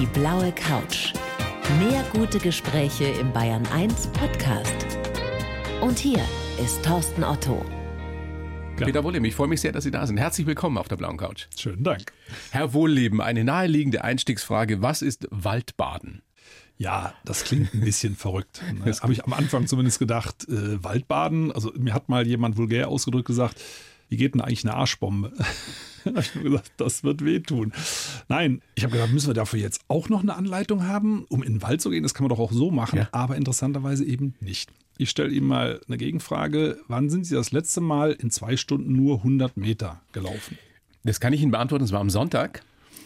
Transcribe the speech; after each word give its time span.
Die 0.00 0.06
blaue 0.06 0.50
Couch. 0.50 1.12
Mehr 1.78 2.04
gute 2.12 2.40
Gespräche 2.40 3.04
im 3.04 3.32
Bayern 3.32 3.64
1 3.72 4.08
Podcast. 4.08 4.74
Und 5.80 6.00
hier 6.00 6.18
ist 6.60 6.84
Thorsten 6.84 7.22
Otto. 7.22 7.64
Peter 8.76 9.04
Wohlleben, 9.04 9.24
ich 9.24 9.36
freue 9.36 9.46
mich 9.46 9.60
sehr, 9.60 9.70
dass 9.70 9.84
Sie 9.84 9.92
da 9.92 10.04
sind. 10.04 10.16
Herzlich 10.16 10.48
willkommen 10.48 10.78
auf 10.78 10.88
der 10.88 10.96
blauen 10.96 11.16
Couch. 11.16 11.46
Schönen 11.56 11.84
Dank. 11.84 12.12
Herr 12.50 12.74
Wohlleben, 12.74 13.20
eine 13.20 13.44
naheliegende 13.44 14.02
Einstiegsfrage. 14.02 14.82
Was 14.82 15.00
ist 15.00 15.28
Waldbaden? 15.30 16.22
Ja, 16.76 17.14
das 17.24 17.44
klingt 17.44 17.72
ein 17.72 17.82
bisschen 17.82 18.16
verrückt. 18.16 18.62
Das 18.84 19.02
habe 19.02 19.12
ich 19.12 19.24
am 19.24 19.32
Anfang 19.32 19.68
zumindest 19.68 20.00
gedacht. 20.00 20.48
Äh, 20.48 20.82
Waldbaden, 20.82 21.52
also 21.52 21.72
mir 21.78 21.94
hat 21.94 22.08
mal 22.08 22.26
jemand 22.26 22.56
vulgär 22.56 22.88
ausgedrückt 22.88 23.28
gesagt, 23.28 23.60
wie 24.08 24.16
geht 24.16 24.34
denn 24.34 24.40
eigentlich 24.40 24.64
eine 24.64 24.74
Arschbombe? 24.74 25.32
habe 26.04 26.20
ich 26.20 26.34
nur 26.34 26.44
gesagt, 26.44 26.72
das 26.76 27.02
wird 27.04 27.24
wehtun. 27.24 27.72
Nein, 28.28 28.60
ich 28.74 28.84
habe 28.84 28.92
gedacht, 28.92 29.12
müssen 29.12 29.28
wir 29.28 29.34
dafür 29.34 29.58
jetzt 29.60 29.80
auch 29.88 30.08
noch 30.08 30.22
eine 30.22 30.34
Anleitung 30.34 30.86
haben, 30.86 31.24
um 31.28 31.42
in 31.42 31.54
den 31.54 31.62
Wald 31.62 31.80
zu 31.80 31.90
gehen? 31.90 32.02
Das 32.02 32.14
kann 32.14 32.24
man 32.24 32.28
doch 32.30 32.38
auch 32.38 32.52
so 32.52 32.70
machen, 32.70 32.98
Ja. 32.98 33.08
aber 33.12 33.36
interessanterweise 33.36 34.04
eben 34.04 34.34
nicht. 34.40 34.70
Ich 34.98 35.10
stelle 35.10 35.30
Ihnen 35.30 35.46
mal 35.46 35.80
eine 35.88 35.96
Gegenfrage. 35.96 36.78
Wann 36.88 37.10
sind 37.10 37.24
Sie 37.24 37.34
das 37.34 37.50
letzte 37.52 37.80
Mal 37.80 38.12
in 38.12 38.30
zwei 38.30 38.56
Stunden 38.56 38.92
nur 38.92 39.18
100 39.18 39.56
Meter 39.56 40.00
gelaufen? 40.12 40.58
Das 41.02 41.18
kann 41.20 41.32
ich 41.32 41.42
Ihnen 41.42 41.50
beantworten. 41.50 41.84
Es 41.84 41.92
war 41.92 42.00
am 42.00 42.10
Sonntag, 42.10 42.62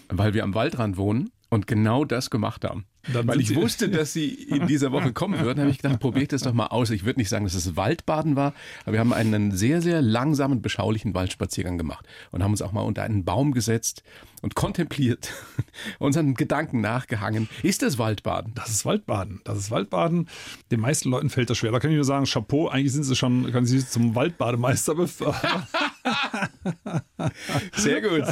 weil 0.09 0.35
wir 0.35 0.45
am 0.45 0.55
Waldrand 0.55 0.97
wohnen 0.97 1.31
und 1.51 1.67
genau 1.67 2.05
das 2.05 2.31
gemacht 2.31 2.65
haben. 2.65 2.85
Dann 3.13 3.27
weil 3.27 3.41
ich 3.41 3.55
wusste, 3.55 3.89
dass 3.89 4.13
Sie 4.13 4.29
in 4.29 4.67
dieser 4.67 4.93
Woche 4.93 5.13
kommen 5.13 5.41
würden, 5.41 5.61
habe 5.61 5.71
ich 5.71 5.79
gedacht, 5.79 5.99
probiert 5.99 6.33
das 6.33 6.43
doch 6.43 6.53
mal 6.53 6.67
aus. 6.67 6.91
Ich 6.91 7.05
würde 7.05 7.21
nicht 7.21 7.31
sagen, 7.31 7.45
dass 7.45 7.55
es 7.55 7.77
Waldbaden 7.77 8.37
war, 8.37 8.53
aber 8.83 8.93
wir 8.93 9.01
haben 9.01 9.15
einen 9.15 9.53
sehr, 9.53 9.81
sehr 9.81 10.03
langsamen, 10.03 10.61
beschaulichen 10.61 11.15
Waldspaziergang 11.15 11.79
gemacht 11.79 12.07
und 12.33 12.43
haben 12.43 12.51
uns 12.51 12.61
auch 12.61 12.73
mal 12.73 12.83
unter 12.83 13.03
einen 13.03 13.25
Baum 13.25 13.53
gesetzt 13.53 14.03
und 14.43 14.55
kontempliert, 14.55 15.33
unseren 15.99 16.35
Gedanken 16.35 16.81
nachgehangen. 16.81 17.49
Ist 17.63 17.83
das 17.83 17.99
Waldbaden? 17.99 18.53
Das 18.55 18.69
ist 18.69 18.85
Waldbaden. 18.85 19.41
Das 19.45 19.59
ist 19.59 19.71
Waldbaden. 19.71 20.29
Den 20.71 20.81
meisten 20.81 21.09
Leuten 21.09 21.31
fällt 21.31 21.49
das 21.49 21.59
schwer. 21.59 21.73
Da 21.73 21.81
kann 21.81 21.91
ich 21.91 21.97
nur 21.97 22.05
sagen, 22.05 22.27
Chapeau, 22.27 22.69
eigentlich 22.69 22.93
sind 22.93 23.05
sie 23.05 23.17
schon, 23.17 23.51
können 23.53 23.67
sie 23.67 23.87
zum 23.87 24.15
Waldbademeister 24.15 24.95
befördern. 24.95 25.67
Sehr 27.75 28.01
gut. 28.01 28.25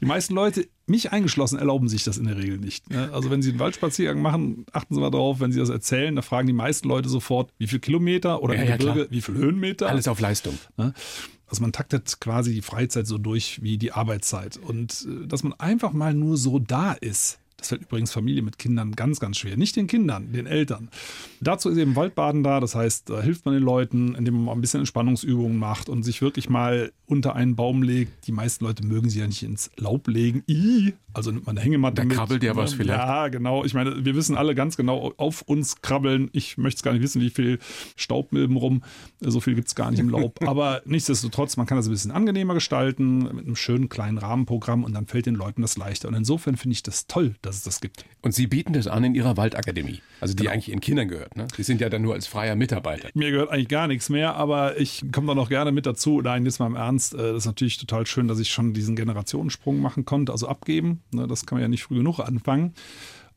Die 0.00 0.04
meisten 0.04 0.34
Leute, 0.34 0.68
mich 0.86 1.12
eingeschlossen, 1.12 1.58
erlauben 1.58 1.88
sich 1.88 2.04
das 2.04 2.18
in 2.18 2.26
der 2.26 2.36
Regel 2.36 2.58
nicht. 2.58 2.90
ne? 2.90 3.10
Also 3.12 3.30
wenn 3.30 3.42
sie 3.42 3.50
einen 3.50 3.58
Waldspaziergang 3.58 4.20
machen, 4.20 4.66
achten 4.72 4.94
Sie 4.94 5.00
mal 5.00 5.10
drauf, 5.10 5.40
wenn 5.40 5.52
Sie 5.52 5.58
das 5.58 5.68
erzählen, 5.68 6.14
da 6.16 6.22
fragen 6.22 6.46
die 6.46 6.52
meisten 6.52 6.88
Leute 6.88 7.08
sofort, 7.08 7.52
wie 7.58 7.66
viel 7.66 7.78
Kilometer 7.78 8.42
oder 8.42 8.54
Ja, 8.54 8.64
ja, 8.64 8.76
Gebirge, 8.76 9.08
wie 9.10 9.20
viel 9.20 9.34
Höhenmeter. 9.34 9.88
Alles 9.88 10.08
auf 10.08 10.20
Leistung. 10.20 10.58
Ne? 10.76 10.92
Also 11.46 11.62
man 11.62 11.72
taktet 11.72 12.18
quasi 12.20 12.54
die 12.54 12.62
Freizeit 12.62 13.06
so 13.06 13.18
durch 13.18 13.62
wie 13.62 13.76
die 13.76 13.92
Arbeitszeit. 13.92 14.56
Und 14.56 15.06
äh, 15.08 15.26
dass 15.26 15.42
man 15.42 15.52
einfach 15.54 15.92
mal 15.92 16.14
nur 16.14 16.36
so 16.36 16.58
da 16.58 16.92
ist, 16.92 17.38
das 17.62 17.68
fällt 17.68 17.82
übrigens 17.82 18.12
Familie 18.12 18.42
mit 18.42 18.58
Kindern 18.58 18.92
ganz, 18.92 19.20
ganz 19.20 19.38
schwer. 19.38 19.56
Nicht 19.56 19.76
den 19.76 19.86
Kindern, 19.86 20.32
den 20.32 20.46
Eltern. 20.46 20.88
Dazu 21.40 21.70
ist 21.70 21.78
eben 21.78 21.96
Waldbaden 21.96 22.42
da. 22.42 22.60
Das 22.60 22.74
heißt, 22.74 23.08
da 23.10 23.22
hilft 23.22 23.44
man 23.44 23.54
den 23.54 23.62
Leuten, 23.62 24.14
indem 24.14 24.34
man 24.34 24.44
mal 24.44 24.52
ein 24.52 24.60
bisschen 24.60 24.80
Entspannungsübungen 24.80 25.56
macht 25.56 25.88
und 25.88 26.02
sich 26.02 26.22
wirklich 26.22 26.48
mal 26.48 26.92
unter 27.06 27.34
einen 27.36 27.56
Baum 27.56 27.82
legt. 27.82 28.26
Die 28.26 28.32
meisten 28.32 28.64
Leute 28.64 28.84
mögen 28.84 29.08
sich 29.10 29.20
ja 29.20 29.26
nicht 29.26 29.42
ins 29.42 29.70
Laub 29.76 30.08
legen. 30.08 30.42
Ih, 30.48 30.94
also 31.12 31.30
nimmt 31.30 31.46
man 31.46 31.56
eine 31.56 31.64
Hängematte 31.64 31.96
Da 31.96 32.04
mit. 32.04 32.16
krabbelt 32.16 32.42
ja 32.42 32.56
was 32.56 32.74
vielleicht. 32.74 32.98
Ja, 32.98 33.28
genau. 33.28 33.64
Ich 33.64 33.74
meine, 33.74 34.04
wir 34.04 34.14
wissen 34.16 34.36
alle 34.36 34.54
ganz 34.54 34.76
genau, 34.76 35.12
auf 35.16 35.42
uns 35.42 35.82
krabbeln. 35.82 36.30
Ich 36.32 36.58
möchte 36.58 36.78
es 36.78 36.82
gar 36.82 36.92
nicht 36.92 37.02
wissen, 37.02 37.20
wie 37.20 37.30
viel 37.30 37.58
Staubmilben 37.96 38.56
rum. 38.56 38.82
So 39.20 39.40
viel 39.40 39.54
gibt 39.54 39.68
es 39.68 39.74
gar 39.74 39.90
nicht 39.90 40.00
im 40.00 40.08
Laub. 40.08 40.38
Aber 40.46 40.82
nichtsdestotrotz, 40.84 41.56
man 41.56 41.66
kann 41.66 41.76
das 41.76 41.86
ein 41.86 41.90
bisschen 41.92 42.10
angenehmer 42.10 42.54
gestalten 42.54 43.18
mit 43.34 43.46
einem 43.46 43.56
schönen 43.56 43.88
kleinen 43.88 44.18
Rahmenprogramm 44.18 44.82
und 44.84 44.94
dann 44.94 45.06
fällt 45.06 45.26
den 45.26 45.34
Leuten 45.34 45.62
das 45.62 45.76
leichter. 45.76 46.08
Und 46.08 46.14
insofern 46.14 46.56
finde 46.56 46.72
ich 46.72 46.82
das 46.82 47.06
toll, 47.06 47.34
dass 47.42 47.51
es 47.56 47.62
das 47.62 47.80
gibt. 47.80 48.04
Und 48.22 48.34
Sie 48.34 48.46
bieten 48.46 48.72
das 48.72 48.86
an 48.86 49.04
in 49.04 49.14
Ihrer 49.14 49.36
Waldakademie, 49.36 50.00
also 50.20 50.34
die 50.34 50.42
Genau. 50.42 50.52
eigentlich 50.52 50.68
Ihren 50.70 50.80
Kindern 50.80 51.08
gehört. 51.08 51.36
Ne? 51.36 51.46
Sie 51.56 51.62
sind 51.62 51.80
ja 51.80 51.88
dann 51.88 52.02
nur 52.02 52.14
als 52.14 52.26
freier 52.26 52.56
Mitarbeiter. 52.56 53.08
Mir 53.14 53.30
gehört 53.30 53.50
eigentlich 53.50 53.68
gar 53.68 53.86
nichts 53.88 54.08
mehr, 54.08 54.34
aber 54.36 54.78
ich 54.80 55.02
komme 55.12 55.26
da 55.28 55.34
noch 55.34 55.48
gerne 55.48 55.72
mit 55.72 55.86
dazu. 55.86 56.20
Nein, 56.20 56.44
jetzt 56.44 56.58
mal 56.58 56.66
im 56.66 56.76
Ernst. 56.76 57.14
äh, 57.14 57.18
Das 57.18 57.38
ist 57.38 57.46
natürlich 57.46 57.78
total 57.78 58.06
schön, 58.06 58.28
dass 58.28 58.38
ich 58.38 58.50
schon 58.50 58.72
diesen 58.74 58.96
Generationensprung 58.96 59.80
machen 59.80 60.04
konnte, 60.04 60.32
also 60.32 60.48
abgeben. 60.48 61.02
Ne, 61.12 61.26
Das 61.26 61.46
kann 61.46 61.56
man 61.56 61.62
ja 61.62 61.68
nicht 61.68 61.82
früh 61.84 61.96
genug 61.96 62.18
anfangen. 62.20 62.74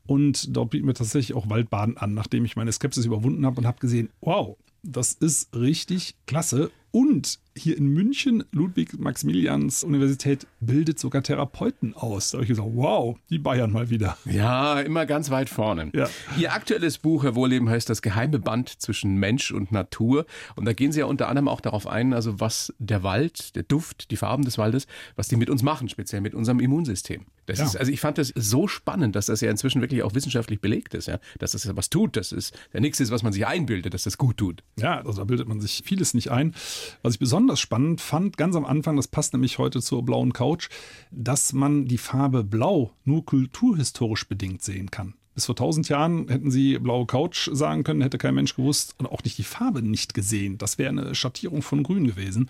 Und 0.06 0.56
dort 0.56 0.70
bieten 0.70 0.86
wir 0.86 0.94
tatsächlich 0.94 1.36
auch 1.36 1.48
Waldbaden 1.50 1.96
an, 1.96 2.14
nachdem 2.14 2.44
ich 2.44 2.54
meine 2.56 2.70
Skepsis 2.72 3.04
überwunden 3.06 3.44
habe 3.44 3.58
und 3.60 3.66
habe 3.66 3.78
gesehen, 3.80 4.10
wow, 4.20 4.56
das 4.82 5.12
ist 5.14 5.54
richtig 5.56 6.14
klasse. 6.26 6.70
Und 6.92 7.40
hier 7.56 7.76
in 7.76 7.86
München, 7.88 8.44
Ludwig-Maximilians-Universität 8.52 10.46
bildet 10.60 10.98
sogar 10.98 11.22
Therapeuten 11.22 11.94
aus. 11.94 12.30
Da 12.30 12.36
habe 12.38 12.44
ich 12.44 12.48
gesagt, 12.50 12.68
wow, 12.74 13.16
die 13.30 13.38
Bayern 13.38 13.72
mal 13.72 13.90
wieder. 13.90 14.16
Ja, 14.24 14.80
immer 14.80 15.06
ganz 15.06 15.30
weit 15.30 15.48
vorne. 15.48 15.90
Ja. 15.94 16.08
Ihr 16.38 16.52
aktuelles 16.52 16.98
Buch, 16.98 17.24
Herr 17.24 17.34
Wohlleben, 17.34 17.68
heißt 17.68 17.88
Das 17.88 18.02
geheime 18.02 18.38
Band 18.38 18.68
zwischen 18.80 19.16
Mensch 19.16 19.50
und 19.50 19.72
Natur. 19.72 20.26
Und 20.56 20.64
da 20.66 20.72
gehen 20.72 20.92
Sie 20.92 21.00
ja 21.00 21.06
unter 21.06 21.28
anderem 21.28 21.48
auch 21.48 21.60
darauf 21.60 21.86
ein, 21.86 22.12
also 22.12 22.40
was 22.40 22.74
der 22.78 23.02
Wald, 23.02 23.56
der 23.56 23.62
Duft, 23.62 24.10
die 24.10 24.16
Farben 24.16 24.44
des 24.44 24.58
Waldes, 24.58 24.86
was 25.16 25.28
die 25.28 25.36
mit 25.36 25.50
uns 25.50 25.62
machen, 25.62 25.88
speziell 25.88 26.20
mit 26.20 26.34
unserem 26.34 26.60
Immunsystem. 26.60 27.26
Das 27.46 27.58
Ja. 27.60 27.64
ist, 27.66 27.76
also 27.76 27.92
ich 27.92 28.00
fand 28.00 28.18
das 28.18 28.32
so 28.34 28.66
spannend, 28.66 29.14
dass 29.14 29.26
das 29.26 29.40
ja 29.40 29.50
inzwischen 29.50 29.80
wirklich 29.80 30.02
auch 30.02 30.14
wissenschaftlich 30.14 30.60
belegt 30.60 30.94
ist, 30.94 31.06
ja, 31.06 31.20
dass 31.38 31.52
das 31.52 31.62
ja 31.64 31.76
was 31.76 31.90
tut, 31.90 32.16
dass 32.16 32.32
es 32.32 32.50
ja 32.72 32.80
nichts 32.80 32.98
ist, 32.98 33.10
was 33.12 33.22
man 33.22 33.32
sich 33.32 33.46
einbildet, 33.46 33.94
dass 33.94 34.02
das 34.02 34.18
gut 34.18 34.36
tut. 34.38 34.64
Ja, 34.78 34.98
also 34.98 35.18
da 35.20 35.24
bildet 35.24 35.46
man 35.46 35.60
sich 35.60 35.82
vieles 35.84 36.12
nicht 36.12 36.30
ein. 36.32 36.54
Was 37.02 37.14
ich 37.14 37.20
besonders 37.20 37.45
spannend 37.54 38.00
fand, 38.00 38.36
ganz 38.36 38.56
am 38.56 38.64
Anfang, 38.64 38.96
das 38.96 39.06
passt 39.06 39.32
nämlich 39.32 39.58
heute 39.58 39.80
zur 39.80 40.04
blauen 40.04 40.32
Couch, 40.32 40.68
dass 41.12 41.52
man 41.52 41.86
die 41.86 41.98
Farbe 41.98 42.42
Blau 42.42 42.92
nur 43.04 43.24
kulturhistorisch 43.24 44.26
bedingt 44.26 44.62
sehen 44.62 44.90
kann. 44.90 45.14
Bis 45.36 45.46
vor 45.46 45.54
tausend 45.54 45.88
Jahren 45.88 46.28
hätten 46.28 46.50
sie 46.50 46.78
blaue 46.78 47.06
Couch 47.06 47.50
sagen 47.52 47.84
können, 47.84 48.00
hätte 48.00 48.16
kein 48.16 48.34
Mensch 48.34 48.56
gewusst 48.56 48.94
und 48.98 49.06
auch 49.06 49.22
nicht 49.22 49.36
die 49.36 49.44
Farbe 49.44 49.82
nicht 49.82 50.14
gesehen. 50.14 50.56
Das 50.56 50.78
wäre 50.78 50.88
eine 50.88 51.14
Schattierung 51.14 51.60
von 51.60 51.82
Grün 51.82 52.06
gewesen. 52.06 52.48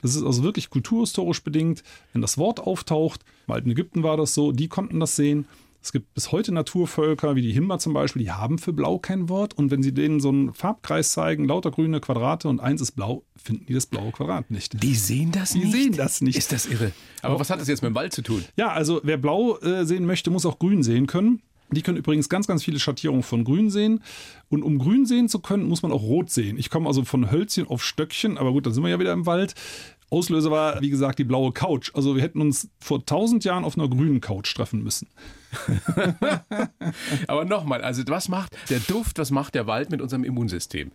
Das 0.00 0.14
ist 0.14 0.22
also 0.22 0.42
wirklich 0.42 0.70
kulturhistorisch 0.70 1.42
bedingt. 1.44 1.84
Wenn 2.12 2.22
das 2.22 2.38
Wort 2.38 2.60
auftaucht, 2.60 3.24
im 3.46 3.54
alten 3.54 3.70
Ägypten 3.70 4.02
war 4.02 4.16
das 4.16 4.32
so, 4.32 4.52
die 4.52 4.68
konnten 4.68 5.00
das 5.00 5.16
sehen. 5.16 5.46
Es 5.84 5.92
gibt 5.92 6.14
bis 6.14 6.32
heute 6.32 6.50
Naturvölker, 6.50 7.36
wie 7.36 7.42
die 7.42 7.52
Himba 7.52 7.78
zum 7.78 7.92
Beispiel, 7.92 8.22
die 8.22 8.30
haben 8.30 8.56
für 8.56 8.72
Blau 8.72 8.98
kein 8.98 9.28
Wort. 9.28 9.52
Und 9.52 9.70
wenn 9.70 9.82
sie 9.82 9.92
denen 9.92 10.18
so 10.18 10.30
einen 10.30 10.54
Farbkreis 10.54 11.12
zeigen, 11.12 11.44
lauter 11.44 11.70
grüne 11.70 12.00
Quadrate 12.00 12.48
und 12.48 12.58
eins 12.58 12.80
ist 12.80 12.92
blau, 12.92 13.22
finden 13.36 13.66
die 13.66 13.74
das 13.74 13.84
blaue 13.84 14.10
Quadrat 14.10 14.50
nicht. 14.50 14.82
Die 14.82 14.94
sehen 14.94 15.30
das 15.30 15.52
Die 15.52 15.58
nicht. 15.58 15.72
sehen 15.72 15.92
das 15.92 16.22
nicht. 16.22 16.38
Ist 16.38 16.52
das 16.52 16.64
irre. 16.64 16.92
Aber 17.20 17.38
was 17.38 17.50
hat 17.50 17.60
das 17.60 17.68
jetzt 17.68 17.82
mit 17.82 17.90
dem 17.90 17.94
Wald 17.94 18.14
zu 18.14 18.22
tun? 18.22 18.42
Ja, 18.56 18.72
also 18.72 19.02
wer 19.04 19.18
blau 19.18 19.58
äh, 19.58 19.84
sehen 19.84 20.06
möchte, 20.06 20.30
muss 20.30 20.46
auch 20.46 20.58
grün 20.58 20.82
sehen 20.82 21.06
können. 21.06 21.42
Die 21.70 21.82
können 21.82 21.98
übrigens 21.98 22.30
ganz, 22.30 22.46
ganz 22.46 22.64
viele 22.64 22.78
Schattierungen 22.80 23.22
von 23.22 23.44
grün 23.44 23.68
sehen. 23.68 24.00
Und 24.48 24.62
um 24.62 24.78
grün 24.78 25.04
sehen 25.04 25.28
zu 25.28 25.40
können, 25.40 25.64
muss 25.68 25.82
man 25.82 25.92
auch 25.92 26.02
rot 26.02 26.30
sehen. 26.30 26.56
Ich 26.56 26.70
komme 26.70 26.86
also 26.88 27.04
von 27.04 27.30
Hölzchen 27.30 27.66
auf 27.66 27.84
Stöckchen, 27.84 28.38
aber 28.38 28.52
gut, 28.52 28.64
dann 28.64 28.72
sind 28.72 28.84
wir 28.84 28.90
ja 28.90 29.00
wieder 29.00 29.12
im 29.12 29.26
Wald. 29.26 29.54
Auslöser 30.08 30.50
war, 30.50 30.80
wie 30.80 30.88
gesagt, 30.90 31.18
die 31.18 31.24
blaue 31.24 31.52
Couch. 31.52 31.90
Also 31.92 32.14
wir 32.14 32.22
hätten 32.22 32.40
uns 32.40 32.70
vor 32.80 33.04
tausend 33.04 33.44
Jahren 33.44 33.64
auf 33.64 33.76
einer 33.76 33.88
grünen 33.88 34.22
Couch 34.22 34.54
treffen 34.54 34.82
müssen. 34.82 35.08
Aber 37.26 37.44
nochmal, 37.44 37.82
also 37.82 38.02
was 38.06 38.28
macht 38.28 38.56
der 38.70 38.80
Duft, 38.80 39.18
was 39.18 39.30
macht 39.30 39.54
der 39.54 39.66
Wald 39.66 39.90
mit 39.90 40.00
unserem 40.00 40.24
Immunsystem? 40.24 40.92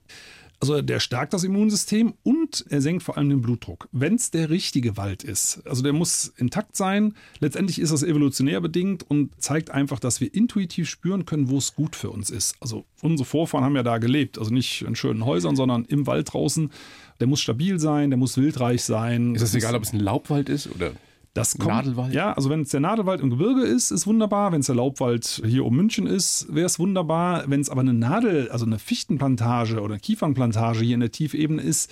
Also 0.61 0.81
der 0.81 0.99
stärkt 0.99 1.33
das 1.33 1.45
Immunsystem 1.45 2.15
und 2.23 2.65
er 2.69 2.81
senkt 2.81 3.03
vor 3.03 3.17
allem 3.17 3.29
den 3.29 3.41
Blutdruck. 3.41 3.87
Wenn 3.93 4.15
es 4.15 4.29
der 4.29 4.49
richtige 4.49 4.97
Wald 4.97 5.23
ist, 5.23 5.65
also 5.65 5.81
der 5.81 5.93
muss 5.93 6.33
intakt 6.35 6.75
sein. 6.75 7.13
Letztendlich 7.39 7.79
ist 7.79 7.93
das 7.93 8.03
evolutionär 8.03 8.59
bedingt 8.59 9.09
und 9.09 9.41
zeigt 9.41 9.71
einfach, 9.71 9.99
dass 9.99 10.19
wir 10.19 10.33
intuitiv 10.33 10.89
spüren 10.89 11.25
können, 11.25 11.49
wo 11.49 11.57
es 11.57 11.75
gut 11.75 11.95
für 11.95 12.09
uns 12.09 12.29
ist. 12.29 12.55
Also 12.59 12.83
unsere 13.01 13.25
Vorfahren 13.25 13.63
haben 13.63 13.75
ja 13.77 13.83
da 13.83 13.99
gelebt, 13.99 14.37
also 14.37 14.53
nicht 14.53 14.81
in 14.81 14.97
schönen 14.97 15.23
Häusern, 15.23 15.55
sondern 15.55 15.85
im 15.85 16.07
Wald 16.07 16.33
draußen. 16.33 16.71
Der 17.21 17.27
muss 17.27 17.39
stabil 17.39 17.79
sein, 17.79 18.09
der 18.09 18.17
muss 18.17 18.35
wildreich 18.35 18.83
sein. 18.83 19.35
Ist 19.35 19.41
es 19.41 19.55
egal, 19.55 19.75
ob 19.75 19.83
es 19.83 19.93
ein 19.93 19.99
Laubwald 19.99 20.49
ist 20.49 20.67
oder 20.75 20.91
das 21.33 21.57
kommt, 21.57 21.69
Nadelwald? 21.69 22.13
Ja, 22.13 22.33
also 22.33 22.49
wenn 22.49 22.61
es 22.61 22.69
der 22.69 22.79
Nadelwald 22.79 23.21
im 23.21 23.29
Gebirge 23.29 23.61
ist, 23.61 23.91
ist 23.91 24.07
wunderbar. 24.07 24.51
Wenn 24.51 24.61
es 24.61 24.65
der 24.65 24.75
Laubwald 24.75 25.41
hier 25.45 25.65
um 25.65 25.75
München 25.75 26.07
ist, 26.07 26.47
wäre 26.49 26.65
es 26.65 26.79
wunderbar. 26.79 27.43
Wenn 27.47 27.61
es 27.61 27.69
aber 27.69 27.81
eine 27.81 27.93
Nadel, 27.93 28.49
also 28.49 28.65
eine 28.65 28.79
Fichtenplantage 28.79 29.79
oder 29.81 29.93
eine 29.93 29.99
Kiefernplantage 29.99 30.83
hier 30.83 30.95
in 30.95 30.99
der 31.01 31.11
Tiefebene 31.11 31.61
ist, 31.61 31.91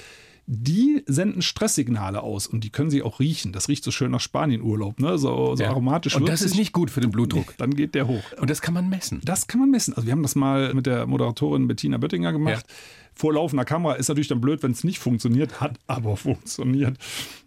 die 0.49 1.03
senden 1.07 1.41
Stresssignale 1.41 2.23
aus 2.23 2.47
und 2.47 2.63
die 2.63 2.69
können 2.69 2.89
sie 2.89 3.03
auch 3.03 3.19
riechen. 3.19 3.51
Das 3.51 3.67
riecht 3.67 3.83
so 3.83 3.91
schön 3.91 4.11
nach 4.11 4.21
Spanienurlaub, 4.21 4.97
ne? 4.99 5.17
so, 5.17 5.55
so 5.57 5.63
Ja. 5.63 5.69
aromatisch. 5.71 6.15
Und 6.15 6.29
das 6.29 6.41
ist 6.41 6.55
nicht 6.55 6.71
gut 6.71 6.89
für 6.89 7.01
den 7.01 7.11
Blutdruck. 7.11 7.53
Dann 7.57 7.75
geht 7.75 7.95
der 7.95 8.07
hoch. 8.07 8.23
Und 8.39 8.49
das 8.49 8.61
kann 8.61 8.73
man 8.73 8.87
messen. 8.87 9.19
Das 9.25 9.47
kann 9.47 9.59
man 9.59 9.69
messen. 9.71 9.93
Also 9.93 10.07
wir 10.07 10.13
haben 10.13 10.23
das 10.23 10.35
mal 10.35 10.73
mit 10.73 10.85
der 10.85 11.05
Moderatorin 11.05 11.67
Bettina 11.67 11.97
Böttinger 11.97 12.31
gemacht. 12.31 12.65
Vor 13.17 13.33
laufender 13.33 13.65
Kamera 13.65 13.95
ist 13.95 14.09
natürlich 14.09 14.27
dann 14.27 14.41
blöd, 14.41 14.61
wenn 14.61 14.71
es 14.71 14.83
nicht 14.83 14.99
funktioniert, 14.99 15.59
hat 15.59 15.79
aber 15.87 16.17
funktioniert. 16.17 16.97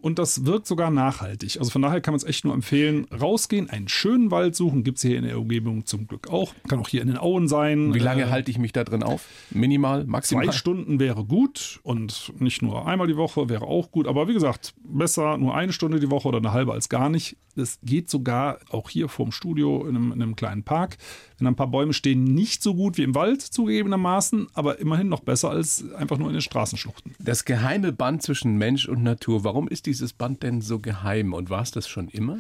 Und 0.01 0.19
das 0.19 0.45
wirkt 0.45 0.67
sogar 0.67 0.91
nachhaltig. 0.91 1.59
Also 1.59 1.71
von 1.71 1.83
daher 1.83 2.01
kann 2.01 2.13
man 2.13 2.19
es 2.19 2.25
echt 2.25 2.45
nur 2.45 2.55
empfehlen, 2.55 3.07
rausgehen, 3.13 3.71
einen 3.71 3.89
schönen 3.89 4.31
Wald 4.31 4.57
suchen, 4.57 4.83
gibt 4.83 4.99
es 4.99 5.03
hier 5.03 5.17
in 5.17 5.25
der 5.25 5.39
Umgebung 5.39 5.87
zum 5.87 6.09
Glück 6.09 6.29
auch. 6.29 6.55
Kann 6.69 6.81
auch 6.81 6.89
hier 6.89 7.03
in 7.03 7.09
den 7.09 7.19
Auen 7.19 7.47
sein. 7.47 7.95
Wie 7.95 8.01
lange 8.01 8.23
äh, 8.23 8.31
halte 8.31 8.51
ich 8.51 8.59
mich 8.59 8.73
da 8.73 8.83
drin 8.83 9.03
auf? 9.03 9.27
Minimal, 9.51 10.05
maximal? 10.05 10.45
Zwei 10.47 10.53
Stunden 10.53 10.99
wäre 10.99 11.25
gut 11.25 11.79
und 11.85 12.33
nicht 12.41 12.63
nur 12.63 12.89
einmal 12.89 13.07
die 13.07 13.17
Woche 13.17 13.49
wäre 13.49 13.67
auch 13.67 13.93
gut. 13.93 14.09
Aber 14.09 14.27
wie 14.27 14.35
gesagt, 14.35 14.75
besser 14.83 15.39
nur 15.39 15.55
eine 15.55 15.73
Stunde 15.73 16.01
die 16.01 16.11
Woche 16.11 16.29
oder 16.29 16.39
eine 16.39 16.53
halbe 16.53 16.73
als 16.73 16.89
gar 16.89 17.09
nicht. 17.09 17.37
Es 17.57 17.79
geht 17.83 18.09
sogar 18.09 18.59
auch 18.71 18.89
hier 18.89 19.09
vorm 19.09 19.33
Studio 19.33 19.87
in 19.87 19.97
einem, 19.97 20.13
in 20.13 20.23
einem 20.23 20.37
kleinen 20.37 20.63
Park. 20.63 20.99
Wenn 21.39 21.47
ein 21.47 21.57
paar 21.57 21.67
Bäume 21.67 21.93
stehen, 21.93 22.25
nicht 22.25 22.63
so 22.63 22.75
gut 22.75 22.97
wie 22.97 23.03
im 23.03 23.15
Wald 23.15 23.43
zugegebenermaßen, 23.43 24.49
aber 24.55 24.79
immerhin 24.79 25.09
noch 25.09 25.21
besser 25.21 25.51
als 25.51 25.60
einfach 25.97 26.19
nur 26.19 26.29
in 26.29 26.35
den 26.35 26.43
Straßenschluchten. 26.43 27.15
Das 27.19 27.45
geheime 27.45 27.93
Band 27.93 28.23
zwischen 28.23 28.57
Mensch 28.57 28.89
und 28.89 29.03
Natur, 29.03 29.45
warum 29.45 29.69
ist 29.69 29.87
dieses 29.87 30.13
Band 30.13 30.43
denn 30.43 30.61
so 30.61 30.79
geheim 30.79 31.33
und 31.33 31.51
war 31.51 31.63
es 31.63 31.71
das 31.71 31.89
schon 31.89 32.09
immer? 32.09 32.39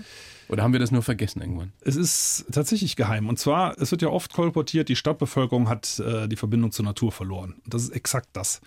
Oder 0.48 0.64
haben 0.64 0.72
wir 0.72 0.80
das 0.80 0.90
nur 0.90 1.02
vergessen 1.02 1.40
irgendwann? 1.40 1.72
Es 1.80 1.94
ist 1.94 2.46
tatsächlich 2.50 2.96
geheim. 2.96 3.28
Und 3.28 3.38
zwar, 3.38 3.80
es 3.80 3.92
wird 3.92 4.02
ja 4.02 4.08
oft 4.08 4.32
kolportiert, 4.32 4.88
die 4.88 4.96
Stadtbevölkerung 4.96 5.68
hat 5.68 6.00
äh, 6.00 6.26
die 6.26 6.36
Verbindung 6.36 6.72
zur 6.72 6.84
Natur 6.84 7.12
verloren. 7.12 7.54
Und 7.64 7.72
das 7.72 7.84
ist 7.84 7.90
exakt 7.90 8.28
das. 8.32 8.60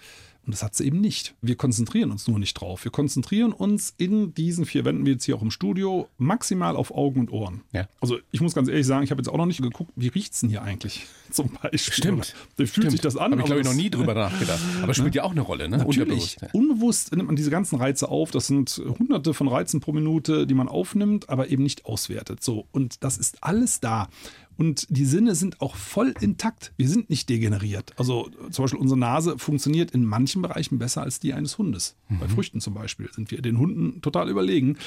Und 0.45 0.53
das 0.53 0.61
hat 0.61 0.75
sie 0.75 0.85
eben 0.85 0.99
nicht. 0.99 1.35
Wir 1.41 1.55
konzentrieren 1.55 2.11
uns 2.11 2.27
nur 2.27 2.37
nicht 2.37 2.53
drauf. 2.55 2.83
Wir 2.83 2.91
konzentrieren 2.91 3.53
uns 3.53 3.93
in 3.97 4.33
diesen 4.33 4.65
vier 4.65 4.83
Wänden, 4.83 5.05
wie 5.05 5.11
jetzt 5.11 5.23
hier 5.23 5.37
auch 5.37 5.41
im 5.41 5.51
Studio, 5.51 6.09
maximal 6.17 6.75
auf 6.75 6.93
Augen 6.93 7.21
und 7.21 7.31
Ohren. 7.31 7.61
Ja. 7.71 7.87
Also 8.01 8.17
ich 8.31 8.41
muss 8.41 8.53
ganz 8.53 8.67
ehrlich 8.67 8.85
sagen, 8.85 9.03
ich 9.03 9.11
habe 9.11 9.21
jetzt 9.21 9.29
auch 9.29 9.37
noch 9.37 9.45
nicht 9.45 9.61
geguckt, 9.61 9.91
wie 9.95 10.09
riecht 10.09 10.33
es 10.33 10.41
denn 10.41 10.49
hier 10.49 10.61
eigentlich 10.61 11.05
zum 11.31 11.49
Beispiel. 11.61 11.93
Stimmt. 11.93 12.35
Wie 12.57 12.65
fühlt 12.65 12.71
Stimmt. 12.71 12.91
sich 12.91 13.01
das 13.01 13.15
an? 13.15 13.31
Habe 13.31 13.41
ich, 13.41 13.45
glaube 13.45 13.61
ich, 13.61 13.67
noch 13.67 13.73
nie 13.73 13.89
drüber 13.89 14.13
nachgedacht. 14.15 14.59
Aber 14.81 14.93
spielt 14.93 15.15
ja 15.15 15.23
auch 15.23 15.31
eine 15.31 15.41
Rolle, 15.41 15.69
ne? 15.69 15.77
Natürlich. 15.77 15.99
Unterbewusst, 16.01 16.41
ja. 16.41 16.49
Unbewusst 16.51 17.15
nimmt 17.15 17.27
man 17.27 17.35
diese 17.37 17.49
ganzen 17.49 17.77
Reize 17.77 18.09
auf. 18.09 18.31
Das 18.31 18.47
sind 18.47 18.81
hunderte 18.99 19.33
von 19.33 19.47
Reizen 19.47 19.79
pro 19.79 19.93
Minute, 19.93 20.45
die 20.45 20.53
man 20.53 20.67
aufnimmt, 20.67 21.29
aber 21.29 21.49
eben 21.49 21.63
nicht 21.63 21.85
auswertet. 21.85 22.43
So. 22.43 22.67
Und 22.73 23.03
das 23.03 23.17
ist 23.17 23.37
alles 23.41 23.79
da. 23.79 24.09
Und 24.57 24.87
die 24.89 25.05
Sinne 25.05 25.35
sind 25.35 25.61
auch 25.61 25.75
voll 25.75 26.13
intakt. 26.21 26.73
Wir 26.77 26.87
sind 26.89 27.09
nicht 27.09 27.29
degeneriert. 27.29 27.93
Also 27.97 28.29
zum 28.51 28.63
Beispiel 28.63 28.79
unsere 28.79 28.99
Nase 28.99 29.37
funktioniert 29.37 29.91
in 29.91 30.05
manchen 30.05 30.41
Bereichen 30.41 30.79
besser 30.79 31.01
als 31.01 31.19
die 31.19 31.33
eines 31.33 31.57
Hundes. 31.57 31.95
Bei 32.09 32.27
Früchten 32.27 32.61
zum 32.61 32.73
Beispiel 32.73 33.09
sind 33.11 33.31
wir 33.31 33.41
den 33.41 33.57
Hunden 33.57 34.01
total 34.01 34.29
überlegen. 34.29 34.77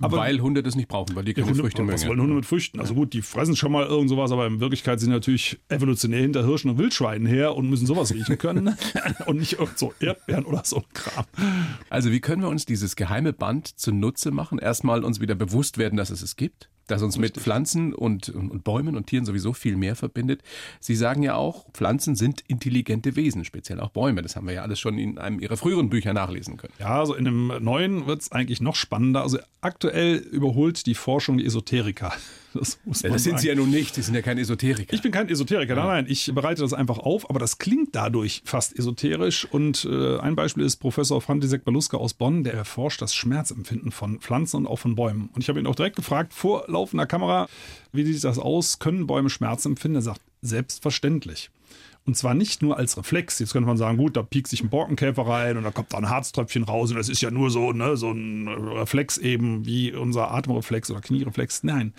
Aber 0.00 0.18
weil 0.18 0.40
Hunde 0.40 0.62
das 0.62 0.76
nicht 0.76 0.88
brauchen, 0.88 1.14
weil 1.14 1.24
die 1.24 1.34
keine 1.34 1.48
Hunde, 1.48 1.62
Früchte 1.62 1.86
was 1.86 2.00
mögen. 2.00 2.08
wollen 2.08 2.20
Hunde 2.20 2.34
mit 2.36 2.46
Früchten? 2.46 2.80
Also 2.80 2.94
gut, 2.94 3.12
die 3.12 3.22
fressen 3.22 3.56
schon 3.56 3.72
mal 3.72 3.86
irgend 3.86 4.08
sowas, 4.08 4.32
aber 4.32 4.46
in 4.46 4.60
Wirklichkeit 4.60 5.00
sind 5.00 5.10
natürlich 5.10 5.58
evolutionär 5.68 6.20
hinter 6.22 6.46
Hirschen 6.46 6.70
und 6.70 6.78
Wildschweinen 6.78 7.26
her 7.26 7.54
und 7.54 7.68
müssen 7.68 7.86
sowas 7.86 8.14
riechen 8.14 8.38
können. 8.38 8.76
und 9.26 9.38
nicht 9.38 9.54
irgend 9.54 9.78
so 9.78 9.92
Erdbeeren 10.00 10.44
oder 10.44 10.62
so 10.64 10.76
ein 10.76 10.84
Kram. 10.94 11.26
Also 11.90 12.10
wie 12.10 12.20
können 12.20 12.42
wir 12.42 12.48
uns 12.48 12.64
dieses 12.64 12.96
geheime 12.96 13.32
Band 13.32 13.78
zunutze 13.78 14.30
machen? 14.30 14.58
Erstmal 14.58 15.04
uns 15.04 15.20
wieder 15.20 15.34
bewusst 15.34 15.76
werden, 15.76 15.96
dass 15.96 16.10
es 16.10 16.22
es 16.22 16.36
gibt, 16.36 16.68
das 16.86 17.02
uns 17.02 17.18
mit 17.18 17.36
Pflanzen 17.36 17.94
und, 17.94 18.28
und, 18.28 18.64
Bäumen 18.64 18.96
und 18.96 19.06
Tieren 19.06 19.24
sowieso 19.24 19.52
viel 19.52 19.76
mehr 19.76 19.96
verbindet. 19.96 20.42
Sie 20.80 20.96
sagen 20.96 21.22
ja 21.22 21.34
auch, 21.34 21.70
Pflanzen 21.72 22.16
sind 22.16 22.42
intelligente 22.48 23.16
Wesen, 23.16 23.44
speziell 23.44 23.80
auch 23.80 23.90
Bäume. 23.90 24.22
Das 24.22 24.36
haben 24.36 24.46
wir 24.46 24.54
ja 24.54 24.62
alles 24.62 24.80
schon 24.80 24.98
in 24.98 25.18
einem 25.18 25.40
Ihrer 25.40 25.56
früheren 25.56 25.88
Bücher 25.88 26.12
nachlesen 26.12 26.56
können. 26.56 26.74
Ja, 26.78 26.98
also 26.98 27.14
in 27.14 27.24
dem 27.24 27.48
neuen 27.60 28.06
wird 28.06 28.22
es 28.22 28.32
eigentlich 28.32 28.60
noch 28.60 28.74
spannender. 28.74 29.22
Also 29.22 29.38
aktuell 29.60 30.16
überholt 30.16 30.86
die 30.86 30.94
Forschung 30.94 31.38
die 31.38 31.46
Esoteriker. 31.46 32.12
Das 32.60 32.78
muss 32.84 33.02
Ja, 33.02 33.10
das 33.10 33.22
sind 33.22 33.32
sagen. 33.32 33.42
Sie 33.42 33.48
ja 33.48 33.54
nun 33.54 33.70
nicht, 33.70 33.94
Sie 33.94 34.02
sind 34.02 34.14
ja 34.14 34.22
kein 34.22 34.38
Esoteriker. 34.38 34.92
Ich 34.92 35.02
bin 35.02 35.12
kein 35.12 35.28
Esoteriker, 35.28 35.74
nein, 35.74 35.86
nein, 35.86 36.06
ich 36.08 36.32
bereite 36.34 36.62
das 36.62 36.72
einfach 36.72 36.98
auf, 36.98 37.28
aber 37.30 37.38
das 37.38 37.58
klingt 37.58 37.94
dadurch 37.94 38.42
fast 38.44 38.78
esoterisch. 38.78 39.46
Und 39.50 39.84
äh, 39.84 40.18
ein 40.18 40.34
Beispiel 40.36 40.64
ist 40.64 40.76
Professor 40.76 41.20
František 41.20 41.64
Baluska 41.64 41.96
aus 41.96 42.14
Bonn, 42.14 42.44
der 42.44 42.54
erforscht 42.54 43.02
das 43.02 43.14
Schmerzempfinden 43.14 43.92
von 43.92 44.20
Pflanzen 44.20 44.58
und 44.58 44.66
auch 44.66 44.78
von 44.78 44.94
Bäumen. 44.94 45.30
Und 45.34 45.42
ich 45.42 45.48
habe 45.48 45.60
ihn 45.60 45.66
auch 45.66 45.74
direkt 45.74 45.96
gefragt, 45.96 46.34
vor 46.34 46.64
laufender 46.68 47.06
Kamera, 47.06 47.48
wie 47.92 48.04
sieht 48.04 48.24
das 48.24 48.38
aus? 48.38 48.78
Können 48.78 49.06
Bäume 49.06 49.30
Schmerz 49.30 49.64
empfinden? 49.64 49.96
Er 49.96 50.02
sagt, 50.02 50.22
selbstverständlich. 50.42 51.50
Und 52.10 52.16
zwar 52.16 52.34
nicht 52.34 52.60
nur 52.60 52.76
als 52.76 52.96
Reflex. 52.96 53.38
Jetzt 53.38 53.52
könnte 53.52 53.68
man 53.68 53.76
sagen, 53.76 53.96
gut, 53.96 54.16
da 54.16 54.24
piekt 54.24 54.48
sich 54.48 54.64
ein 54.64 54.68
Borkenkäfer 54.68 55.24
rein 55.24 55.56
und 55.56 55.62
da 55.62 55.70
kommt 55.70 55.92
da 55.92 55.98
ein 55.98 56.10
Harztröpfchen 56.10 56.64
raus 56.64 56.90
und 56.90 56.96
das 56.96 57.08
ist 57.08 57.20
ja 57.20 57.30
nur 57.30 57.52
so, 57.52 57.70
ne, 57.70 57.96
so 57.96 58.10
ein 58.10 58.48
Reflex 58.48 59.16
eben 59.16 59.64
wie 59.64 59.92
unser 59.94 60.32
Atemreflex 60.32 60.90
oder 60.90 61.00
Kniereflex. 61.00 61.62
Nein. 61.62 61.94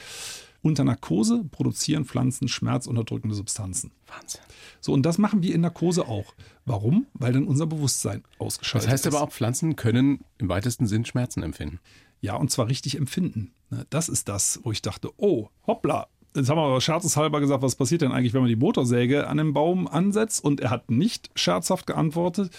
Unter 0.62 0.84
Narkose 0.84 1.46
produzieren 1.50 2.04
Pflanzen 2.04 2.50
schmerzunterdrückende 2.50 3.34
Substanzen. 3.34 3.92
Wahnsinn. 4.06 4.42
So, 4.82 4.92
und 4.92 5.04
das 5.06 5.18
machen 5.18 5.44
wir 5.44 5.56
in 5.56 5.62
Narkose 5.62 6.06
auch. 6.06 6.34
Warum? 6.66 7.06
Weil 7.14 7.32
dann 7.32 7.46
unser 7.48 7.66
Bewusstsein 7.68 8.22
ausgeschaltet 8.38 8.88
Das 8.88 8.92
heißt 8.92 9.06
ist. 9.06 9.16
aber 9.16 9.24
auch, 9.24 9.32
Pflanzen 9.32 9.78
können 9.78 10.26
im 10.40 10.50
weitesten 10.50 10.88
Sinn 10.88 11.06
Schmerzen 11.06 11.42
empfinden. 11.42 11.80
Ja, 12.20 12.36
und 12.36 12.52
zwar 12.52 12.68
richtig 12.68 12.98
empfinden. 12.98 13.54
Ne, 13.70 13.86
Das 13.90 14.10
ist 14.10 14.28
das, 14.28 14.60
wo 14.64 14.74
ich 14.74 14.82
dachte, 14.82 15.10
oh, 15.16 15.48
hoppla. 15.66 16.10
Jetzt 16.36 16.50
haben 16.50 16.58
wir 16.58 16.64
aber 16.64 16.80
scherzeshalber 16.80 17.42
gesagt, 17.42 17.62
was 17.62 17.76
passiert 17.76 18.02
denn 18.02 18.12
eigentlich, 18.12 18.34
wenn 18.34 18.42
man 18.42 18.50
die 18.50 18.56
Motorsäge 18.56 19.28
an 19.28 19.38
den 19.38 19.54
Baum 19.54 19.88
ansetzt? 19.88 20.44
Und 20.44 20.62
er 20.62 20.70
hat 20.70 20.90
nicht 20.90 21.30
scherzhaft 21.36 21.88
geantwortet, 21.88 22.52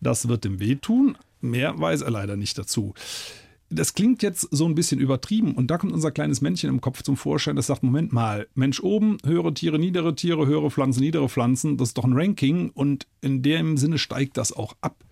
das 0.00 0.28
wird 0.28 0.44
dem 0.44 0.58
wehtun. 0.58 1.18
Mehr 1.42 1.78
weiß 1.78 2.02
er 2.02 2.10
leider 2.10 2.36
nicht 2.36 2.56
dazu. 2.56 2.94
Das 3.72 3.94
klingt 3.94 4.22
jetzt 4.22 4.48
so 4.50 4.66
ein 4.66 4.74
bisschen 4.74 4.98
übertrieben 4.98 5.54
und 5.54 5.70
da 5.70 5.78
kommt 5.78 5.92
unser 5.92 6.10
kleines 6.10 6.40
Männchen 6.40 6.68
im 6.68 6.80
Kopf 6.80 7.04
zum 7.04 7.16
Vorschein, 7.16 7.54
das 7.54 7.68
sagt, 7.68 7.84
Moment 7.84 8.12
mal, 8.12 8.48
Mensch 8.56 8.80
oben, 8.80 9.18
höhere 9.24 9.54
Tiere, 9.54 9.78
niedere 9.78 10.16
Tiere, 10.16 10.44
höhere 10.44 10.72
Pflanzen, 10.72 11.00
niedere 11.00 11.28
Pflanzen, 11.28 11.76
das 11.76 11.90
ist 11.90 11.98
doch 11.98 12.04
ein 12.04 12.14
Ranking 12.14 12.70
und 12.70 13.06
in 13.20 13.42
dem 13.42 13.76
Sinne 13.76 13.98
steigt 13.98 14.38
das 14.38 14.52
auch 14.52 14.74
ab. 14.80 15.04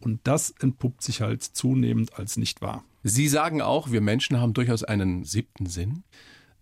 Und 0.00 0.20
das 0.24 0.54
entpuppt 0.60 1.02
sich 1.02 1.20
halt 1.20 1.42
zunehmend 1.42 2.18
als 2.18 2.38
nicht 2.38 2.62
wahr. 2.62 2.84
Sie 3.02 3.28
sagen 3.28 3.60
auch, 3.60 3.90
wir 3.90 4.00
Menschen 4.00 4.40
haben 4.40 4.54
durchaus 4.54 4.82
einen 4.82 5.24
siebten 5.24 5.66
Sinn. 5.66 6.02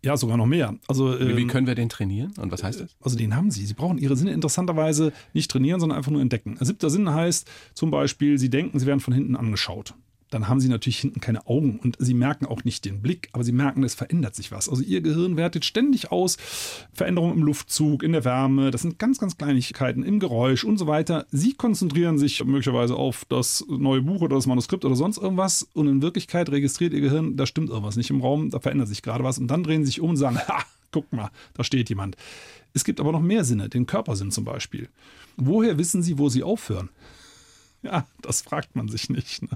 Ja, 0.05 0.19
sogar 0.19 0.37
noch 0.37 0.47
mehr. 0.47 0.75
Also, 0.87 1.19
Wie 1.19 1.25
ähm, 1.43 1.49
können 1.49 1.67
wir 1.67 1.75
den 1.75 1.89
trainieren 1.89 2.35
und 2.39 2.53
was 2.53 2.62
heißt 2.62 2.81
das? 2.81 2.95
also 3.01 3.17
den 3.17 3.35
haben 3.35 3.51
sie. 3.51 3.65
Sie 3.65 3.73
brauchen 3.73 3.97
ihre 3.97 4.17
Sinne 4.17 4.33
interessanterweise 4.33 5.12
nicht 5.33 5.51
trainieren, 5.51 5.81
sondern 5.81 5.97
einfach 5.97 6.12
nur 6.12 6.21
entdecken. 6.21 6.59
Ein 6.59 6.67
siebter 6.67 6.91
Sinn 6.91 7.11
heißt 7.11 7.51
zum 7.73 7.91
Beispiel, 7.91 8.39
sie 8.39 8.51
denken, 8.51 8.79
sie 8.79 8.87
werden 8.87 9.01
von 9.01 9.15
hinten 9.15 9.35
angeschaut. 9.35 9.95
Dann 10.34 10.48
haben 10.48 10.58
sie 10.58 10.69
natürlich 10.69 10.98
hinten 10.98 11.20
keine 11.20 11.46
Augen 11.46 11.78
und 11.81 11.94
sie 12.00 12.12
merken 12.12 12.44
auch 12.46 12.64
nicht 12.64 12.84
den 12.84 13.00
Blick, 13.00 13.28
aber 13.31 13.44
sie 13.44 13.52
merken, 13.52 13.84
es 13.84 13.94
verändert 13.94 14.34
sich 14.34 14.50
was. 14.50 14.69
Also 14.69 14.82
ihr 14.82 15.00
Gehirn 15.00 15.36
wertet 15.36 15.64
ständig 15.64 16.10
aus 16.10 16.38
Veränderungen 16.92 17.36
im 17.36 17.44
Luftzug, 17.44 18.02
in 18.02 18.10
der 18.10 18.25
Wärme, 18.25 18.72
das 18.72 18.82
sind 18.82 18.98
ganz, 18.98 19.20
ganz 19.20 19.38
Kleinigkeiten, 19.38 20.02
im 20.02 20.19
Geräusch 20.19 20.64
und 20.64 20.76
so 20.76 20.88
weiter. 20.88 21.25
Sie 21.31 21.52
konzentrieren 21.52 22.19
sich 22.19 22.44
möglicherweise 22.44 22.96
auf 22.96 23.25
das 23.28 23.64
neue 23.69 24.02
Buch 24.02 24.22
oder 24.22 24.34
das 24.34 24.48
Manuskript 24.48 24.84
oder 24.84 24.96
sonst 24.96 25.19
irgendwas 25.19 25.69
und 25.72 25.86
in 25.86 26.02
Wirklichkeit 26.02 26.48
registriert 26.48 26.94
ihr 26.94 27.00
Gehirn, 27.00 27.36
da 27.36 27.46
stimmt 27.46 27.69
irgendwas 27.69 27.94
nicht 27.94 28.10
im 28.10 28.20
Raum, 28.20 28.50
da 28.50 28.58
verändert 28.58 28.88
sich 28.88 29.02
gerade 29.02 29.22
was 29.22 29.38
und 29.38 29.46
dann 29.46 29.62
drehen 29.62 29.82
sie 29.82 29.92
sich 29.92 30.00
um 30.00 30.10
und 30.10 30.16
sagen, 30.16 30.36
ha, 30.48 30.64
guck 30.90 31.12
mal, 31.12 31.31
da 31.52 31.62
steht 31.62 31.90
jemand. 31.90 32.16
Es 32.72 32.82
gibt 32.82 32.98
aber 32.98 33.12
noch 33.12 33.20
mehr 33.20 33.44
Sinne, 33.44 33.69
den 33.69 33.86
Körpersinn 33.86 34.32
zum 34.32 34.44
Beispiel. 34.44 34.88
Woher 35.36 35.78
wissen 35.78 36.02
Sie, 36.02 36.19
wo 36.19 36.28
Sie 36.28 36.42
aufhören? 36.42 36.90
Ja, 37.94 38.06
das 38.22 38.40
fragt 38.40 38.75
man 38.76 38.88
sich 38.88 39.10
nicht. 39.10 39.42
Ne? 39.42 39.50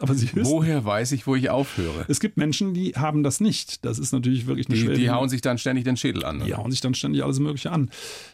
Aber 0.00 0.14
Sie 0.14 0.34
wissen, 0.34 0.50
Woher 0.50 0.84
weiß 0.84 1.12
ich, 1.12 1.26
wo 1.28 1.36
ich 1.36 1.48
aufhöre? 1.48 2.04
es 2.08 2.18
gibt 2.18 2.36
Menschen, 2.36 2.74
die 2.74 2.92
haben 2.92 3.22
das 3.22 3.38
nicht. 3.40 3.84
Das 3.84 4.00
ist 4.00 4.12
natürlich 4.12 4.46
wirklich 4.48 4.68
eine 4.68 4.76
Die, 4.76 5.00
die 5.02 5.10
hauen 5.10 5.28
sich 5.28 5.42
dann 5.42 5.58
ständig 5.58 5.84
den 5.84 5.96
Schädel 5.96 6.24
an. 6.24 6.38
ne? 6.38 6.44
die 6.44 6.54
hauen 6.54 6.72
sich 6.72 6.80
dann 6.80 6.94
ständig 6.94 7.22
alles 7.22 7.38
Mögliche 7.38 7.70
an. 7.70 7.90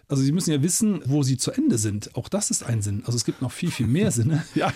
Also 0.09 0.23
sie 0.23 0.33
müssen 0.33 0.51
ja 0.51 0.63
wissen, 0.63 1.03
wo 1.05 1.23
sie 1.23 1.37
zu 1.37 1.51
Ende 1.53 1.77
sind. 1.77 2.17
Auch 2.17 2.31
das 2.31 2.51
ist 2.51 2.63
ein 2.65 2.81
Sinn. 2.81 3.03
Also 3.05 3.17
es 3.17 3.27
gibt 3.27 3.43
noch 3.43 3.53
viel, 3.53 3.71
viel 3.71 3.87
mehr 3.87 4.11
Sinne. 4.11 4.45
Ja, 4.55 4.73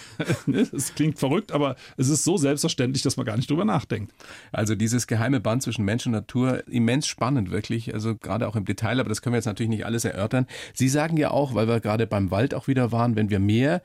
es 0.73 0.95
klingt 0.95 1.19
verrückt, 1.19 1.51
aber 1.51 1.77
es 1.97 2.09
ist 2.09 2.25
so 2.25 2.37
selbstverständlich, 2.37 3.03
dass 3.03 3.17
man 3.17 3.25
gar 3.27 3.37
nicht 3.37 3.49
drüber 3.51 3.65
nachdenkt. 3.65 4.13
Also 4.53 4.75
dieses 4.75 5.07
geheime 5.07 5.41
Band 5.41 5.63
zwischen 5.63 5.85
Mensch 5.85 6.05
und 6.07 6.13
Natur, 6.13 6.63
immens 6.69 7.07
spannend 7.07 7.51
wirklich, 7.51 7.95
also 7.95 8.15
gerade 8.15 8.47
auch 8.47 8.55
im 8.55 8.65
Detail, 8.65 9.01
aber 9.01 9.09
das 9.09 9.23
können 9.23 9.33
wir 9.33 9.39
jetzt 9.39 9.47
natürlich 9.47 9.71
nicht 9.71 9.87
alles 9.87 10.05
erörtern. 10.05 10.47
Sie 10.75 10.89
sagen 10.89 11.17
ja 11.17 11.31
auch, 11.31 11.55
weil 11.55 11.67
wir 11.69 11.81
gerade 11.81 12.07
beim 12.07 12.31
Wald 12.31 12.55
auch 12.55 12.69
wieder 12.69 12.93
waren, 12.93 13.17
wenn 13.17 13.31
wir 13.31 13.39
mehr 13.41 13.83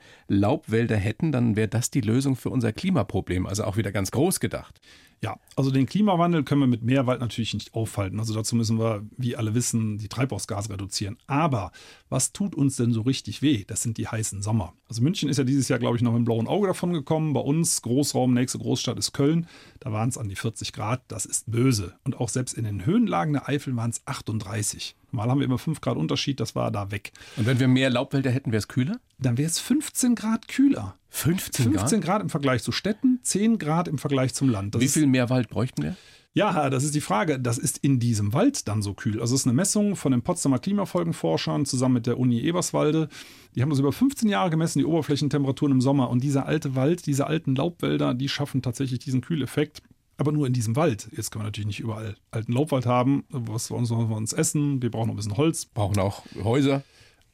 Laubwälder 0.58 0.96
hätten, 0.96 1.30
dann 1.30 1.54
wäre 1.54 1.68
das 1.68 1.90
die 1.90 2.00
Lösung 2.00 2.34
für 2.34 2.50
unser 2.50 2.72
Klimaproblem, 2.72 3.46
also 3.46 3.62
auch 3.62 3.76
wieder 3.76 3.92
ganz 3.92 4.10
groß 4.10 4.40
gedacht. 4.40 4.80
Ja, 5.20 5.36
also 5.56 5.72
den 5.72 5.86
Klimawandel 5.86 6.44
können 6.44 6.60
wir 6.60 6.68
mit 6.68 6.84
mehr 6.84 7.06
Wald 7.06 7.20
natürlich 7.20 7.52
nicht 7.52 7.74
aufhalten. 7.74 8.20
Also 8.20 8.34
dazu 8.34 8.54
müssen 8.54 8.78
wir, 8.78 9.04
wie 9.16 9.34
alle 9.34 9.54
wissen, 9.54 9.98
die 9.98 10.08
Treibhausgase 10.08 10.70
reduzieren. 10.70 11.16
Aber 11.26 11.72
was 12.08 12.32
tut 12.32 12.54
uns 12.54 12.76
denn 12.76 12.92
so 12.92 13.00
richtig 13.00 13.42
weh? 13.42 13.64
Das 13.66 13.82
sind 13.82 13.98
die 13.98 14.06
heißen 14.06 14.42
Sommer. 14.42 14.74
Also 14.88 15.02
München 15.02 15.28
ist 15.28 15.38
ja 15.38 15.44
dieses 15.44 15.68
Jahr, 15.68 15.80
glaube 15.80 15.96
ich, 15.96 16.02
noch 16.02 16.12
mit 16.12 16.20
dem 16.20 16.24
blauen 16.24 16.46
Auge 16.46 16.68
davon 16.68 16.92
gekommen. 16.92 17.32
Bei 17.32 17.40
uns, 17.40 17.82
Großraum, 17.82 18.32
nächste 18.32 18.58
Großstadt 18.58 18.96
ist 18.96 19.12
Köln. 19.12 19.48
Da 19.80 19.92
waren 19.92 20.08
es 20.08 20.18
an 20.18 20.28
die 20.28 20.36
40 20.36 20.72
Grad. 20.72 21.02
Das 21.08 21.26
ist 21.26 21.50
böse. 21.50 21.94
Und 22.04 22.20
auch 22.20 22.28
selbst 22.28 22.54
in 22.54 22.64
den 22.64 22.86
Höhenlagen 22.86 23.32
der 23.32 23.48
Eifel 23.48 23.74
waren 23.74 23.90
es 23.90 24.02
38. 24.06 24.94
Normal 25.10 25.30
haben 25.30 25.38
wir 25.40 25.46
immer 25.46 25.58
5 25.58 25.80
Grad 25.80 25.96
Unterschied, 25.96 26.38
das 26.38 26.54
war 26.54 26.70
da 26.70 26.90
weg. 26.90 27.12
Und 27.36 27.46
wenn 27.46 27.58
wir 27.58 27.68
mehr 27.68 27.88
Laubwälder 27.90 28.30
hätten, 28.30 28.52
wäre 28.52 28.58
es 28.58 28.68
kühler? 28.68 29.00
Dann 29.18 29.38
wäre 29.38 29.48
es 29.48 29.58
15 29.58 30.14
Grad 30.14 30.48
kühler. 30.48 30.96
15, 31.18 31.72
15 31.72 32.00
Grad 32.00 32.22
im 32.22 32.28
Vergleich 32.28 32.62
zu 32.62 32.70
Städten, 32.70 33.18
10 33.22 33.58
Grad 33.58 33.88
im 33.88 33.98
Vergleich 33.98 34.34
zum 34.34 34.48
Land. 34.48 34.74
Das 34.74 34.82
Wie 34.82 34.88
viel 34.88 35.06
mehr 35.06 35.30
Wald 35.30 35.48
bräuchten 35.48 35.82
wir? 35.82 35.96
Ja, 36.34 36.70
das 36.70 36.84
ist 36.84 36.94
die 36.94 37.00
Frage. 37.00 37.40
Das 37.40 37.58
ist 37.58 37.78
in 37.78 37.98
diesem 37.98 38.32
Wald 38.32 38.68
dann 38.68 38.82
so 38.82 38.94
kühl. 38.94 39.20
Also 39.20 39.34
es 39.34 39.40
ist 39.40 39.46
eine 39.46 39.56
Messung 39.56 39.96
von 39.96 40.12
den 40.12 40.22
Potsdamer 40.22 40.60
Klimafolgenforschern 40.60 41.66
zusammen 41.66 41.94
mit 41.94 42.06
der 42.06 42.18
Uni 42.18 42.40
Eberswalde. 42.40 43.08
Die 43.56 43.62
haben 43.62 43.70
das 43.70 43.80
über 43.80 43.92
15 43.92 44.28
Jahre 44.28 44.50
gemessen, 44.50 44.78
die 44.78 44.84
Oberflächentemperaturen 44.84 45.72
im 45.72 45.80
Sommer. 45.80 46.10
Und 46.10 46.22
dieser 46.22 46.46
alte 46.46 46.76
Wald, 46.76 47.06
diese 47.06 47.26
alten 47.26 47.56
Laubwälder, 47.56 48.14
die 48.14 48.28
schaffen 48.28 48.62
tatsächlich 48.62 49.00
diesen 49.00 49.20
Kühleffekt. 49.20 49.82
Aber 50.18 50.30
nur 50.30 50.46
in 50.46 50.52
diesem 50.52 50.76
Wald. 50.76 51.08
Jetzt 51.16 51.32
können 51.32 51.42
wir 51.42 51.46
natürlich 51.46 51.66
nicht 51.66 51.80
überall 51.80 52.16
alten 52.30 52.52
Laubwald 52.52 52.86
haben. 52.86 53.24
Was 53.30 53.70
wollen 53.70 53.88
wir 53.88 54.16
uns 54.16 54.32
essen? 54.32 54.80
Wir 54.80 54.90
brauchen 54.92 55.08
noch 55.08 55.14
ein 55.14 55.16
bisschen 55.16 55.36
Holz. 55.36 55.66
Brauchen 55.66 55.98
auch 55.98 56.22
Häuser. 56.44 56.84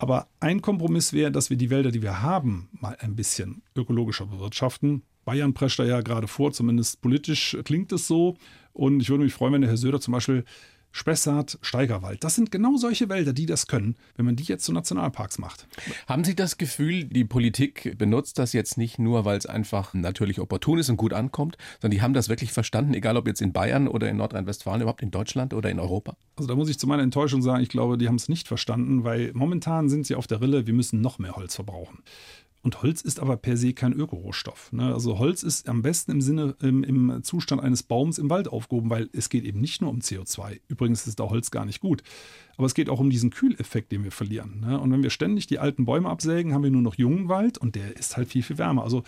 Aber 0.04 0.28
ein 0.38 0.60
Kompromiss 0.60 1.14
wäre, 1.14 1.32
dass 1.32 1.48
wir 1.48 1.56
die 1.56 1.70
Wälder, 1.70 1.90
die 1.90 2.02
wir 2.02 2.20
haben, 2.20 2.68
mal 2.72 2.94
ein 3.00 3.16
bisschen 3.16 3.62
ökologischer 3.74 4.26
bewirtschaften. 4.26 5.02
Bayern 5.24 5.54
prescht 5.54 5.78
da 5.78 5.84
ja 5.84 6.02
gerade 6.02 6.28
vor, 6.28 6.52
zumindest 6.52 7.00
politisch 7.00 7.56
klingt 7.64 7.90
es 7.90 8.06
so. 8.06 8.36
Und 8.74 9.00
ich 9.00 9.08
würde 9.08 9.24
mich 9.24 9.32
freuen, 9.32 9.54
wenn 9.54 9.62
der 9.62 9.70
Herr 9.70 9.78
Söder 9.78 10.02
zum 10.02 10.12
Beispiel 10.12 10.44
Spessart, 10.96 11.58
Steigerwald. 11.60 12.22
Das 12.22 12.36
sind 12.36 12.52
genau 12.52 12.76
solche 12.76 13.08
Wälder, 13.08 13.32
die 13.32 13.46
das 13.46 13.66
können, 13.66 13.96
wenn 14.14 14.26
man 14.26 14.36
die 14.36 14.44
jetzt 14.44 14.64
zu 14.64 14.72
Nationalparks 14.72 15.38
macht. 15.38 15.66
Haben 16.06 16.22
Sie 16.22 16.36
das 16.36 16.56
Gefühl, 16.56 17.02
die 17.02 17.24
Politik 17.24 17.98
benutzt 17.98 18.38
das 18.38 18.52
jetzt 18.52 18.78
nicht 18.78 19.00
nur, 19.00 19.24
weil 19.24 19.36
es 19.36 19.44
einfach 19.44 19.92
natürlich 19.92 20.38
opportun 20.38 20.78
ist 20.78 20.90
und 20.90 20.96
gut 20.96 21.12
ankommt, 21.12 21.58
sondern 21.80 21.96
die 21.96 22.02
haben 22.02 22.14
das 22.14 22.28
wirklich 22.28 22.52
verstanden, 22.52 22.94
egal 22.94 23.16
ob 23.16 23.26
jetzt 23.26 23.42
in 23.42 23.52
Bayern 23.52 23.88
oder 23.88 24.08
in 24.08 24.16
Nordrhein-Westfalen, 24.18 24.82
überhaupt 24.82 25.02
in 25.02 25.10
Deutschland 25.10 25.52
oder 25.52 25.68
in 25.68 25.80
Europa? 25.80 26.16
Also 26.36 26.46
da 26.46 26.54
muss 26.54 26.68
ich 26.68 26.78
zu 26.78 26.86
meiner 26.86 27.02
Enttäuschung 27.02 27.42
sagen, 27.42 27.60
ich 27.60 27.70
glaube, 27.70 27.98
die 27.98 28.06
haben 28.06 28.14
es 28.14 28.28
nicht 28.28 28.46
verstanden, 28.46 29.02
weil 29.02 29.32
momentan 29.34 29.88
sind 29.88 30.06
sie 30.06 30.14
auf 30.14 30.28
der 30.28 30.40
Rille, 30.40 30.68
wir 30.68 30.74
müssen 30.74 31.00
noch 31.00 31.18
mehr 31.18 31.34
Holz 31.34 31.56
verbrauchen. 31.56 32.04
Und 32.64 32.82
Holz 32.82 33.02
ist 33.02 33.20
aber 33.20 33.36
per 33.36 33.58
se 33.58 33.74
kein 33.74 33.92
Ökorohstoff. 33.92 34.72
Ne? 34.72 34.92
Also 34.94 35.18
Holz 35.18 35.42
ist 35.42 35.68
am 35.68 35.82
besten 35.82 36.12
im 36.12 36.20
Sinne, 36.22 36.56
im, 36.62 36.82
im, 36.82 37.22
Zustand 37.22 37.62
eines 37.62 37.82
Baums 37.82 38.16
im 38.16 38.30
Wald 38.30 38.48
aufgehoben, 38.48 38.88
weil 38.88 39.10
es 39.12 39.28
geht 39.28 39.44
eben 39.44 39.60
nicht 39.60 39.82
nur 39.82 39.90
um 39.90 39.98
CO2. 39.98 40.60
Übrigens 40.66 41.06
ist 41.06 41.20
da 41.20 41.28
Holz 41.28 41.50
gar 41.50 41.66
nicht 41.66 41.80
gut. 41.80 42.02
Aber 42.56 42.66
es 42.66 42.72
geht 42.72 42.88
auch 42.88 43.00
um 43.00 43.10
diesen 43.10 43.28
Kühleffekt, 43.28 43.92
den 43.92 44.02
wir 44.02 44.12
verlieren. 44.12 44.60
Ne? 44.60 44.80
Und 44.80 44.90
wenn 44.92 45.02
wir 45.02 45.10
ständig 45.10 45.46
die 45.46 45.58
alten 45.58 45.84
Bäume 45.84 46.08
absägen, 46.08 46.54
haben 46.54 46.64
wir 46.64 46.70
nur 46.70 46.80
noch 46.80 46.94
jungen 46.94 47.28
Wald 47.28 47.58
und 47.58 47.74
der 47.74 47.98
ist 47.98 48.16
halt 48.16 48.28
viel, 48.28 48.42
viel 48.42 48.56
wärmer. 48.56 48.82
Also 48.82 49.02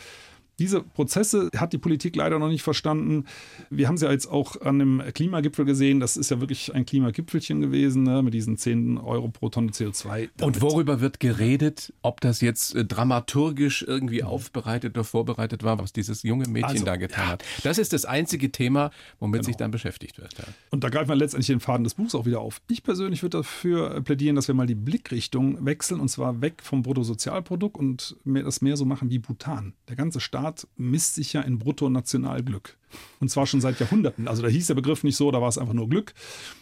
diese 0.59 0.81
Prozesse 0.83 1.51
hat 1.57 1.73
die 1.73 1.79
Politik 1.79 2.17
leider 2.17 2.39
noch 2.39 2.49
nicht 2.49 2.63
verstanden. 2.63 3.25
Wir 3.69 3.89
haben 3.89 3.99
sie 3.99 4.07
ja 4.07 4.13
jetzt 4.13 4.27
auch 4.27 4.61
an 4.63 4.79
dem 4.79 5.03
Klimagipfel 5.13 5.67
gesehen. 5.67 6.01
Das 6.01 6.17
ist 6.17 6.31
ja 6.31 6.41
wirklich 6.41 6.75
ein 6.75 6.87
Klimagipfelchen 6.87 7.61
gewesen 7.61 8.05
ne, 8.05 8.23
mit 8.23 8.33
diesen 8.33 8.57
10 8.57 8.97
Euro 8.99 9.29
pro 9.29 9.51
Tonne 9.51 9.71
CO2. 9.71 10.31
Damit 10.37 10.57
Und 10.57 10.63
worüber 10.63 11.01
wird 11.01 11.21
geredet? 11.21 11.93
Ob 12.01 12.21
das 12.23 12.41
jetzt 12.41 12.75
äh, 12.75 12.85
dramaturgisch 12.85 13.85
irgendwie 13.87 14.23
aufbereitet 14.23 14.97
oder 14.97 15.05
vorbereitet 15.05 15.63
war, 15.63 15.79
was 15.79 15.93
dieses 15.93 16.23
junge 16.23 16.49
Mädchen 16.49 16.71
also, 16.71 16.85
da 16.85 16.97
getan 16.97 17.25
ja. 17.25 17.31
hat. 17.33 17.45
Das 17.63 17.77
ist 17.77 17.93
das 17.93 18.07
einzige 18.07 18.51
Thema, 18.51 18.91
womit 19.21 19.41
genau. 19.41 19.47
sich 19.47 19.57
dann 19.57 19.71
beschäftigt 19.71 20.19
wird. 20.19 20.39
Ja. 20.39 20.45
Und 20.71 20.85
da 20.85 20.89
greifen 20.89 21.09
wir 21.09 21.17
letztendlich 21.17 21.49
den 21.49 21.61
Faden 21.61 21.85
des 21.85 21.95
Buchs 21.95 22.15
auch 22.15 22.25
wieder 22.25 22.41
auf. 22.41 22.63
Ich 22.69 22.83
persönlich 22.83 23.23
würde 23.23 23.39
dafür 23.39 24.01
plädieren, 24.01 24.37
dass 24.37 24.49
wir 24.49 24.55
mal 24.55 24.67
die 24.67 24.75
Blickrichtung 24.75 25.67
wechseln 25.67 26.01
und 26.01 26.09
zwar 26.09 26.41
weg 26.41 26.63
vom 26.63 26.83
Bruttosozialprodukt 26.83 27.77
und 27.77 28.17
das 28.25 28.63
mehr 28.63 28.77
so 28.79 28.87
machen 28.87 29.11
wie 29.11 29.19
Bhutan. 29.19 29.75
Der 29.89 29.97
ganze 29.97 30.21
Staat 30.21 30.46
Staat 30.47 30.69
misst 30.76 31.17
sich 31.17 31.33
ja 31.33 31.41
in 31.41 31.59
Bruttonationalglück. 31.59 32.76
Und 33.21 33.31
zwar 33.31 33.47
schon 33.47 33.61
seit 33.61 33.81
Jahrhunderten. 33.81 34.29
Also 34.29 34.43
da 34.43 34.49
hieß 34.49 34.69
der 34.69 34.75
Begriff 34.75 35.03
nicht 35.03 35.17
so, 35.17 35.31
da 35.33 35.41
war 35.41 35.49
es 35.49 35.59
einfach 35.59 35.75
nur 35.75 35.88
Glück. 35.88 36.15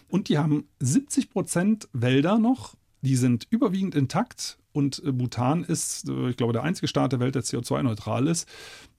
Und 0.09 0.29
die 0.29 0.39
haben 0.39 0.67
70 0.81 1.29
Prozent 1.29 1.89
Wälder 1.93 2.39
noch, 2.39 2.77
die 3.03 3.17
sind 3.17 3.47
überwiegend 3.51 3.95
intakt. 3.95 4.59
Und 4.73 5.03
äh, 5.05 5.13
Bhutan 5.13 5.65
ist, 5.65 6.09
äh, 6.09 6.31
ich 6.31 6.37
glaube, 6.39 6.55
der 6.55 6.63
einzige 6.63 6.89
Staat 6.89 7.13
der 7.13 7.21
Welt, 7.21 7.35
der 7.35 7.43
CO2-neutral 7.43 8.27
ist, 8.27 8.49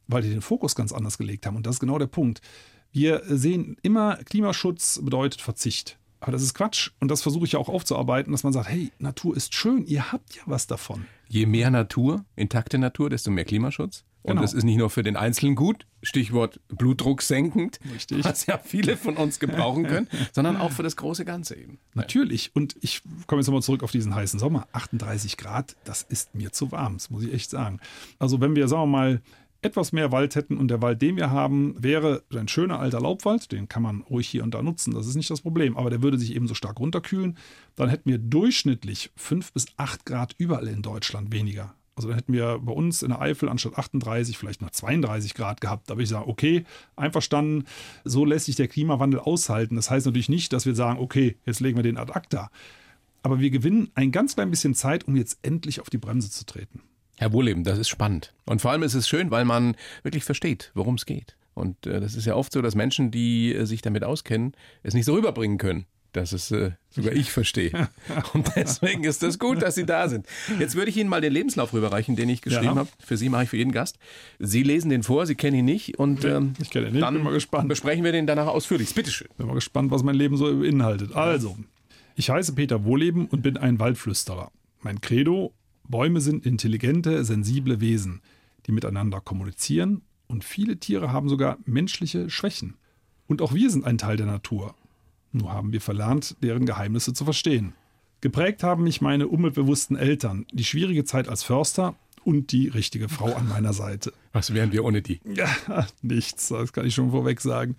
weil 0.08 0.22
die 0.22 0.30
den 0.30 0.42
Fokus 0.42 0.75
ganz 0.75 0.94
anders 0.94 1.18
gelegt 1.18 1.48
haben. 1.48 1.56
Und 1.56 1.65
das 1.65 1.77
ist 1.77 1.80
genau 1.80 1.98
der 1.98 2.08
Punkt. 2.08 2.42
Wir 2.92 3.24
sehen 3.25 3.77
immer, 3.82 4.18
Klimaschutz 4.18 5.01
bedeutet 5.04 5.42
Verzicht. 5.42 5.98
Aber 6.20 6.32
das 6.32 6.44
ist 6.44 6.54
Quatsch. 6.54 6.92
Und 7.00 7.10
das 7.10 7.24
versuche 7.24 7.46
ich 7.46 7.54
ja 7.54 7.60
auch 7.60 7.70
aufzuarbeiten, 7.70 8.32
dass 8.32 8.44
man 8.44 8.54
sagt, 8.54 8.70
hey, 8.70 8.92
Natur 9.00 9.36
ist 9.36 9.56
schön, 9.56 9.86
ihr 9.86 10.12
habt 10.12 10.36
ja 10.36 10.44
was 10.46 10.68
davon. 10.68 11.06
Je 11.27 11.48
mehr 11.48 11.72
Natur, 11.72 12.24
intakte 12.36 12.77
Natur, 12.77 13.10
desto 13.10 13.32
mehr 13.32 13.46
Klimaschutz. 13.46 14.06
Und 14.25 14.32
genau. 14.32 14.41
das 14.41 14.53
ist 14.53 14.63
nicht 14.63 14.77
nur 14.77 14.89
für 14.89 15.03
den 15.03 15.15
Einzelnen 15.15 15.53
gut, 15.53 15.86
Stichwort 16.01 16.60
Blutdruck 16.67 17.22
senkend, 17.22 17.79
Richtig. 17.94 18.25
was 18.25 18.48
ja 18.48 18.58
viele 18.58 18.98
von 18.98 19.17
uns 19.17 19.39
gebrauchen 19.39 19.86
können, 19.86 20.08
sondern 20.34 20.58
auch 20.58 20.72
für 20.72 20.82
das 20.82 20.96
große 20.96 21.25
Ganze 21.25 21.55
eben. 21.55 21.77
Natürlich. 21.94 22.50
Und 22.55 22.75
ich 22.82 23.03
komme 23.27 23.41
jetzt 23.41 23.48
nochmal 23.48 23.62
zurück 23.62 23.84
auf 23.84 23.91
diesen 23.91 24.15
heißen 24.15 24.39
Sommer. 24.39 24.67
38 24.72 25.38
Grad, 25.38 25.75
das 25.84 26.01
ist 26.01 26.34
mir 26.34 26.51
zu 26.51 26.72
warm, 26.72 26.96
das 26.96 27.12
muss 27.12 27.24
ich 27.24 27.34
echt 27.34 27.51
sagen. 27.51 27.79
Also 28.17 28.41
wenn 28.41 28.55
wir, 28.55 28.67
sagen 28.67 28.82
wir 28.82 28.98
mal, 28.98 29.22
etwas 29.62 29.91
mehr 29.91 30.12
Wald 30.12 30.36
hätten 30.36 30.58
und 30.58 30.70
der 30.70 30.82
Wald, 30.82 31.03
den 31.03 31.17
wir 31.17 31.29
haben, 31.29 31.75
wäre 31.77 32.24
ein 32.36 32.48
schöner 32.48 32.79
alter 32.79 33.01
Laubwald, 33.01 33.51
den 33.51 33.70
kann 33.70 33.84
man 33.84 34.01
ruhig 34.01 34.27
hier 34.27 34.44
und 34.44 34.55
da 34.55 34.63
nutzen, 34.63 34.94
das 34.96 35.05
ist 35.05 35.15
nicht 35.15 35.29
das 35.29 35.41
Problem, 35.41 35.77
aber 35.77 35.91
der 35.91 36.01
würde 36.01 36.17
sich 36.17 36.36
eben 36.36 36.48
so 36.48 36.55
stark 36.55 36.79
runterkühlen, 36.79 37.38
dann 37.75 37.89
hätten 37.89 38.10
wir 38.10 38.17
durchschnittlich 38.17 39.12
5 39.17 39.53
bis 39.53 39.67
8 39.77 40.03
Grad 40.03 40.34
überall 40.39 40.67
in 40.67 40.82
Deutschland 40.82 41.32
weniger. 41.32 41.75
Also 41.96 42.10
dann 42.10 42.18
hätten 42.18 42.34
wir 42.34 42.60
bei 42.60 42.74
uns 42.74 43.04
in 43.04 43.10
der 43.10 43.22
Eifel 43.22 43.48
anstatt 43.48 43.78
38 43.78 44.38
vielleicht 44.38 44.62
nur 44.62 44.72
32 44.72 45.34
Grad 45.34 45.62
gehabt. 45.62 45.90
Da 45.90 45.94
würde 45.94 46.04
ich 46.04 46.10
sagen, 46.10 46.30
okay, 46.30 46.66
einverstanden, 46.98 47.66
so 48.04 48.25
lässt 48.25 48.48
sich 48.48 48.58
der 48.58 48.68
Klimawandel 48.68 49.22
aushalten. 49.22 49.78
Das 49.78 49.90
heißt 49.90 50.06
natürlich 50.06 50.30
nicht, 50.30 50.52
dass 50.52 50.66
wir 50.66 50.75
sagen, 50.75 51.00
okay, 51.00 51.38
jetzt 51.46 51.62
legen 51.62 51.78
wir 51.78 51.84
den 51.84 51.98
ad 51.98 52.12
acta. 52.12 52.52
Aber 53.24 53.40
wir 53.40 53.50
gewinnen 53.50 53.90
ein 53.96 54.12
ganz 54.12 54.36
klein 54.36 54.52
bisschen 54.52 54.75
Zeit, 54.75 55.08
um 55.08 55.16
jetzt 55.16 55.40
endlich 55.42 55.80
auf 55.80 55.90
die 55.90 55.98
Bremse 55.98 56.30
zu 56.30 56.46
treten. 56.46 56.82
Herr 57.18 57.32
Wohleben, 57.32 57.64
das 57.64 57.80
ist 57.80 57.90
spannend. 57.90 58.34
Und 58.46 58.62
vor 58.62 58.72
allem 58.72 58.84
ist 58.84 58.94
es 58.94 59.08
schön, 59.08 59.32
weil 59.32 59.46
man 59.46 59.75
wirklich 60.04 60.25
versteht, 60.25 60.72
worum 60.75 60.96
es 60.96 61.06
geht. 61.06 61.38
Und 61.54 61.88
äh, 61.88 62.02
das 62.02 62.16
ist 62.16 62.25
ja 62.25 62.36
oft 62.36 62.52
so, 62.52 62.62
dass 62.62 62.75
Menschen, 62.75 63.10
die 63.10 63.56
äh, 63.56 63.66
sich 63.66 63.82
damit 63.82 64.04
auskennen, 64.04 64.54
es 64.84 64.94
nicht 64.94 65.06
so 65.06 65.14
rüberbringen 65.16 65.58
können, 65.58 65.86
dass 66.15 66.31
es 66.31 66.51
äh, 66.51 66.72
sogar 66.89 67.13
ich 67.13 67.31
verstehe. 67.31 67.89
Und 68.34 68.51
deswegen 68.55 69.03
ist 69.03 69.24
es 69.24 69.39
gut, 69.39 69.62
dass 69.62 69.75
Sie 69.75 69.86
da 69.86 70.07
sind. 70.07 70.25
Jetzt 70.60 70.75
würde 70.75 70.89
ich 70.89 70.98
Ihnen 70.98 71.10
mal 71.10 71.22
den 71.22 71.34
Lebenslauf 71.34 71.74
rüberreichen, 71.74 72.15
den 72.15 72.29
ich 72.29 72.41
geschrieben 72.41 72.65
ja. 72.65 72.75
habe. 72.75 72.89
Für 73.03 73.17
Sie 73.17 73.29
mache 73.29 73.43
ich 73.43 73.50
für 73.50 73.57
jeden 73.57 73.72
Gast. 73.72 73.98
Sie 74.39 74.63
lesen 74.63 74.89
den 74.89 75.03
vor, 75.03 75.25
Sie 75.25 75.36
kennen 75.36 75.57
ihn 75.57 75.65
nicht 75.65 76.00
und 76.00 76.24
ähm, 76.25 76.53
ich 76.62 76.69
kenne 76.69 76.88
ihn 76.88 76.93
nicht. 76.93 77.03
Dann 77.03 77.15
bin 77.15 77.24
mal 77.24 77.34
gespannt. 77.34 77.67
besprechen 77.67 78.03
wir 78.03 78.12
den 78.12 78.27
danach 78.27 78.48
ausführlich. 78.48 78.93
Bitteschön. 78.93 79.27
Bin 79.38 79.48
mal 79.48 79.53
gespannt, 79.53 79.91
was 79.91 80.03
mein 80.03 80.15
Leben 80.15 80.38
so 80.38 80.45
beinhaltet. 80.55 81.13
Also, 81.15 81.57
ich 82.15 82.29
heiße 82.29 82.53
Peter 82.53 82.86
Wohleben 82.86 83.27
und 83.27 83.41
bin 83.41 83.57
ein 83.57 83.79
Waldflüsterer. 83.79 84.51
Mein 84.81 85.01
Credo, 85.01 85.53
Bäume 85.84 86.22
sind 86.22 86.45
intelligente, 86.45 87.25
sensible 87.25 87.81
Wesen, 87.81 88.22
die 88.67 88.72
miteinander 88.72 89.22
kommunizieren 89.22 90.01
und 90.27 90.43
viele 90.43 90.77
Tiere 90.77 91.12
haben 91.12 91.29
sogar 91.29 91.57
menschliche 91.65 92.29
Schwächen. 92.29 92.77
Und 93.27 93.41
auch 93.41 93.53
wir 93.53 93.69
sind 93.69 93.86
ein 93.86 93.98
Teil 93.98 94.17
der 94.17 94.25
Natur. 94.25 94.75
Nur 95.36 95.51
haben 95.51 95.74
wir 95.74 95.82
verlernt, 95.82 96.38
deren 96.42 96.65
Geheimnisse 96.65 97.12
zu 97.12 97.25
verstehen. 97.25 97.74
Geprägt 98.22 98.63
haben 98.63 98.86
mich 98.86 99.01
meine 99.01 99.27
umweltbewussten 99.27 99.98
Eltern, 99.98 100.46
die 100.54 100.63
schwierige 100.63 101.04
Zeit 101.04 101.27
als 101.27 101.44
Förster 101.44 101.96
und 102.24 102.54
die 102.54 102.70
richtige 102.70 103.10
Frau 103.10 103.34
an 103.34 103.50
meiner 103.50 103.74
Seite. 103.74 104.13
Was 104.32 104.54
wären 104.54 104.72
wir 104.72 104.86
ohne 104.86 105.01
die? 105.01 105.20
Ja, 105.25 105.50
nichts, 106.01 106.48
das 106.48 106.72
kann 106.72 106.86
ich 106.86 106.96
schon 106.96 107.12
vorweg 107.12 107.42
sagen. 107.42 107.75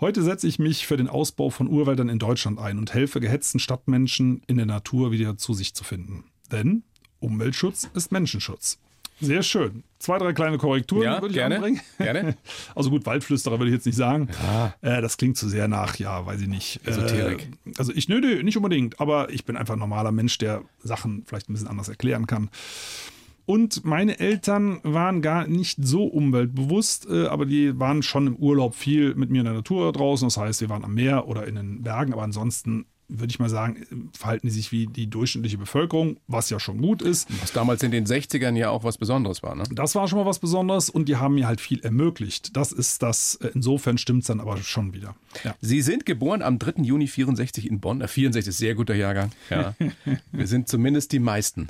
Heute 0.00 0.24
setze 0.24 0.48
ich 0.48 0.58
mich 0.58 0.84
für 0.84 0.96
den 0.96 1.08
Ausbau 1.08 1.48
von 1.48 1.68
Urwäldern 1.68 2.08
in 2.08 2.18
Deutschland 2.18 2.58
ein 2.58 2.76
und 2.78 2.92
helfe 2.92 3.20
gehetzten 3.20 3.60
Stadtmenschen 3.60 4.42
in 4.48 4.56
der 4.56 4.66
Natur 4.66 5.12
wieder 5.12 5.36
zu 5.36 5.54
sich 5.54 5.74
zu 5.74 5.84
finden. 5.84 6.24
Denn 6.50 6.82
Umweltschutz 7.20 7.88
ist 7.94 8.10
Menschenschutz. 8.10 8.80
Sehr 9.20 9.42
schön. 9.42 9.84
Zwei, 9.98 10.18
drei 10.18 10.32
kleine 10.32 10.58
Korrekturen 10.58 11.04
ja, 11.04 11.22
würde 11.22 11.28
ich 11.28 11.34
gerne, 11.34 11.56
anbringen. 11.56 11.80
Gerne. 11.98 12.36
Also 12.74 12.90
gut, 12.90 13.06
Waldflüsterer 13.06 13.58
würde 13.58 13.70
ich 13.70 13.74
jetzt 13.74 13.86
nicht 13.86 13.96
sagen. 13.96 14.28
Ja. 14.42 14.74
Äh, 14.82 15.00
das 15.00 15.16
klingt 15.16 15.36
zu 15.36 15.48
sehr 15.48 15.68
nach, 15.68 15.96
ja, 15.96 16.26
weiß 16.26 16.40
ich 16.42 16.48
nicht. 16.48 16.80
Esoterik. 16.86 17.48
Äh, 17.64 17.72
also 17.78 17.92
ich, 17.94 18.08
nö, 18.08 18.20
nö, 18.20 18.42
nicht 18.42 18.56
unbedingt, 18.56 19.00
aber 19.00 19.30
ich 19.30 19.44
bin 19.44 19.56
einfach 19.56 19.74
ein 19.74 19.80
normaler 19.80 20.12
Mensch, 20.12 20.36
der 20.38 20.62
Sachen 20.82 21.24
vielleicht 21.26 21.48
ein 21.48 21.54
bisschen 21.54 21.68
anders 21.68 21.88
erklären 21.88 22.26
kann. 22.26 22.50
Und 23.46 23.84
meine 23.84 24.18
Eltern 24.20 24.80
waren 24.82 25.20
gar 25.20 25.46
nicht 25.46 25.78
so 25.82 26.04
umweltbewusst, 26.04 27.06
äh, 27.10 27.26
aber 27.26 27.44
die 27.46 27.78
waren 27.78 28.02
schon 28.02 28.26
im 28.26 28.36
Urlaub 28.36 28.74
viel 28.74 29.14
mit 29.14 29.30
mir 29.30 29.40
in 29.40 29.44
der 29.44 29.54
Natur 29.54 29.92
draußen. 29.92 30.26
Das 30.26 30.36
heißt, 30.38 30.60
wir 30.62 30.70
waren 30.70 30.84
am 30.84 30.94
Meer 30.94 31.28
oder 31.28 31.46
in 31.46 31.56
den 31.56 31.82
Bergen, 31.82 32.12
aber 32.12 32.22
ansonsten 32.22 32.86
würde 33.08 33.30
ich 33.30 33.38
mal 33.38 33.48
sagen, 33.50 34.10
verhalten 34.16 34.46
die 34.46 34.52
sich 34.52 34.72
wie 34.72 34.86
die 34.86 35.08
durchschnittliche 35.08 35.58
Bevölkerung, 35.58 36.16
was 36.26 36.50
ja 36.50 36.58
schon 36.58 36.80
gut 36.80 37.02
ist. 37.02 37.28
Was 37.40 37.52
damals 37.52 37.82
in 37.82 37.90
den 37.90 38.06
60ern 38.06 38.56
ja 38.56 38.70
auch 38.70 38.82
was 38.84 38.98
Besonderes 38.98 39.42
war, 39.42 39.54
ne? 39.54 39.64
Das 39.72 39.94
war 39.94 40.08
schon 40.08 40.18
mal 40.18 40.26
was 40.26 40.38
Besonderes 40.38 40.88
und 40.90 41.08
die 41.08 41.16
haben 41.16 41.34
mir 41.34 41.46
halt 41.46 41.60
viel 41.60 41.80
ermöglicht. 41.80 42.56
Das 42.56 42.72
ist 42.72 43.02
das, 43.02 43.36
äh, 43.36 43.50
insofern 43.54 43.98
stimmt 43.98 44.22
es 44.22 44.28
dann 44.28 44.40
aber 44.40 44.56
schon 44.58 44.94
wieder. 44.94 45.14
Ja. 45.44 45.54
Sie 45.60 45.82
sind 45.82 46.06
geboren 46.06 46.42
am 46.42 46.58
3. 46.58 46.82
Juni 46.82 47.06
64 47.06 47.68
in 47.68 47.80
Bonn. 47.80 48.06
64 48.06 48.48
ist 48.50 48.58
sehr 48.58 48.74
guter 48.74 48.94
Jahrgang. 48.94 49.32
Ja. 49.50 49.74
Wir 50.32 50.46
sind 50.46 50.68
zumindest 50.68 51.12
die 51.12 51.18
meisten. 51.18 51.68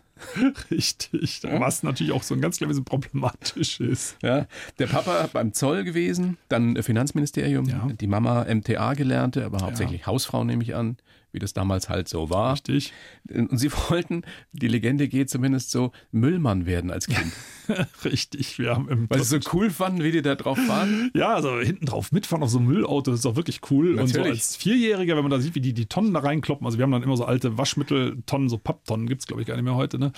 Richtig. 0.71 1.41
Was 1.43 1.83
natürlich 1.83 2.13
auch 2.13 2.23
so 2.23 2.35
ein 2.35 2.41
ganz 2.41 2.59
klein 2.59 2.69
bisschen 2.69 2.85
problematisch 2.85 3.81
ist. 3.81 4.17
Ja, 4.23 4.47
der 4.79 4.87
Papa 4.87 5.29
beim 5.33 5.53
Zoll 5.53 5.85
gewesen, 5.85 6.39
dann 6.49 6.81
Finanzministerium, 6.83 7.67
Ja. 7.69 7.89
die 8.01 8.07
Mama 8.07 8.45
MTA 8.53 8.95
gelernte, 8.95 9.45
aber 9.45 9.59
hauptsächlich 9.63 10.07
Hausfrau 10.07 10.45
nehme 10.45 10.63
ich 10.63 10.75
an, 10.75 10.97
wie 11.35 11.41
das 11.41 11.53
damals 11.53 11.89
halt 11.89 12.09
so 12.09 12.31
war. 12.31 12.53
Richtig. 12.53 12.93
Und 13.29 13.59
sie 13.59 13.71
wollten, 13.91 14.23
die 14.53 14.69
Legende 14.69 15.09
geht 15.09 15.29
zumindest 15.29 15.71
so, 15.71 15.93
Müllmann 16.13 16.65
werden 16.65 16.91
als 16.91 17.09
Kind. 17.09 17.33
Richtig. 18.05 18.59
Wir 18.59 18.71
haben 18.71 18.89
im 18.89 19.11
Weil 19.11 19.23
sie 19.23 19.41
so 19.41 19.51
cool 19.53 19.71
fanden, 19.71 20.03
wie 20.03 20.13
die 20.13 20.23
da 20.23 20.35
drauf 20.35 20.59
waren. 20.69 20.95
Ja, 21.15 21.35
also 21.35 21.59
hinten 21.59 21.87
drauf 21.87 22.13
mitfahren 22.13 22.43
auf 22.43 22.51
so 22.51 22.59
einem 22.59 22.69
Müllauto, 22.69 23.11
das 23.11 23.21
ist 23.21 23.25
doch 23.25 23.37
wirklich 23.37 23.61
cool. 23.71 23.99
Und 23.99 24.09
so 24.09 24.19
Natürlich. 24.19 24.41
als 24.41 24.57
Vierjähriger, 24.57 25.17
wenn 25.17 25.23
man 25.23 25.31
da 25.31 25.41
sieht, 25.41 25.55
wie 25.55 25.61
die 25.61 25.73
die 25.73 25.87
Tonnen 25.87 26.15
da 26.15 26.21
reinkloppen, 26.21 26.65
also 26.67 26.79
wir 26.79 26.83
haben 26.83 26.93
dann 26.93 27.03
immer 27.03 27.17
so 27.17 27.25
alte 27.25 27.59
Waschmitteltonnen, 27.59 28.49
so 28.49 28.59
Papptonnen, 28.59 29.07
gibt's 29.07 29.27
glaube 29.27 29.43
ich 29.43 29.49
gar 29.49 29.55
nicht 29.57 29.65
mehr 29.65 29.75
heute, 29.75 29.99
ne? 29.99 30.13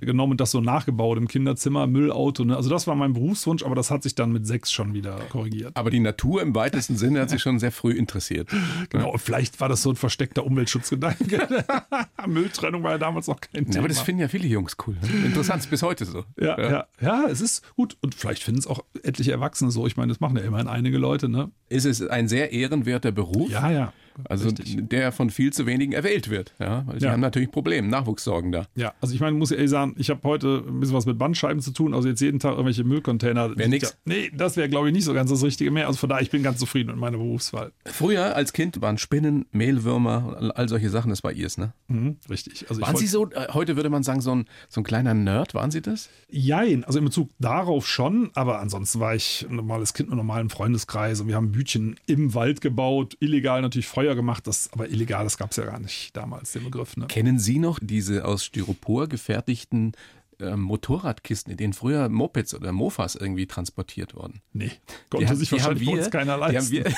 genommen 0.00 0.32
und 0.32 0.40
das 0.40 0.50
so 0.50 0.60
nachgebaut 0.60 1.16
im 1.16 1.28
Kinderzimmer, 1.28 1.86
Müllauto. 1.86 2.44
Ne? 2.44 2.56
Also 2.56 2.68
das 2.68 2.86
war 2.86 2.94
mein 2.94 3.14
Berufswunsch, 3.14 3.62
aber 3.62 3.74
das 3.74 3.90
hat 3.90 4.02
sich 4.02 4.14
dann 4.14 4.32
mit 4.32 4.46
sechs 4.46 4.70
schon 4.70 4.92
wieder 4.94 5.16
korrigiert. 5.30 5.76
Aber 5.76 5.90
die 5.90 6.00
Natur 6.00 6.42
im 6.42 6.54
weitesten 6.54 6.96
Sinne 6.96 7.20
hat 7.20 7.30
sich 7.30 7.40
schon 7.40 7.58
sehr 7.58 7.72
früh 7.72 7.92
interessiert. 7.92 8.48
Genau, 8.90 9.12
und 9.12 9.20
vielleicht 9.20 9.60
war 9.60 9.68
das 9.68 9.82
so 9.82 9.90
ein 9.90 9.96
versteckter 9.96 10.44
Umweltschutzgedanke. 10.58 11.66
Mülltrennung 12.26 12.82
war 12.82 12.92
ja 12.92 12.98
damals 12.98 13.28
noch 13.28 13.40
kein 13.40 13.64
Thema. 13.64 13.74
Ja, 13.74 13.80
aber 13.80 13.88
das 13.88 14.00
finden 14.00 14.20
ja 14.20 14.28
viele 14.28 14.46
Jungs 14.48 14.76
cool. 14.86 14.96
Ne? 15.00 15.26
Interessant, 15.26 15.60
ist 15.60 15.70
bis 15.70 15.82
heute 15.82 16.04
so. 16.04 16.24
ja, 16.40 16.58
ja, 16.60 16.86
ja, 17.00 17.26
es 17.28 17.40
ist 17.40 17.62
gut. 17.76 17.96
Und 18.00 18.14
vielleicht 18.14 18.42
finden 18.42 18.58
es 18.58 18.66
auch 18.66 18.84
etliche 19.02 19.32
Erwachsene 19.32 19.70
so. 19.70 19.86
Ich 19.86 19.96
meine, 19.96 20.08
das 20.08 20.20
machen 20.20 20.36
ja 20.36 20.42
immerhin 20.42 20.68
einige 20.68 20.98
Leute, 20.98 21.28
ne? 21.28 21.50
Ist 21.68 21.84
es 21.84 22.02
ein 22.02 22.28
sehr 22.28 22.52
ehrenwerter 22.52 23.12
Beruf? 23.12 23.50
Ja, 23.50 23.70
ja. 23.70 23.92
Also 24.28 24.48
richtig. 24.48 24.88
der 24.88 25.12
von 25.12 25.30
viel 25.30 25.52
zu 25.52 25.66
wenigen 25.66 25.92
erwählt 25.92 26.30
wird. 26.30 26.54
Ja, 26.58 26.84
weil 26.86 27.00
sie 27.00 27.06
Ja. 27.06 27.12
haben 27.12 27.20
natürlich 27.20 27.50
Probleme, 27.50 27.88
Nachwuchssorgen 27.88 28.52
da. 28.52 28.66
Ja, 28.74 28.94
also 29.00 29.14
ich 29.14 29.20
meine, 29.20 29.36
muss 29.36 29.50
ich 29.50 29.56
ehrlich 29.58 29.70
sagen, 29.70 29.94
ich 29.98 30.10
habe 30.10 30.20
heute 30.24 30.64
ein 30.66 30.80
bisschen 30.80 30.96
was 30.96 31.06
mit 31.06 31.18
Bandscheiben 31.18 31.60
zu 31.62 31.72
tun. 31.72 31.94
Also 31.94 32.08
jetzt 32.08 32.20
jeden 32.20 32.38
Tag 32.38 32.52
irgendwelche 32.52 32.84
Müllcontainer. 32.84 33.56
Wär 33.56 33.68
nix. 33.68 33.96
Nee, 34.04 34.30
das 34.34 34.56
wäre, 34.56 34.68
glaube 34.68 34.88
ich, 34.88 34.94
nicht 34.94 35.04
so 35.04 35.14
ganz 35.14 35.30
das 35.30 35.42
Richtige 35.42 35.70
mehr. 35.70 35.86
Also 35.86 35.98
von 35.98 36.08
daher, 36.08 36.22
ich 36.22 36.30
bin 36.30 36.42
ganz 36.42 36.58
zufrieden 36.58 36.88
mit 36.90 36.96
meiner 36.96 37.18
Berufswahl. 37.18 37.72
Früher 37.86 38.34
als 38.36 38.52
Kind 38.52 38.80
waren 38.80 38.98
Spinnen, 38.98 39.46
Mehlwürmer, 39.52 40.36
und 40.40 40.50
all 40.52 40.68
solche 40.68 40.90
Sachen, 40.90 41.10
das 41.10 41.22
war 41.24 41.32
ihrs, 41.32 41.58
ne? 41.58 41.72
Mhm, 41.88 42.16
richtig. 42.28 42.66
Also 42.68 42.80
Waren 42.82 42.96
Sie 42.96 43.06
so, 43.06 43.28
äh, 43.30 43.48
heute 43.52 43.76
würde 43.76 43.90
man 43.90 44.02
sagen, 44.02 44.20
so 44.20 44.34
ein, 44.34 44.46
so 44.68 44.80
ein 44.80 44.84
kleiner 44.84 45.14
Nerd, 45.14 45.54
waren 45.54 45.70
Sie 45.70 45.80
das? 45.82 46.08
Jein, 46.30 46.84
also 46.84 46.98
in 46.98 47.04
Bezug 47.04 47.30
darauf 47.38 47.86
schon, 47.86 48.30
aber 48.34 48.60
ansonsten 48.60 49.00
war 49.00 49.14
ich 49.14 49.46
ein 49.48 49.56
normales 49.56 49.94
Kind 49.94 50.08
mit 50.08 50.12
einem 50.12 50.26
normalen 50.26 50.50
Freundeskreis 50.50 51.20
und 51.20 51.28
wir 51.28 51.34
haben 51.36 51.52
Bütchen 51.52 51.96
im 52.06 52.34
Wald 52.34 52.60
gebaut, 52.60 53.16
illegal 53.20 53.62
natürlich 53.62 53.86
Feuer 53.86 54.07
gemacht, 54.14 54.46
das, 54.46 54.72
aber 54.72 54.88
illegal, 54.88 55.24
das 55.24 55.36
gab 55.36 55.50
es 55.50 55.56
ja 55.56 55.64
gar 55.64 55.78
nicht 55.78 56.16
damals, 56.16 56.52
den 56.52 56.64
Begriff. 56.64 56.96
Ne? 56.96 57.06
Kennen 57.06 57.38
Sie 57.38 57.58
noch 57.58 57.78
diese 57.80 58.24
aus 58.24 58.44
Styropor 58.44 59.08
gefertigten 59.08 59.92
äh, 60.40 60.56
Motorradkisten, 60.56 61.50
in 61.50 61.56
denen 61.56 61.72
früher 61.72 62.08
Mopeds 62.08 62.54
oder 62.54 62.72
Mofas 62.72 63.16
irgendwie 63.16 63.46
transportiert 63.46 64.14
wurden? 64.14 64.40
Nee, 64.52 64.72
konnte 65.10 65.34
sich 65.36 65.50
wahrscheinlich 65.50 65.86
bei 65.86 65.98
uns 65.98 66.10
keiner 66.10 66.34
die 66.34 66.40
leisten. 66.40 66.70
Wir, 66.70 66.94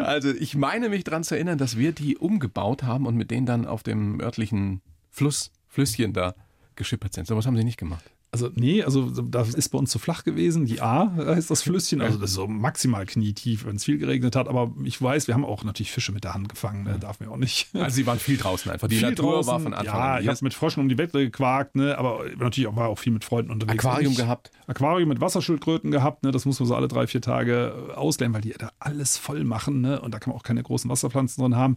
also 0.06 0.30
ich 0.30 0.54
meine 0.54 0.88
mich 0.88 1.04
daran 1.04 1.24
zu 1.24 1.34
erinnern, 1.34 1.58
dass 1.58 1.76
wir 1.76 1.92
die 1.92 2.16
umgebaut 2.16 2.82
haben 2.82 3.06
und 3.06 3.16
mit 3.16 3.30
denen 3.30 3.46
dann 3.46 3.66
auf 3.66 3.82
dem 3.82 4.20
örtlichen 4.20 4.80
Fluss, 5.10 5.50
Flüsschen 5.66 6.12
da 6.12 6.34
geschippert 6.76 7.12
sind. 7.12 7.26
Sowas 7.26 7.46
haben 7.46 7.56
Sie 7.56 7.64
nicht 7.64 7.78
gemacht. 7.78 8.04
Also 8.30 8.50
nee, 8.54 8.82
also 8.82 9.08
das 9.08 9.54
ist 9.54 9.70
bei 9.70 9.78
uns 9.78 9.90
zu 9.90 9.98
flach 9.98 10.22
gewesen. 10.22 10.66
Die 10.66 10.82
A 10.82 11.10
heißt 11.16 11.50
das 11.50 11.62
Flüsschen, 11.62 12.02
also 12.02 12.18
das 12.18 12.28
ist 12.30 12.36
so 12.36 12.46
maximal 12.46 13.06
knietief, 13.06 13.64
wenn 13.64 13.76
es 13.76 13.84
viel 13.84 13.96
geregnet 13.96 14.36
hat. 14.36 14.48
Aber 14.48 14.70
ich 14.84 15.00
weiß, 15.00 15.28
wir 15.28 15.34
haben 15.34 15.46
auch 15.46 15.64
natürlich 15.64 15.90
Fische 15.90 16.12
mit 16.12 16.24
der 16.24 16.34
Hand 16.34 16.50
gefangen, 16.50 16.84
ne? 16.84 16.98
darf 17.00 17.20
man 17.20 17.30
auch 17.30 17.38
nicht. 17.38 17.68
Also 17.74 17.96
Sie 17.96 18.06
waren 18.06 18.18
viel 18.18 18.36
draußen 18.36 18.70
einfach. 18.70 18.86
Die 18.88 18.96
Viel 18.96 19.08
Natur 19.08 19.32
draußen. 19.36 19.50
war 19.52 19.60
von 19.60 19.72
Anfang 19.72 19.86
ja, 19.98 20.14
an. 20.16 20.22
ich 20.22 20.28
habe 20.28 20.38
mit 20.42 20.52
Fröschen 20.52 20.82
um 20.82 20.90
die 20.90 20.98
Wette 20.98 21.18
gequakt, 21.20 21.74
ne? 21.74 21.96
aber 21.96 22.24
natürlich 22.38 22.66
auch, 22.68 22.76
war 22.76 22.88
auch 22.88 22.98
viel 22.98 23.14
mit 23.14 23.24
Freunden 23.24 23.50
unterwegs. 23.50 23.82
Aquarium 23.82 24.12
Ich- 24.12 24.18
gehabt. 24.18 24.50
Aquarium 24.66 25.08
mit 25.08 25.22
Wasserschildkröten 25.22 25.90
gehabt, 25.90 26.22
ne? 26.22 26.30
das 26.30 26.44
muss 26.44 26.60
man 26.60 26.66
so 26.66 26.74
alle 26.74 26.88
drei, 26.88 27.06
vier 27.06 27.22
Tage 27.22 27.72
äh, 27.88 27.92
ausleihen, 27.94 28.34
weil 28.34 28.42
die 28.42 28.50
da 28.58 28.72
alles 28.78 29.16
voll 29.16 29.42
machen 29.44 29.80
ne? 29.80 30.02
und 30.02 30.12
da 30.12 30.18
kann 30.18 30.32
man 30.32 30.38
auch 30.38 30.44
keine 30.44 30.62
großen 30.62 30.90
Wasserpflanzen 30.90 31.40
drin 31.42 31.56
haben. 31.56 31.76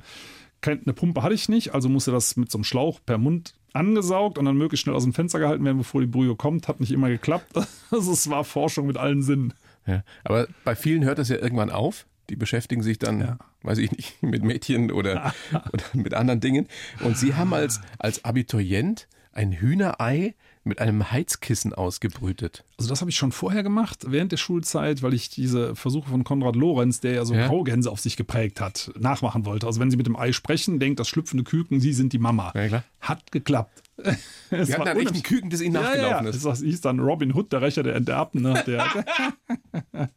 Eine 0.63 0.93
Pumpe 0.93 1.23
hatte 1.23 1.33
ich 1.33 1.49
nicht, 1.49 1.73
also 1.73 1.87
musste 1.89 2.11
das 2.11 2.35
mit 2.35 2.51
so 2.51 2.57
einem 2.57 2.65
Schlauch 2.65 2.99
per 3.05 3.17
Mund 3.17 3.55
angesaugt 3.73 4.37
und 4.37 4.45
dann 4.45 4.57
möglichst 4.57 4.83
schnell 4.83 4.95
aus 4.95 5.03
dem 5.03 5.13
Fenster 5.13 5.39
gehalten 5.39 5.63
werden, 5.65 5.77
bevor 5.77 6.01
die 6.01 6.07
Brühe 6.07 6.35
kommt. 6.35 6.67
Hat 6.67 6.79
nicht 6.79 6.91
immer 6.91 7.09
geklappt. 7.09 7.51
Also 7.91 8.13
es 8.13 8.29
war 8.29 8.45
Forschung 8.45 8.87
mit 8.87 8.95
allen 8.95 9.21
Sinnen. 9.21 9.53
Ja. 9.85 10.03
Aber 10.23 10.47
bei 10.63 10.75
vielen 10.75 11.03
hört 11.03 11.17
das 11.19 11.27
ja 11.27 11.35
irgendwann 11.35 11.69
auf. 11.69 12.05
Die 12.29 12.37
beschäftigen 12.37 12.83
sich 12.83 12.99
dann, 12.99 13.19
Ja. 13.19 13.37
weiß 13.63 13.79
ich 13.79 13.91
nicht, 13.91 14.23
mit 14.23 14.43
Mädchen 14.43 14.91
oder, 14.91 15.33
oder 15.73 15.83
mit 15.93 16.13
anderen 16.13 16.39
Dingen. 16.39 16.67
Und 17.03 17.17
Sie 17.17 17.33
haben 17.35 17.53
als, 17.53 17.81
als 17.99 18.23
Abiturient 18.23 19.09
ein 19.33 19.51
Hühnerei 19.51 20.35
mit 20.63 20.79
einem 20.79 21.11
Heizkissen 21.11 21.73
ausgebrütet. 21.73 22.63
Also 22.77 22.89
das 22.89 23.01
habe 23.01 23.09
ich 23.09 23.17
schon 23.17 23.31
vorher 23.31 23.63
gemacht, 23.63 24.05
während 24.07 24.31
der 24.31 24.37
Schulzeit, 24.37 25.01
weil 25.01 25.13
ich 25.13 25.29
diese 25.29 25.75
Versuche 25.75 26.09
von 26.09 26.23
Konrad 26.23 26.55
Lorenz, 26.55 26.99
der 26.99 27.13
ja 27.13 27.25
so 27.25 27.33
Ja. 27.33 27.47
Graugänse 27.47 27.89
auf 27.91 27.99
sich 27.99 28.15
geprägt 28.17 28.61
hat, 28.61 28.91
nachmachen 28.99 29.45
wollte. 29.45 29.65
Also 29.67 29.79
wenn 29.79 29.89
Sie 29.89 29.97
mit 29.97 30.05
dem 30.05 30.15
Ei 30.15 30.31
sprechen, 30.33 30.79
denkt 30.79 30.99
das 30.99 31.07
schlüpfende 31.07 31.43
Küken, 31.43 31.79
Sie 31.79 31.93
sind 31.93 32.13
die 32.13 32.19
Mama. 32.19 32.51
Ja. 32.55 32.83
Hat 32.99 33.31
geklappt. 33.31 33.81
Es 34.53 34.67
Sie 34.67 34.73
hatten 34.73 34.79
war 34.81 34.85
dann 34.87 34.97
echt 34.97 35.07
ein 35.07 35.15
unheimlich- 35.15 35.23
Küken, 35.23 35.49
das 35.49 35.61
Ihnen 35.61 35.75
Ja, 35.75 35.81
nachgelaufen 35.81 36.25
ja. 36.25 36.29
ist. 36.31 36.43
Das 36.45 36.59
hieß 36.59 36.81
dann 36.81 36.99
Robin 36.99 37.33
Hood, 37.33 37.53
der 37.53 37.61
Rächer 37.61 37.83
der 37.83 37.95
Enterbten. 37.95 38.41
Ne? 38.41 38.61
Der, 38.67 38.85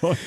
und, 0.00 0.18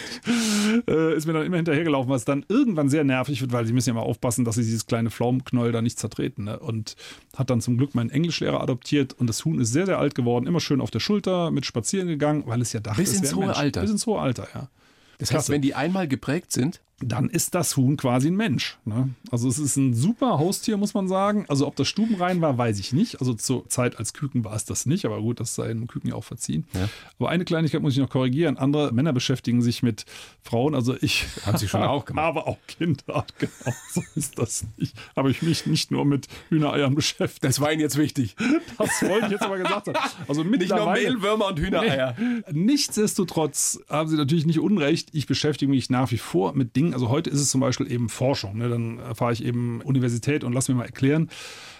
äh, 0.87 1.15
ist 1.15 1.25
mir 1.27 1.33
dann 1.33 1.45
immer 1.45 1.57
hinterhergelaufen, 1.57 2.09
was 2.09 2.25
dann 2.25 2.45
irgendwann 2.47 2.89
sehr 2.89 3.03
nervig 3.03 3.41
wird, 3.41 3.51
weil 3.51 3.65
sie 3.65 3.73
müssen 3.73 3.89
ja 3.89 3.95
mal 3.95 4.01
aufpassen, 4.01 4.45
dass 4.45 4.55
sie 4.55 4.63
dieses 4.63 4.85
kleine 4.85 5.09
Pflaumenknäuel 5.09 5.71
da 5.71 5.81
nicht 5.81 5.99
zertreten. 5.99 6.45
Ne? 6.45 6.59
Und 6.59 6.95
hat 7.35 7.49
dann 7.49 7.61
zum 7.61 7.77
Glück 7.77 7.93
meinen 7.95 8.09
Englischlehrer 8.09 8.61
adoptiert 8.61 9.13
und 9.13 9.27
das 9.27 9.43
Huhn 9.45 9.59
ist 9.59 9.73
sehr, 9.73 9.85
sehr 9.85 9.99
alt 9.99 10.15
geworden, 10.15 10.47
immer 10.47 10.59
schön 10.61 10.81
auf 10.81 10.91
der 10.91 10.99
Schulter 10.99 11.51
mit 11.51 11.65
spazieren 11.65 12.07
gegangen, 12.07 12.43
weil 12.45 12.61
es 12.61 12.71
ja 12.73 12.79
dachte, 12.79 13.01
Bis 13.01 13.17
ins 13.17 13.35
hohe 13.35 13.47
Mensch. 13.47 13.57
Alter. 13.57 13.81
Bis 13.81 13.91
ins 13.91 14.05
hohe 14.05 14.19
Alter, 14.19 14.47
ja. 14.53 14.69
Das 15.17 15.29
heißt, 15.29 15.31
Klasse. 15.31 15.51
wenn 15.53 15.61
die 15.61 15.75
einmal 15.75 16.07
geprägt 16.07 16.51
sind, 16.51 16.81
Dann 16.99 17.29
ist 17.29 17.55
das 17.55 17.75
Huhn 17.75 17.97
quasi 17.97 18.29
ein 18.29 18.37
Mensch. 18.37 18.77
Ne? 18.85 19.09
Also 19.29 19.49
es 19.49 19.59
ist 19.59 19.75
ein 19.75 19.93
super 19.93 20.39
Haustier, 20.39 20.77
muss 20.77 20.93
man 20.93 21.09
sagen. 21.09 21.45
Also 21.49 21.67
ob 21.67 21.75
das 21.75 21.89
stubenrein 21.89 22.39
war, 22.39 22.57
weiß 22.57 22.79
ich 22.79 22.93
nicht. 22.93 23.19
Also 23.19 23.33
zur 23.33 23.67
Zeit 23.67 23.99
als 23.99 24.13
Küken 24.13 24.45
war 24.45 24.55
es 24.55 24.63
das 24.63 24.85
nicht, 24.85 25.05
aber 25.05 25.19
gut, 25.19 25.41
das 25.41 25.55
sei 25.55 25.69
einem 25.69 25.87
Küken 25.87 26.09
ja 26.09 26.15
auch 26.15 26.23
verziehen. 26.23 26.65
Ja. 26.73 26.87
Aber 27.19 27.29
eine 27.29 27.43
Kleinigkeit 27.43 27.81
muss 27.81 27.93
ich 27.93 27.99
noch 27.99 28.09
korrigieren. 28.09 28.57
Andere 28.57 28.93
Männer 28.93 29.11
beschäftigen 29.11 29.61
sich 29.61 29.83
mit 29.83 30.05
Frauen. 30.41 30.73
Also 30.73 30.95
ich 31.01 31.25
Haben 31.45 31.57
Sie 31.57 31.67
schon 31.67 31.83
auch 31.83 32.05
gemacht. 32.05 32.25
Aber 32.25 32.47
auch 32.47 32.57
Kinder. 32.67 33.25
Genau, 33.39 33.75
so 33.91 34.01
ist 34.15 34.39
das 34.39 34.65
nicht. 34.77 34.95
Habe 35.17 35.31
ich 35.31 35.41
mich 35.41 35.65
nicht 35.65 35.91
nur 35.91 36.05
mit 36.05 36.27
Hühnereiern 36.49 36.95
beschäftigt. 36.95 37.43
das 37.43 37.59
war 37.59 37.71
Ihnen 37.71 37.81
jetzt 37.81 37.97
wichtig. 37.97 38.35
Das 38.77 39.01
wollte 39.01 39.25
ich 39.25 39.31
jetzt 39.33 39.43
aber 39.43 39.57
gesagt 39.57 39.87
haben. 39.87 39.97
Also 40.27 40.43
Nicht 40.43 40.69
nur. 40.69 40.91
Mehlwürmer 40.93 41.47
und 41.47 41.59
Hühnereier. 41.59 42.15
Nichtsdestotrotz 42.51 43.79
haben 43.89 44.09
Sie 44.09 44.15
natürlich 44.15 44.45
nicht 44.45 44.59
Unrecht. 44.59 45.09
Ich 45.13 45.27
beschäftige 45.27 45.69
mich 45.69 45.89
nach 45.89 46.11
wie 46.11 46.17
vor 46.17 46.53
mit 46.53 46.75
Dingen. 46.75 46.93
Also 46.95 47.09
heute 47.09 47.29
ist 47.29 47.41
es 47.41 47.49
zum 47.49 47.59
Beispiel 47.59 47.91
eben 47.91 48.07
Forschung. 48.07 48.57
Ne? 48.57 48.69
Dann 48.69 48.99
erfahre 48.99 49.33
ich 49.33 49.43
eben 49.43 49.81
Universität 49.81 50.45
und 50.45 50.53
lass 50.53 50.69
mir 50.69 50.75
mal 50.75 50.85
erklären, 50.85 51.29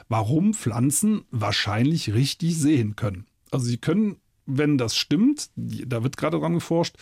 warum 0.09 0.53
Pflanzen 0.53 1.23
wahrscheinlich 1.31 2.13
richtig 2.13 2.57
sehen 2.57 2.97
können. 2.97 3.25
Also 3.49 3.65
sie 3.65 3.77
können, 3.77 4.17
wenn 4.45 4.77
das 4.77 4.97
stimmt, 4.97 5.51
da 5.55 6.03
wird 6.03 6.17
gerade 6.17 6.37
dran 6.37 6.55
geforscht, 6.55 6.97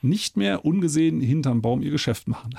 nicht 0.00 0.38
mehr 0.38 0.64
ungesehen 0.64 1.20
hinterm 1.20 1.60
Baum 1.60 1.82
ihr 1.82 1.90
Geschäft 1.90 2.26
machen. 2.26 2.54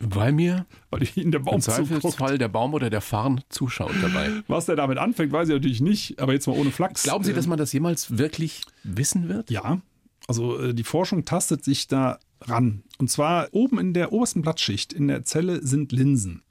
Weil 0.00 0.32
mir 0.32 0.66
Weil 0.90 1.06
ihnen 1.14 1.30
der 1.30 1.38
im 1.38 1.44
Baum 1.44 1.60
zuguckt. 1.60 1.86
Zweifelsfall 1.86 2.36
der 2.36 2.48
Baum 2.48 2.74
oder 2.74 2.90
der 2.90 3.00
Farn 3.00 3.42
zuschaut 3.48 3.94
dabei. 4.02 4.28
Was 4.48 4.66
der 4.66 4.74
damit 4.74 4.98
anfängt, 4.98 5.30
weiß 5.30 5.48
ich 5.50 5.54
natürlich 5.54 5.80
nicht. 5.80 6.20
Aber 6.20 6.32
jetzt 6.32 6.48
mal 6.48 6.56
ohne 6.58 6.72
Flachs. 6.72 7.04
Glauben 7.04 7.22
Sie, 7.22 7.30
Äh, 7.30 7.34
dass 7.34 7.46
man 7.46 7.58
das 7.58 7.72
jemals 7.72 8.18
wirklich 8.18 8.62
wissen 8.82 9.28
wird? 9.28 9.52
Ja, 9.52 9.80
also 10.26 10.58
äh, 10.58 10.74
die 10.74 10.82
Forschung 10.82 11.24
tastet 11.24 11.62
sich 11.62 11.86
da 11.86 12.18
ran. 12.48 12.82
Und 12.98 13.10
zwar 13.10 13.48
oben 13.52 13.78
in 13.78 13.94
der 13.94 14.12
obersten 14.12 14.42
Blattschicht 14.42 14.92
in 14.92 15.08
der 15.08 15.24
Zelle 15.24 15.64
sind 15.64 15.92
Linsen. 15.92 16.42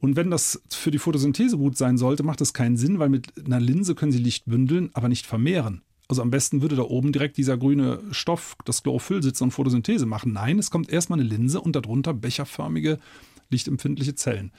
Und 0.00 0.16
wenn 0.16 0.30
das 0.30 0.62
für 0.70 0.90
die 0.90 0.98
Photosynthese 0.98 1.58
gut 1.58 1.76
sein 1.76 1.98
sollte, 1.98 2.22
macht 2.22 2.40
das 2.40 2.54
keinen 2.54 2.76
Sinn, 2.76 2.98
weil 2.98 3.08
mit 3.08 3.44
einer 3.44 3.60
Linse 3.60 3.94
können 3.94 4.12
sie 4.12 4.18
Licht 4.18 4.46
bündeln, 4.46 4.90
aber 4.94 5.08
nicht 5.08 5.26
vermehren. 5.26 5.82
Also 6.08 6.22
am 6.22 6.30
besten 6.30 6.62
würde 6.62 6.76
da 6.76 6.82
oben 6.82 7.12
direkt 7.12 7.36
dieser 7.36 7.58
grüne 7.58 8.00
Stoff, 8.12 8.56
das 8.64 8.82
Chlorophyll 8.82 9.22
sitzen 9.22 9.44
und 9.44 9.50
Photosynthese 9.50 10.06
machen. 10.06 10.32
Nein, 10.32 10.58
es 10.58 10.70
kommt 10.70 10.90
erstmal 10.90 11.20
eine 11.20 11.28
Linse 11.28 11.60
und 11.60 11.76
darunter 11.76 12.14
becherförmige, 12.14 12.98
lichtempfindliche 13.50 14.14
Zellen. 14.14 14.52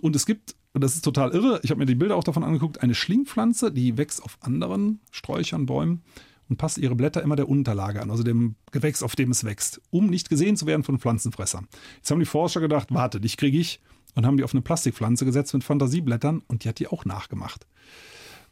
Und 0.00 0.16
es 0.16 0.24
gibt, 0.24 0.54
und 0.72 0.82
das 0.82 0.94
ist 0.94 1.04
total 1.04 1.32
irre, 1.32 1.60
ich 1.62 1.70
habe 1.70 1.80
mir 1.80 1.86
die 1.86 1.96
Bilder 1.96 2.16
auch 2.16 2.24
davon 2.24 2.44
angeguckt, 2.44 2.82
eine 2.82 2.94
Schlingpflanze, 2.94 3.72
die 3.72 3.98
wächst 3.98 4.22
auf 4.22 4.38
anderen 4.40 5.00
Sträuchern, 5.10 5.66
Bäumen 5.66 6.02
und 6.50 6.56
passt 6.56 6.76
ihre 6.76 6.96
Blätter 6.96 7.22
immer 7.22 7.36
der 7.36 7.48
Unterlage 7.48 8.02
an, 8.02 8.10
also 8.10 8.22
dem 8.22 8.56
Gewächs, 8.72 9.02
auf 9.02 9.16
dem 9.16 9.30
es 9.30 9.44
wächst, 9.44 9.80
um 9.90 10.08
nicht 10.08 10.28
gesehen 10.28 10.56
zu 10.56 10.66
werden 10.66 10.82
von 10.82 10.98
Pflanzenfressern. 10.98 11.68
Jetzt 11.96 12.10
haben 12.10 12.18
die 12.18 12.26
Forscher 12.26 12.60
gedacht, 12.60 12.88
warte, 12.90 13.20
dich 13.20 13.36
kriege 13.36 13.58
ich, 13.58 13.80
und 14.14 14.26
haben 14.26 14.36
die 14.36 14.44
auf 14.44 14.52
eine 14.52 14.62
Plastikpflanze 14.62 15.24
gesetzt 15.24 15.54
mit 15.54 15.64
Fantasieblättern 15.64 16.42
und 16.48 16.64
die 16.64 16.68
hat 16.68 16.78
die 16.78 16.88
auch 16.88 17.04
nachgemacht. 17.04 17.66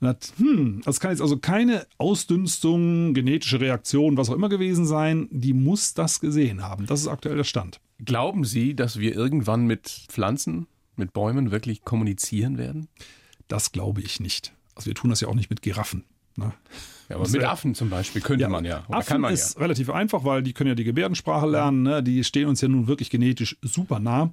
Und 0.00 0.08
hat, 0.08 0.32
hm, 0.37 0.80
das 0.84 1.00
kann 1.00 1.11
jetzt 1.11 1.20
also 1.20 1.38
keine 1.38 1.87
Ausdünstung, 1.98 3.14
genetische 3.14 3.61
Reaktion, 3.61 4.16
was 4.16 4.30
auch 4.30 4.34
immer 4.34 4.48
gewesen 4.48 4.87
sein, 4.87 5.26
die 5.32 5.52
muss 5.52 5.94
das 5.94 6.20
gesehen 6.20 6.62
haben. 6.62 6.87
Das 6.87 7.00
ist 7.00 7.08
aktuell 7.08 7.37
der 7.37 7.44
Stand. 7.44 7.80
Glauben 8.04 8.44
Sie, 8.44 8.76
dass 8.76 9.00
wir 9.00 9.14
irgendwann 9.16 9.66
mit 9.66 9.88
Pflanzen, 10.08 10.68
mit 10.94 11.12
Bäumen 11.12 11.50
wirklich 11.50 11.82
kommunizieren 11.82 12.58
werden? 12.58 12.87
Das 13.48 13.72
glaube 13.72 14.02
ich 14.02 14.20
nicht. 14.20 14.52
Also 14.76 14.87
wir 14.87 14.94
tun 14.94 15.11
das 15.11 15.20
ja 15.20 15.26
auch 15.26 15.34
nicht 15.34 15.50
mit 15.50 15.62
Giraffen. 15.62 16.04
Ne? 16.38 16.53
Ja, 17.09 17.16
aber 17.16 17.29
mit 17.29 17.44
Affen 17.44 17.74
zum 17.74 17.90
Beispiel 17.90 18.20
könnte 18.20 18.42
ja, 18.42 18.48
man 18.48 18.64
ja. 18.64 18.85
Oder 18.88 18.98
Affen 18.98 19.20
man 19.20 19.33
ist 19.33 19.55
ja. 19.55 19.62
relativ 19.62 19.90
einfach, 19.90 20.24
weil 20.24 20.42
die 20.42 20.53
können 20.53 20.68
ja 20.68 20.74
die 20.74 20.85
Gebärdensprache 20.85 21.46
lernen. 21.46 21.83
Ne? 21.83 22.03
Die 22.03 22.22
stehen 22.24 22.48
uns 22.48 22.61
ja 22.61 22.68
nun 22.68 22.87
wirklich 22.87 23.11
genetisch 23.11 23.57
super 23.62 23.98
nah. 23.98 24.31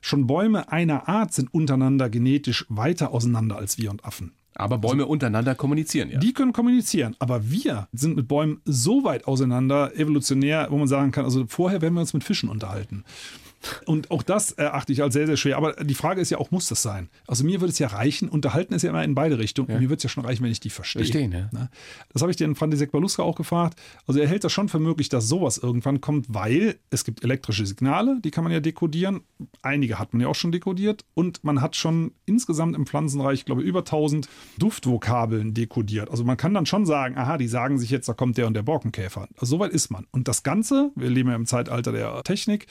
Schon 0.00 0.26
Bäume 0.26 0.70
einer 0.72 1.08
Art 1.08 1.32
sind 1.32 1.52
untereinander 1.52 2.08
genetisch 2.08 2.64
weiter 2.68 3.12
auseinander 3.12 3.56
als 3.56 3.78
wir 3.78 3.90
und 3.90 4.04
Affen. 4.04 4.32
Aber 4.54 4.78
Bäume 4.78 5.02
also, 5.02 5.12
untereinander 5.12 5.54
kommunizieren, 5.54 6.10
ja. 6.10 6.18
Die 6.18 6.32
können 6.32 6.52
kommunizieren, 6.52 7.14
aber 7.18 7.50
wir 7.50 7.88
sind 7.92 8.16
mit 8.16 8.26
Bäumen 8.26 8.60
so 8.64 9.04
weit 9.04 9.26
auseinander, 9.26 9.94
evolutionär, 9.96 10.68
wo 10.70 10.78
man 10.78 10.88
sagen 10.88 11.12
kann, 11.12 11.24
also 11.24 11.44
vorher 11.46 11.82
werden 11.82 11.94
wir 11.94 12.00
uns 12.00 12.14
mit 12.14 12.24
Fischen 12.24 12.48
unterhalten. 12.48 13.04
Und 13.84 14.10
auch 14.10 14.22
das 14.22 14.52
erachte 14.52 14.92
ich 14.92 15.02
als 15.02 15.14
sehr, 15.14 15.26
sehr 15.26 15.36
schwer. 15.36 15.56
Aber 15.56 15.72
die 15.72 15.94
Frage 15.94 16.20
ist 16.20 16.30
ja 16.30 16.38
auch, 16.38 16.50
muss 16.50 16.68
das 16.68 16.82
sein? 16.82 17.08
Also 17.26 17.44
mir 17.44 17.60
würde 17.60 17.72
es 17.72 17.78
ja 17.78 17.88
reichen, 17.88 18.28
unterhalten 18.28 18.74
ist 18.74 18.82
ja 18.82 18.90
immer 18.90 19.04
in 19.04 19.14
beide 19.14 19.38
Richtungen. 19.38 19.70
Ja. 19.70 19.78
Mir 19.78 19.88
würde 19.88 19.96
es 19.96 20.02
ja 20.02 20.08
schon 20.08 20.24
reichen, 20.24 20.44
wenn 20.44 20.52
ich 20.52 20.60
die 20.60 20.70
verstehe. 20.70 21.02
Verstehen, 21.02 21.32
ja. 21.32 21.48
Ne? 21.52 21.70
Das 22.12 22.22
habe 22.22 22.30
ich 22.30 22.36
den 22.36 22.54
Frantisek 22.54 22.92
Baluska 22.92 23.22
auch 23.22 23.36
gefragt. 23.36 23.78
Also 24.06 24.20
er 24.20 24.28
hält 24.28 24.44
das 24.44 24.52
schon 24.52 24.68
für 24.68 24.78
möglich, 24.78 25.08
dass 25.08 25.28
sowas 25.28 25.58
irgendwann 25.58 26.00
kommt, 26.00 26.26
weil 26.32 26.76
es 26.90 27.04
gibt 27.04 27.24
elektrische 27.24 27.66
Signale, 27.66 28.20
die 28.24 28.30
kann 28.30 28.44
man 28.44 28.52
ja 28.52 28.60
dekodieren. 28.60 29.20
Einige 29.62 29.98
hat 29.98 30.12
man 30.12 30.20
ja 30.20 30.28
auch 30.28 30.34
schon 30.34 30.52
dekodiert. 30.52 31.04
Und 31.14 31.44
man 31.44 31.60
hat 31.60 31.76
schon 31.76 32.12
insgesamt 32.24 32.76
im 32.76 32.86
Pflanzenreich, 32.86 33.44
glaube 33.44 33.62
ich, 33.62 33.68
über 33.68 33.80
1000 33.80 34.28
Duftvokabeln 34.58 35.54
dekodiert. 35.54 36.10
Also 36.10 36.24
man 36.24 36.36
kann 36.36 36.54
dann 36.54 36.66
schon 36.66 36.86
sagen, 36.86 37.16
aha, 37.16 37.38
die 37.38 37.48
sagen 37.48 37.78
sich 37.78 37.90
jetzt, 37.90 38.08
da 38.08 38.14
kommt 38.14 38.38
der 38.38 38.46
und 38.46 38.54
der 38.54 38.62
Borkenkäfer. 38.62 39.28
Also 39.36 39.56
soweit 39.56 39.72
ist 39.72 39.90
man. 39.90 40.06
Und 40.10 40.28
das 40.28 40.42
Ganze, 40.42 40.90
wir 40.94 41.10
leben 41.10 41.28
ja 41.28 41.36
im 41.36 41.46
Zeitalter 41.46 41.92
der 41.92 42.22
Technik, 42.22 42.66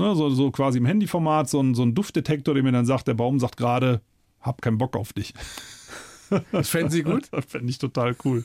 Ne, 0.00 0.16
so, 0.16 0.30
so 0.30 0.50
quasi 0.50 0.78
im 0.78 0.86
Handyformat, 0.86 1.48
so 1.48 1.60
ein, 1.60 1.74
so 1.74 1.82
ein 1.82 1.94
Duftdetektor, 1.94 2.54
der 2.54 2.62
mir 2.62 2.72
dann 2.72 2.86
sagt, 2.86 3.06
der 3.06 3.14
Baum 3.14 3.38
sagt 3.38 3.56
gerade, 3.56 4.00
hab 4.40 4.62
keinen 4.62 4.78
Bock 4.78 4.96
auf 4.96 5.12
dich. 5.12 5.34
Das 6.52 6.68
fänden 6.70 6.90
Sie 6.90 7.02
gut? 7.02 7.28
Das 7.32 7.44
fände 7.44 7.70
ich 7.70 7.78
total 7.78 8.16
cool. 8.24 8.44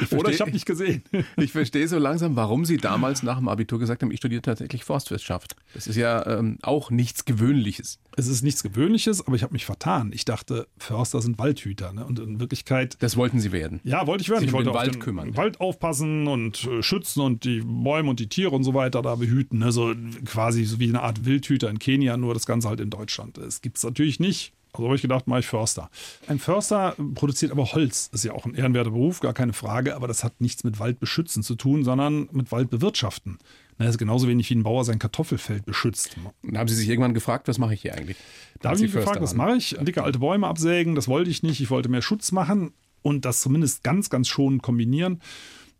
Ich 0.00 0.12
Oder 0.12 0.30
ich 0.30 0.40
habe 0.40 0.50
nicht 0.50 0.66
gesehen. 0.66 1.02
Ich 1.36 1.52
verstehe 1.52 1.86
so 1.88 1.98
langsam, 1.98 2.36
warum 2.36 2.64
Sie 2.64 2.76
damals 2.76 3.22
nach 3.22 3.38
dem 3.38 3.48
Abitur 3.48 3.78
gesagt 3.78 4.02
haben, 4.02 4.10
ich 4.10 4.18
studiere 4.18 4.42
tatsächlich 4.42 4.84
Forstwirtschaft. 4.84 5.56
Das 5.74 5.86
ist 5.86 5.96
ja 5.96 6.26
ähm, 6.26 6.58
auch 6.62 6.90
nichts 6.90 7.24
Gewöhnliches. 7.24 7.98
Es 8.16 8.26
ist 8.26 8.42
nichts 8.42 8.62
Gewöhnliches, 8.62 9.26
aber 9.26 9.36
ich 9.36 9.42
habe 9.42 9.52
mich 9.52 9.66
vertan. 9.66 10.10
Ich 10.14 10.24
dachte, 10.24 10.66
Förster 10.78 11.20
sind 11.20 11.38
Waldhüter. 11.38 11.92
Ne? 11.92 12.04
Und 12.04 12.18
in 12.18 12.40
Wirklichkeit. 12.40 12.96
Das 13.00 13.16
wollten 13.16 13.40
Sie 13.40 13.52
werden. 13.52 13.80
Ja, 13.84 14.06
wollte 14.06 14.22
ich 14.22 14.28
werden. 14.28 14.40
Sich 14.40 14.48
ich 14.48 14.54
wollte 14.54 14.70
um 14.70 14.74
den 14.74 14.80
Wald 14.80 15.00
kümmern. 15.00 15.36
Wald 15.36 15.60
aufpassen 15.60 16.26
und 16.26 16.64
äh, 16.64 16.82
schützen 16.82 17.20
und 17.20 17.44
die 17.44 17.60
Bäume 17.60 18.10
und 18.10 18.20
die 18.20 18.28
Tiere 18.28 18.50
und 18.50 18.64
so 18.64 18.74
weiter 18.74 19.02
da 19.02 19.14
behüten. 19.16 19.58
Ne? 19.58 19.72
So 19.72 19.94
quasi 20.24 20.64
so 20.64 20.80
wie 20.80 20.88
eine 20.88 21.02
Art 21.02 21.24
Wildhüter 21.24 21.68
in 21.68 21.78
Kenia, 21.78 22.16
nur 22.16 22.34
das 22.34 22.46
Ganze 22.46 22.68
halt 22.68 22.80
in 22.80 22.90
Deutschland. 22.90 23.38
Es 23.38 23.60
gibt 23.60 23.78
es 23.78 23.84
natürlich 23.84 24.20
nicht. 24.20 24.52
Also 24.76 24.86
habe 24.86 24.96
ich 24.96 25.02
gedacht, 25.02 25.26
mache 25.26 25.40
ich 25.40 25.46
Förster. 25.46 25.90
Ein 26.28 26.38
Förster 26.38 26.94
produziert 27.14 27.52
aber 27.52 27.72
Holz. 27.72 28.10
Das 28.10 28.20
ist 28.20 28.24
ja 28.24 28.32
auch 28.32 28.44
ein 28.44 28.54
ehrenwerter 28.54 28.90
Beruf, 28.90 29.20
gar 29.20 29.32
keine 29.32 29.52
Frage, 29.52 29.96
aber 29.96 30.08
das 30.08 30.24
hat 30.24 30.40
nichts 30.40 30.64
mit 30.64 30.78
Waldbeschützen 30.78 31.42
zu 31.42 31.54
tun, 31.54 31.84
sondern 31.84 32.28
mit 32.32 32.52
Waldbewirtschaften. 32.52 33.38
Das 33.78 33.90
ist 33.90 33.98
genauso 33.98 34.26
wenig 34.26 34.48
wie 34.48 34.54
ein 34.54 34.62
Bauer 34.62 34.84
sein 34.84 34.98
Kartoffelfeld 34.98 35.66
beschützt. 35.66 36.16
Und 36.42 36.56
haben 36.56 36.68
Sie 36.68 36.74
sich 36.74 36.88
irgendwann 36.88 37.12
gefragt, 37.12 37.46
was 37.48 37.58
mache 37.58 37.74
ich 37.74 37.82
hier 37.82 37.94
eigentlich? 37.94 38.16
Da 38.60 38.70
habe 38.70 38.76
ich 38.76 38.84
mich 38.84 38.92
gefragt, 38.92 39.20
was 39.20 39.34
mache 39.34 39.56
ich? 39.56 39.76
Dicke 39.80 40.02
alte 40.02 40.18
Bäume 40.18 40.46
absägen, 40.46 40.94
das 40.94 41.08
wollte 41.08 41.30
ich 41.30 41.42
nicht. 41.42 41.60
Ich 41.60 41.70
wollte 41.70 41.90
mehr 41.90 42.02
Schutz 42.02 42.32
machen 42.32 42.72
und 43.02 43.24
das 43.24 43.40
zumindest 43.40 43.82
ganz, 43.82 44.08
ganz 44.08 44.28
schonend 44.28 44.62
kombinieren. 44.62 45.20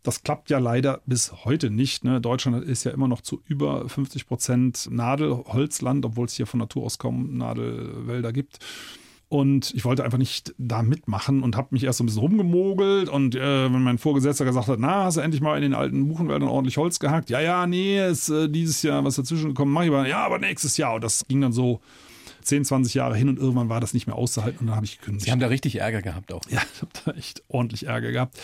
Das 0.07 0.23
klappt 0.23 0.49
ja 0.49 0.57
leider 0.57 1.01
bis 1.05 1.43
heute 1.43 1.69
nicht. 1.69 2.05
Ne? 2.05 2.21
Deutschland 2.21 2.63
ist 2.63 2.85
ja 2.85 2.91
immer 2.91 3.09
noch 3.09 3.19
zu 3.19 3.41
über 3.45 3.89
50 3.89 4.25
Prozent 4.25 4.87
Nadelholzland, 4.89 6.05
obwohl 6.05 6.27
es 6.27 6.33
hier 6.33 6.47
von 6.47 6.61
Natur 6.61 6.85
aus 6.85 6.97
kaum 6.97 7.35
Nadelwälder 7.37 8.31
gibt. 8.31 8.59
Und 9.27 9.73
ich 9.73 9.83
wollte 9.83 10.05
einfach 10.05 10.17
nicht 10.17 10.55
da 10.57 10.81
mitmachen 10.81 11.43
und 11.43 11.57
habe 11.57 11.67
mich 11.71 11.83
erst 11.83 11.97
so 11.97 12.05
ein 12.05 12.07
bisschen 12.07 12.21
rumgemogelt. 12.21 13.09
Und 13.09 13.35
äh, 13.35 13.65
wenn 13.65 13.83
mein 13.83 13.97
Vorgesetzter 13.97 14.45
gesagt 14.45 14.69
hat, 14.69 14.79
na, 14.79 15.03
hast 15.03 15.17
du 15.17 15.21
endlich 15.21 15.41
mal 15.41 15.57
in 15.57 15.63
den 15.63 15.73
alten 15.73 16.07
Buchenwäldern 16.07 16.47
ordentlich 16.47 16.77
Holz 16.77 16.99
gehackt? 16.99 17.29
Ja, 17.29 17.41
ja, 17.41 17.67
nee, 17.67 18.07
ist 18.07 18.29
äh, 18.29 18.47
dieses 18.47 18.81
Jahr 18.83 19.03
was 19.03 19.17
dazwischen 19.17 19.49
gekommen, 19.49 19.73
mach 19.73 19.81
ich 19.81 19.89
aber. 19.89 20.07
Ja, 20.07 20.25
aber 20.25 20.39
nächstes 20.39 20.77
Jahr. 20.77 20.95
Und 20.95 21.03
das 21.03 21.27
ging 21.27 21.41
dann 21.41 21.51
so 21.51 21.81
10, 22.43 22.63
20 22.63 22.93
Jahre 22.93 23.17
hin 23.17 23.27
und 23.27 23.39
irgendwann 23.39 23.67
war 23.67 23.81
das 23.81 23.93
nicht 23.93 24.07
mehr 24.07 24.15
auszuhalten 24.15 24.61
und 24.61 24.67
dann 24.67 24.77
habe 24.77 24.85
ich 24.85 24.99
gekündigt. 24.99 25.25
Sie 25.25 25.31
haben 25.33 25.41
da 25.41 25.47
richtig 25.47 25.75
Ärger 25.75 26.01
gehabt 26.01 26.31
auch. 26.31 26.43
Ja, 26.49 26.61
ich 26.73 26.81
habe 26.81 26.91
da 27.03 27.11
echt 27.11 27.43
ordentlich 27.49 27.87
Ärger 27.87 28.13
gehabt. 28.13 28.39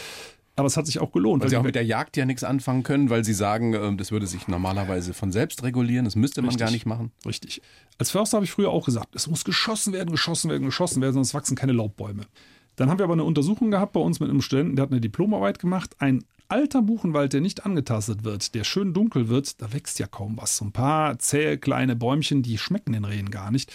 Aber 0.56 0.68
es 0.68 0.78
hat 0.78 0.86
sich 0.86 1.00
auch 1.00 1.12
gelohnt. 1.12 1.42
Weil 1.42 1.50
Sie 1.50 1.58
auch 1.58 1.64
mit 1.64 1.76
der 1.76 1.86
Jagd 1.86 2.16
ja 2.16 2.26
nichts 2.26 2.44
anfangen 2.44 2.84
können, 2.84 3.10
weil 3.10 3.24
Sie 3.24 3.34
sagen, 3.34 3.74
ähm, 3.74 3.98
das 3.98 4.12
würde 4.12 4.28
sich 4.28 4.48
normalerweise 4.48 5.14
von 5.14 5.32
selbst 5.32 5.64
regulieren, 5.64 6.06
das 6.06 6.16
müsste 6.16 6.42
man 6.42 6.50
Richtig. 6.50 6.66
gar 6.66 6.72
nicht 6.72 6.86
machen. 6.86 7.12
Richtig. 7.26 7.62
Als 7.98 8.12
Förster 8.12 8.38
habe 8.38 8.46
ich 8.46 8.52
früher 8.52 8.70
auch 8.70 8.86
gesagt, 8.86 9.16
es 9.16 9.28
muss 9.28 9.44
geschossen 9.44 9.94
werden, 9.94 10.12
geschossen 10.12 10.52
werden, 10.52 10.66
geschossen 10.66 11.02
werden, 11.02 11.16
sonst 11.16 11.34
wachsen 11.34 11.56
keine 11.56 11.74
Laubbäume. 11.74 12.24
Dann 12.76 12.90
haben 12.90 12.98
wir 13.00 13.06
aber 13.06 13.14
eine 13.14 13.24
Untersuchung 13.24 13.72
gehabt 13.72 13.94
bei 13.94 14.00
uns 14.00 14.20
mit 14.20 14.30
einem 14.30 14.42
Studenten, 14.42 14.76
der 14.76 14.84
hat 14.84 14.92
eine 14.92 15.02
Diplomarbeit 15.02 15.60
gemacht. 15.60 15.96
Ein 16.00 16.24
alter 16.48 16.82
Buchenwald, 16.82 17.34
der 17.34 17.42
nicht 17.42 17.66
angetastet 17.66 18.24
wird, 18.24 18.54
der 18.56 18.64
schön 18.64 18.94
dunkel 18.94 19.28
wird, 19.28 19.62
da 19.62 19.74
wächst 19.74 20.00
ja 20.00 20.08
kaum 20.08 20.38
was. 20.38 20.58
So 20.58 20.66
ein 20.66 20.72
paar 20.72 21.18
zähe 21.20 21.58
kleine 21.58 21.96
Bäumchen, 21.96 22.44
die 22.44 22.58
schmecken 22.58 22.94
den 22.94 23.06
Rehen 23.06 23.32
gar 23.32 23.52
nicht. 23.52 23.72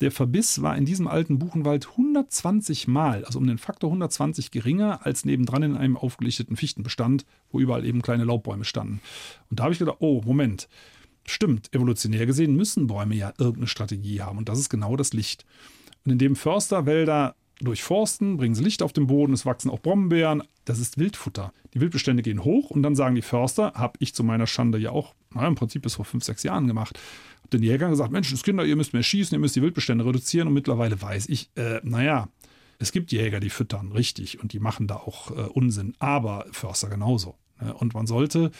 Der 0.00 0.12
Verbiss 0.12 0.62
war 0.62 0.76
in 0.76 0.84
diesem 0.84 1.08
alten 1.08 1.38
Buchenwald 1.38 1.88
120 1.90 2.86
Mal, 2.86 3.24
also 3.24 3.38
um 3.38 3.46
den 3.46 3.58
Faktor 3.58 3.90
120 3.90 4.50
geringer 4.50 5.04
als 5.04 5.24
nebendran 5.24 5.64
in 5.64 5.76
einem 5.76 5.96
aufgelichteten 5.96 6.56
Fichtenbestand, 6.56 7.26
wo 7.50 7.58
überall 7.58 7.84
eben 7.84 8.02
kleine 8.02 8.24
Laubbäume 8.24 8.64
standen. 8.64 9.00
Und 9.50 9.58
da 9.58 9.64
habe 9.64 9.72
ich 9.72 9.78
gedacht, 9.78 9.98
oh, 10.00 10.22
Moment. 10.24 10.68
Stimmt, 11.26 11.74
evolutionär 11.74 12.24
gesehen 12.24 12.56
müssen 12.56 12.86
Bäume 12.86 13.14
ja 13.14 13.34
irgendeine 13.36 13.66
Strategie 13.66 14.22
haben. 14.22 14.38
Und 14.38 14.48
das 14.48 14.58
ist 14.58 14.70
genau 14.70 14.96
das 14.96 15.12
Licht. 15.12 15.44
Und 16.06 16.12
indem 16.12 16.36
Förster 16.36 16.86
Wälder 16.86 17.34
durchforsten, 17.60 18.38
bringen 18.38 18.54
sie 18.54 18.64
Licht 18.64 18.82
auf 18.82 18.94
den 18.94 19.08
Boden, 19.08 19.34
es 19.34 19.44
wachsen 19.44 19.70
auch 19.70 19.80
Brombeeren. 19.80 20.42
Das 20.64 20.78
ist 20.78 20.96
Wildfutter. 20.96 21.52
Die 21.74 21.80
Wildbestände 21.80 22.22
gehen 22.22 22.44
hoch 22.44 22.70
und 22.70 22.82
dann 22.82 22.94
sagen 22.94 23.14
die 23.14 23.22
Förster, 23.22 23.72
habe 23.74 23.98
ich 23.98 24.14
zu 24.14 24.24
meiner 24.24 24.46
Schande 24.46 24.78
ja 24.78 24.90
auch 24.90 25.14
na, 25.34 25.46
im 25.46 25.54
Prinzip 25.54 25.82
bis 25.82 25.94
vor 25.94 26.04
fünf, 26.04 26.24
sechs 26.24 26.42
Jahren 26.42 26.66
gemacht, 26.66 26.98
habe 27.38 27.48
den 27.50 27.62
Jägern 27.62 27.90
gesagt, 27.90 28.12
Mensch, 28.12 28.30
das 28.30 28.42
Kinder, 28.42 28.64
ihr 28.64 28.76
müsst 28.76 28.92
mehr 28.92 29.02
schießen, 29.02 29.34
ihr 29.34 29.40
müsst 29.40 29.56
die 29.56 29.62
Wildbestände 29.62 30.04
reduzieren 30.04 30.48
und 30.48 30.54
mittlerweile 30.54 31.00
weiß 31.00 31.28
ich, 31.28 31.50
äh, 31.56 31.80
naja, 31.82 32.28
es 32.78 32.92
gibt 32.92 33.10
Jäger, 33.10 33.40
die 33.40 33.50
füttern, 33.50 33.92
richtig, 33.92 34.40
und 34.40 34.52
die 34.52 34.60
machen 34.60 34.86
da 34.86 34.96
auch 34.96 35.30
äh, 35.30 35.40
Unsinn, 35.42 35.94
aber 35.98 36.46
Förster 36.52 36.88
genauso. 36.88 37.36
Ne? 37.60 37.74
Und 37.74 37.94
man 37.94 38.06
sollte 38.06 38.50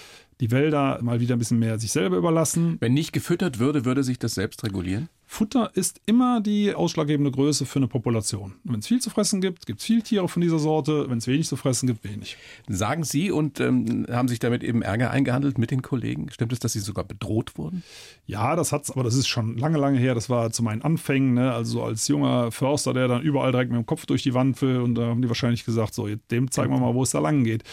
die 0.40 0.50
Wälder 0.50 0.98
mal 1.02 1.20
wieder 1.20 1.36
ein 1.36 1.38
bisschen 1.38 1.58
mehr 1.58 1.78
sich 1.78 1.92
selber 1.92 2.16
überlassen. 2.16 2.76
Wenn 2.80 2.94
nicht 2.94 3.12
gefüttert 3.12 3.58
würde, 3.58 3.84
würde 3.84 4.02
sich 4.02 4.18
das 4.18 4.34
selbst 4.34 4.64
regulieren? 4.64 5.08
Futter 5.30 5.70
ist 5.74 6.00
immer 6.06 6.40
die 6.40 6.72
ausschlaggebende 6.72 7.30
Größe 7.30 7.66
für 7.66 7.78
eine 7.78 7.86
Population. 7.86 8.54
Wenn 8.64 8.80
es 8.80 8.86
viel 8.86 9.00
zu 9.00 9.10
fressen 9.10 9.42
gibt, 9.42 9.66
gibt 9.66 9.80
es 9.80 9.84
viel 9.84 10.00
Tiere 10.00 10.26
von 10.26 10.40
dieser 10.40 10.58
Sorte. 10.58 11.10
Wenn 11.10 11.18
es 11.18 11.26
wenig 11.26 11.46
zu 11.46 11.56
fressen 11.56 11.86
gibt, 11.86 12.02
wenig. 12.02 12.38
Sagen 12.66 13.04
Sie 13.04 13.30
und 13.30 13.60
ähm, 13.60 14.06
haben 14.10 14.28
sich 14.28 14.38
damit 14.38 14.64
eben 14.64 14.80
Ärger 14.80 15.10
eingehandelt 15.10 15.58
mit 15.58 15.70
den 15.70 15.82
Kollegen? 15.82 16.30
Stimmt 16.30 16.54
es, 16.54 16.60
dass 16.60 16.72
Sie 16.72 16.80
sogar 16.80 17.04
bedroht 17.04 17.58
wurden? 17.58 17.82
Ja, 18.28 18.56
das 18.56 18.72
hat's, 18.72 18.90
aber 18.90 19.04
das 19.04 19.14
ist 19.14 19.26
schon 19.26 19.56
lange, 19.56 19.78
lange 19.78 19.98
her. 19.98 20.14
Das 20.14 20.28
war 20.28 20.50
zu 20.50 20.62
meinen 20.62 20.82
Anfängen. 20.82 21.32
Ne? 21.32 21.50
Also 21.50 21.82
als 21.82 22.06
junger 22.08 22.52
Förster, 22.52 22.92
der 22.92 23.08
dann 23.08 23.22
überall 23.22 23.52
direkt 23.52 23.70
mit 23.70 23.78
dem 23.78 23.86
Kopf 23.86 24.04
durch 24.04 24.22
die 24.22 24.34
Wand 24.34 24.60
will. 24.60 24.82
Und 24.82 24.96
da 24.96 25.06
haben 25.06 25.22
die 25.22 25.28
wahrscheinlich 25.28 25.64
gesagt, 25.64 25.94
so, 25.94 26.06
dem 26.06 26.50
zeigen 26.50 26.70
wir 26.70 26.78
mal, 26.78 26.94
wo 26.94 27.02
es 27.02 27.10
da 27.10 27.20
lang 27.20 27.42
geht. 27.42 27.64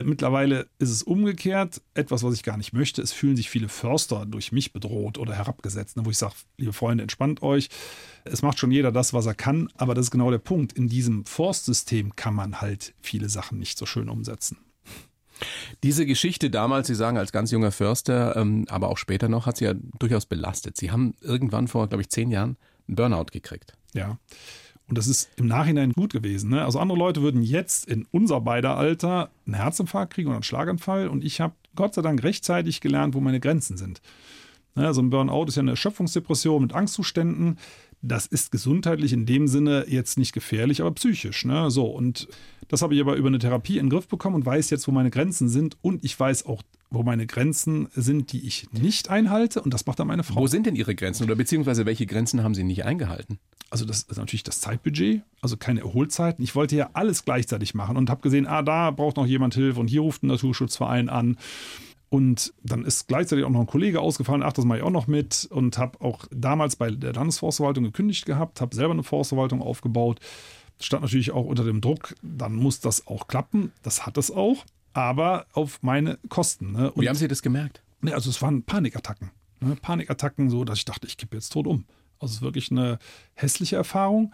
Mittlerweile 0.00 0.68
ist 0.78 0.90
es 0.90 1.02
umgekehrt. 1.02 1.82
Etwas, 1.94 2.22
was 2.22 2.34
ich 2.34 2.44
gar 2.44 2.56
nicht 2.56 2.72
möchte. 2.72 3.02
Es 3.02 3.12
fühlen 3.12 3.36
sich 3.36 3.50
viele 3.50 3.68
Förster 3.68 4.26
durch 4.26 4.52
mich 4.52 4.72
bedroht 4.72 5.18
oder 5.18 5.34
herabgesetzt, 5.34 5.96
ne, 5.96 6.06
wo 6.06 6.10
ich 6.10 6.18
sage, 6.18 6.34
liebe 6.56 6.72
Freunde, 6.72 7.02
entspannt 7.02 7.42
euch. 7.42 7.68
Es 8.22 8.42
macht 8.42 8.60
schon 8.60 8.70
jeder 8.70 8.92
das, 8.92 9.12
was 9.12 9.26
er 9.26 9.34
kann. 9.34 9.68
Aber 9.76 9.96
das 9.96 10.06
ist 10.06 10.10
genau 10.12 10.30
der 10.30 10.38
Punkt. 10.38 10.72
In 10.72 10.86
diesem 10.86 11.26
Forstsystem 11.26 12.14
kann 12.14 12.34
man 12.34 12.60
halt 12.60 12.94
viele 13.00 13.28
Sachen 13.28 13.58
nicht 13.58 13.76
so 13.76 13.86
schön 13.86 14.08
umsetzen. 14.08 14.58
Diese 15.82 16.06
Geschichte 16.06 16.50
damals, 16.50 16.86
Sie 16.86 16.94
sagen 16.94 17.18
als 17.18 17.32
ganz 17.32 17.50
junger 17.50 17.72
Förster, 17.72 18.36
ähm, 18.36 18.66
aber 18.68 18.88
auch 18.88 18.98
später 18.98 19.28
noch, 19.28 19.46
hat 19.46 19.58
Sie 19.58 19.64
ja 19.64 19.74
durchaus 19.98 20.26
belastet. 20.26 20.76
Sie 20.76 20.90
haben 20.90 21.14
irgendwann 21.20 21.68
vor, 21.68 21.88
glaube 21.88 22.02
ich, 22.02 22.08
zehn 22.08 22.30
Jahren 22.30 22.56
einen 22.88 22.96
Burnout 22.96 23.26
gekriegt. 23.32 23.74
Ja. 23.92 24.18
Und 24.88 24.96
das 24.96 25.08
ist 25.08 25.30
im 25.36 25.46
Nachhinein 25.46 25.92
gut 25.92 26.12
gewesen. 26.12 26.50
Ne? 26.50 26.64
Also 26.64 26.78
andere 26.78 26.98
Leute 26.98 27.22
würden 27.22 27.42
jetzt 27.42 27.86
in 27.86 28.06
unser 28.12 28.40
beider 28.40 28.76
Alter 28.76 29.30
einen 29.44 29.54
Herzinfarkt 29.54 30.14
kriegen 30.14 30.28
oder 30.28 30.36
einen 30.36 30.44
Schlaganfall. 30.44 31.08
Und 31.08 31.24
ich 31.24 31.40
habe 31.40 31.54
Gott 31.74 31.94
sei 31.94 32.02
Dank 32.02 32.22
rechtzeitig 32.22 32.80
gelernt, 32.80 33.14
wo 33.14 33.20
meine 33.20 33.40
Grenzen 33.40 33.76
sind. 33.76 34.00
Ne? 34.76 34.86
Also 34.86 35.02
ein 35.02 35.10
Burnout 35.10 35.46
ist 35.46 35.56
ja 35.56 35.62
eine 35.62 35.72
Erschöpfungsdepression 35.72 36.62
mit 36.62 36.72
Angstzuständen. 36.72 37.58
Das 38.06 38.26
ist 38.26 38.52
gesundheitlich 38.52 39.12
in 39.12 39.26
dem 39.26 39.48
Sinne 39.48 39.86
jetzt 39.88 40.16
nicht 40.16 40.32
gefährlich, 40.32 40.80
aber 40.80 40.92
psychisch. 40.92 41.44
Ne? 41.44 41.70
So, 41.70 41.86
und 41.86 42.28
das 42.68 42.82
habe 42.82 42.94
ich 42.94 43.00
aber 43.00 43.16
über 43.16 43.28
eine 43.28 43.38
Therapie 43.38 43.78
in 43.78 43.86
den 43.86 43.90
Griff 43.90 44.06
bekommen 44.06 44.36
und 44.36 44.46
weiß 44.46 44.70
jetzt, 44.70 44.86
wo 44.86 44.92
meine 44.92 45.10
Grenzen 45.10 45.48
sind. 45.48 45.76
Und 45.82 46.04
ich 46.04 46.18
weiß 46.18 46.46
auch, 46.46 46.62
wo 46.90 47.02
meine 47.02 47.26
Grenzen 47.26 47.88
sind, 47.94 48.32
die 48.32 48.46
ich 48.46 48.68
nicht 48.72 49.10
einhalte. 49.10 49.60
Und 49.60 49.74
das 49.74 49.86
macht 49.86 49.98
dann 49.98 50.06
meine 50.06 50.22
Frau. 50.22 50.40
Wo 50.40 50.46
sind 50.46 50.66
denn 50.66 50.76
Ihre 50.76 50.94
Grenzen 50.94 51.24
oder 51.24 51.34
beziehungsweise 51.34 51.84
welche 51.84 52.06
Grenzen 52.06 52.44
haben 52.44 52.54
Sie 52.54 52.64
nicht 52.64 52.84
eingehalten? 52.84 53.38
Also 53.70 53.84
das 53.84 54.02
ist 54.02 54.16
natürlich 54.16 54.44
das 54.44 54.60
Zeitbudget, 54.60 55.22
also 55.40 55.56
keine 55.56 55.80
Erholzeiten. 55.80 56.44
Ich 56.44 56.54
wollte 56.54 56.76
ja 56.76 56.90
alles 56.92 57.24
gleichzeitig 57.24 57.74
machen 57.74 57.96
und 57.96 58.08
habe 58.10 58.20
gesehen, 58.20 58.46
ah, 58.46 58.62
da 58.62 58.92
braucht 58.92 59.16
noch 59.16 59.26
jemand 59.26 59.54
Hilfe 59.54 59.80
und 59.80 59.88
hier 59.88 60.02
ruft 60.02 60.22
ein 60.22 60.28
Naturschutzverein 60.28 61.08
an. 61.08 61.36
Und 62.08 62.54
dann 62.62 62.84
ist 62.84 63.08
gleichzeitig 63.08 63.44
auch 63.44 63.50
noch 63.50 63.60
ein 63.60 63.66
Kollege 63.66 64.00
ausgefallen, 64.00 64.42
ach, 64.42 64.52
das 64.52 64.64
mache 64.64 64.78
ich 64.78 64.84
auch 64.84 64.90
noch 64.90 65.06
mit 65.08 65.48
und 65.50 65.76
habe 65.76 66.00
auch 66.00 66.26
damals 66.30 66.76
bei 66.76 66.90
der 66.90 67.12
Landesforstverwaltung 67.12 67.84
gekündigt 67.84 68.26
gehabt, 68.26 68.60
habe 68.60 68.74
selber 68.74 68.92
eine 68.92 69.02
Forstverwaltung 69.02 69.60
aufgebaut. 69.60 70.20
Stand 70.78 71.02
natürlich 71.02 71.32
auch 71.32 71.44
unter 71.44 71.64
dem 71.64 71.80
Druck, 71.80 72.14
dann 72.22 72.54
muss 72.54 72.80
das 72.80 73.06
auch 73.06 73.26
klappen. 73.26 73.72
Das 73.82 74.06
hat 74.06 74.18
es 74.18 74.30
auch, 74.30 74.64
aber 74.92 75.46
auf 75.52 75.82
meine 75.82 76.18
Kosten. 76.28 76.72
Ne? 76.72 76.92
Wie 76.94 77.08
haben 77.08 77.16
Sie 77.16 77.28
das 77.28 77.42
gemerkt? 77.42 77.82
Ne, 78.02 78.14
also 78.14 78.30
es 78.30 78.40
waren 78.40 78.62
Panikattacken. 78.62 79.30
Ne? 79.60 79.76
Panikattacken, 79.76 80.48
so 80.48 80.64
dass 80.64 80.78
ich 80.78 80.84
dachte, 80.84 81.06
ich 81.06 81.16
kippe 81.16 81.36
jetzt 81.36 81.50
tot 81.50 81.66
um. 81.66 81.86
Also 82.20 82.32
es 82.32 82.36
ist 82.36 82.42
wirklich 82.42 82.70
eine 82.70 82.98
hässliche 83.34 83.76
Erfahrung. 83.76 84.32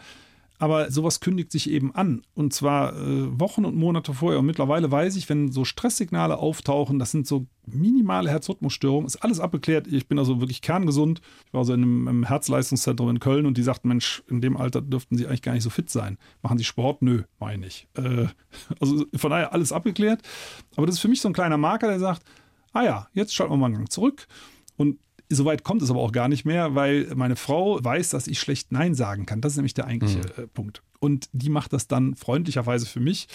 Aber 0.62 0.92
sowas 0.92 1.18
kündigt 1.18 1.50
sich 1.50 1.68
eben 1.68 1.92
an. 1.92 2.22
Und 2.34 2.54
zwar 2.54 2.94
äh, 2.94 3.40
Wochen 3.40 3.64
und 3.64 3.74
Monate 3.74 4.14
vorher. 4.14 4.38
Und 4.38 4.46
mittlerweile 4.46 4.92
weiß 4.92 5.16
ich, 5.16 5.28
wenn 5.28 5.50
so 5.50 5.64
Stresssignale 5.64 6.38
auftauchen, 6.38 7.00
das 7.00 7.10
sind 7.10 7.26
so 7.26 7.48
minimale 7.66 8.30
Herzrhythmusstörungen, 8.30 9.08
ist 9.08 9.24
alles 9.24 9.40
abgeklärt. 9.40 9.88
Ich 9.88 10.06
bin 10.06 10.20
also 10.20 10.38
wirklich 10.38 10.62
kerngesund. 10.62 11.20
Ich 11.46 11.52
war 11.52 11.64
so 11.64 11.72
in 11.72 11.82
einem, 11.82 12.06
einem 12.06 12.24
Herzleistungszentrum 12.26 13.08
in 13.08 13.18
Köln 13.18 13.46
und 13.46 13.58
die 13.58 13.64
sagten, 13.64 13.88
Mensch, 13.88 14.22
in 14.28 14.40
dem 14.40 14.56
Alter 14.56 14.80
dürften 14.82 15.16
Sie 15.16 15.26
eigentlich 15.26 15.42
gar 15.42 15.54
nicht 15.54 15.64
so 15.64 15.70
fit 15.70 15.90
sein. 15.90 16.16
Machen 16.42 16.58
Sie 16.58 16.64
Sport? 16.64 17.02
Nö, 17.02 17.24
meine 17.40 17.66
ich. 17.66 17.88
Äh, 17.94 18.28
also 18.80 19.04
von 19.16 19.30
daher 19.32 19.52
alles 19.52 19.72
abgeklärt. 19.72 20.22
Aber 20.76 20.86
das 20.86 20.94
ist 20.94 21.00
für 21.00 21.08
mich 21.08 21.20
so 21.20 21.28
ein 21.28 21.34
kleiner 21.34 21.58
Marker, 21.58 21.88
der 21.88 21.98
sagt, 21.98 22.22
ah 22.72 22.84
ja, 22.84 23.08
jetzt 23.14 23.34
schalten 23.34 23.52
wir 23.52 23.56
mal 23.56 23.66
einen 23.66 23.78
Gang 23.78 23.90
zurück. 23.90 24.28
Und 24.76 25.00
Soweit 25.34 25.64
kommt 25.64 25.82
es 25.82 25.90
aber 25.90 26.00
auch 26.00 26.12
gar 26.12 26.28
nicht 26.28 26.44
mehr, 26.44 26.74
weil 26.74 27.12
meine 27.14 27.36
Frau 27.36 27.82
weiß, 27.82 28.10
dass 28.10 28.26
ich 28.26 28.38
schlecht 28.38 28.72
Nein 28.72 28.94
sagen 28.94 29.26
kann. 29.26 29.40
Das 29.40 29.52
ist 29.52 29.56
nämlich 29.56 29.74
der 29.74 29.86
eigentliche 29.86 30.18
mhm. 30.18 30.48
Punkt. 30.54 30.82
Und 31.00 31.28
die 31.32 31.48
macht 31.48 31.72
das 31.72 31.88
dann 31.88 32.14
freundlicherweise 32.14 32.86
für 32.86 33.00
mich. 33.00 33.28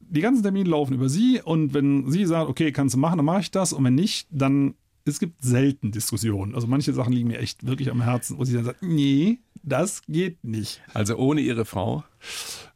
Die 0.00 0.20
ganzen 0.20 0.42
Termine 0.42 0.68
laufen 0.68 0.94
über 0.94 1.08
sie 1.08 1.40
und 1.42 1.72
wenn 1.72 2.10
sie 2.10 2.26
sagt, 2.26 2.50
okay, 2.50 2.72
kannst 2.72 2.94
du 2.94 2.98
machen, 2.98 3.16
dann 3.16 3.26
mache 3.26 3.40
ich 3.40 3.50
das. 3.50 3.72
Und 3.72 3.84
wenn 3.84 3.94
nicht, 3.94 4.28
dann 4.30 4.74
es 5.06 5.18
gibt 5.18 5.42
selten 5.42 5.92
Diskussionen. 5.92 6.54
Also 6.54 6.66
manche 6.66 6.92
Sachen 6.92 7.12
liegen 7.12 7.28
mir 7.28 7.38
echt 7.38 7.66
wirklich 7.66 7.90
am 7.90 8.02
Herzen, 8.02 8.38
wo 8.38 8.44
sie 8.44 8.54
dann 8.54 8.64
sagt, 8.64 8.82
nee, 8.82 9.38
das 9.62 10.02
geht 10.08 10.44
nicht. 10.44 10.80
Also 10.92 11.16
ohne 11.16 11.40
ihre 11.40 11.64
Frau 11.64 12.04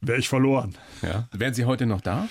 wäre 0.01 0.19
ich 0.19 0.29
verloren. 0.29 0.75
Ja. 1.03 1.29
Wären 1.33 1.55
Sie 1.55 1.65
heute 1.65 1.87
noch 1.87 2.01
da? 2.01 2.29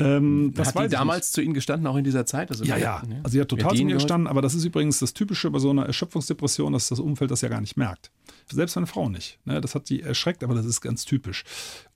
Ähm, 0.00 0.54
hat 0.56 0.78
die 0.84 0.88
damals 0.88 1.26
nicht. 1.26 1.32
zu 1.34 1.42
Ihnen 1.42 1.54
gestanden, 1.54 1.86
auch 1.86 1.96
in 1.96 2.04
dieser 2.04 2.26
Zeit? 2.26 2.50
Also 2.50 2.64
ja, 2.64 2.76
ja. 2.76 3.02
Also 3.22 3.32
sie 3.34 3.40
hat 3.40 3.48
total 3.48 3.76
zu 3.76 3.84
mir 3.84 3.94
gestanden, 3.94 4.26
aber 4.26 4.42
das 4.42 4.54
ist 4.54 4.64
übrigens 4.64 4.98
das 4.98 5.12
Typische 5.12 5.50
bei 5.50 5.58
so 5.58 5.70
einer 5.70 5.86
Erschöpfungsdepression, 5.86 6.72
dass 6.72 6.88
das 6.88 6.98
Umfeld 6.98 7.30
das 7.30 7.40
ja 7.42 7.48
gar 7.48 7.60
nicht 7.60 7.76
merkt. 7.76 8.10
Selbst 8.52 8.76
meine 8.76 8.86
Frau 8.86 9.08
nicht. 9.08 9.38
Ne? 9.44 9.60
Das 9.60 9.74
hat 9.74 9.86
sie 9.86 10.02
erschreckt, 10.02 10.44
aber 10.44 10.54
das 10.54 10.66
ist 10.66 10.80
ganz 10.80 11.04
typisch. 11.04 11.44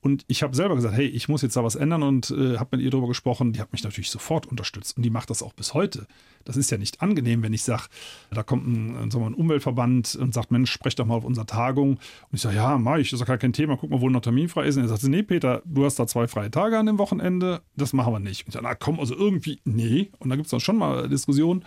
Und 0.00 0.24
ich 0.28 0.42
habe 0.42 0.54
selber 0.54 0.76
gesagt, 0.76 0.94
hey, 0.94 1.06
ich 1.06 1.28
muss 1.28 1.42
jetzt 1.42 1.56
da 1.56 1.64
was 1.64 1.74
ändern 1.74 2.02
und 2.02 2.30
äh, 2.30 2.58
habe 2.58 2.76
mit 2.76 2.84
ihr 2.84 2.90
darüber 2.90 3.08
gesprochen. 3.08 3.52
Die 3.52 3.60
hat 3.60 3.72
mich 3.72 3.82
natürlich 3.82 4.10
sofort 4.10 4.46
unterstützt 4.46 4.96
und 4.96 5.02
die 5.02 5.10
macht 5.10 5.30
das 5.30 5.42
auch 5.42 5.52
bis 5.52 5.74
heute. 5.74 6.06
Das 6.44 6.56
ist 6.56 6.70
ja 6.70 6.78
nicht 6.78 7.02
angenehm, 7.02 7.42
wenn 7.42 7.52
ich 7.52 7.64
sage, 7.64 7.84
da 8.30 8.42
kommt 8.44 8.66
ein, 8.66 9.10
sagen 9.10 9.24
wir, 9.24 9.30
ein 9.30 9.34
Umweltverband 9.34 10.14
und 10.14 10.32
sagt, 10.32 10.52
Mensch, 10.52 10.70
sprech 10.70 10.94
doch 10.94 11.06
mal 11.06 11.16
auf 11.16 11.24
unserer 11.24 11.46
Tagung. 11.46 11.94
Und 11.94 12.00
ich 12.32 12.40
sage, 12.40 12.56
ja, 12.56 12.78
mach 12.78 12.98
ich, 12.98 13.10
das 13.10 13.14
ist 13.14 13.22
doch 13.22 13.26
gar 13.26 13.38
kein 13.38 13.52
Thema, 13.52 13.76
guck 13.76 13.90
mal, 13.90 14.00
wo 14.00 14.08
noch 14.08 14.20
Termin 14.20 14.48
frei 14.48 14.66
ist. 14.66 14.76
Und 14.76 14.82
er 14.82 14.88
sagt, 14.88 15.02
nee, 15.04 15.24
Peter, 15.24 15.62
du 15.64 15.84
hast 15.84 15.98
da 15.98 16.06
zwei 16.06 16.28
freie 16.28 16.50
Tage 16.50 16.78
an 16.78 16.86
dem 16.86 16.98
Wochenende, 16.98 17.62
das 17.76 17.92
machen 17.92 18.12
wir 18.12 18.20
nicht. 18.20 18.42
Und 18.42 18.48
ich 18.48 18.54
sage, 18.54 18.64
na 18.64 18.76
komm, 18.76 19.00
also 19.00 19.16
irgendwie, 19.16 19.60
nee. 19.64 20.10
Und 20.20 20.30
da 20.30 20.36
gibt 20.36 20.46
es 20.46 20.50
dann 20.50 20.60
schon 20.60 20.76
mal 20.76 21.08
Diskussionen 21.08 21.64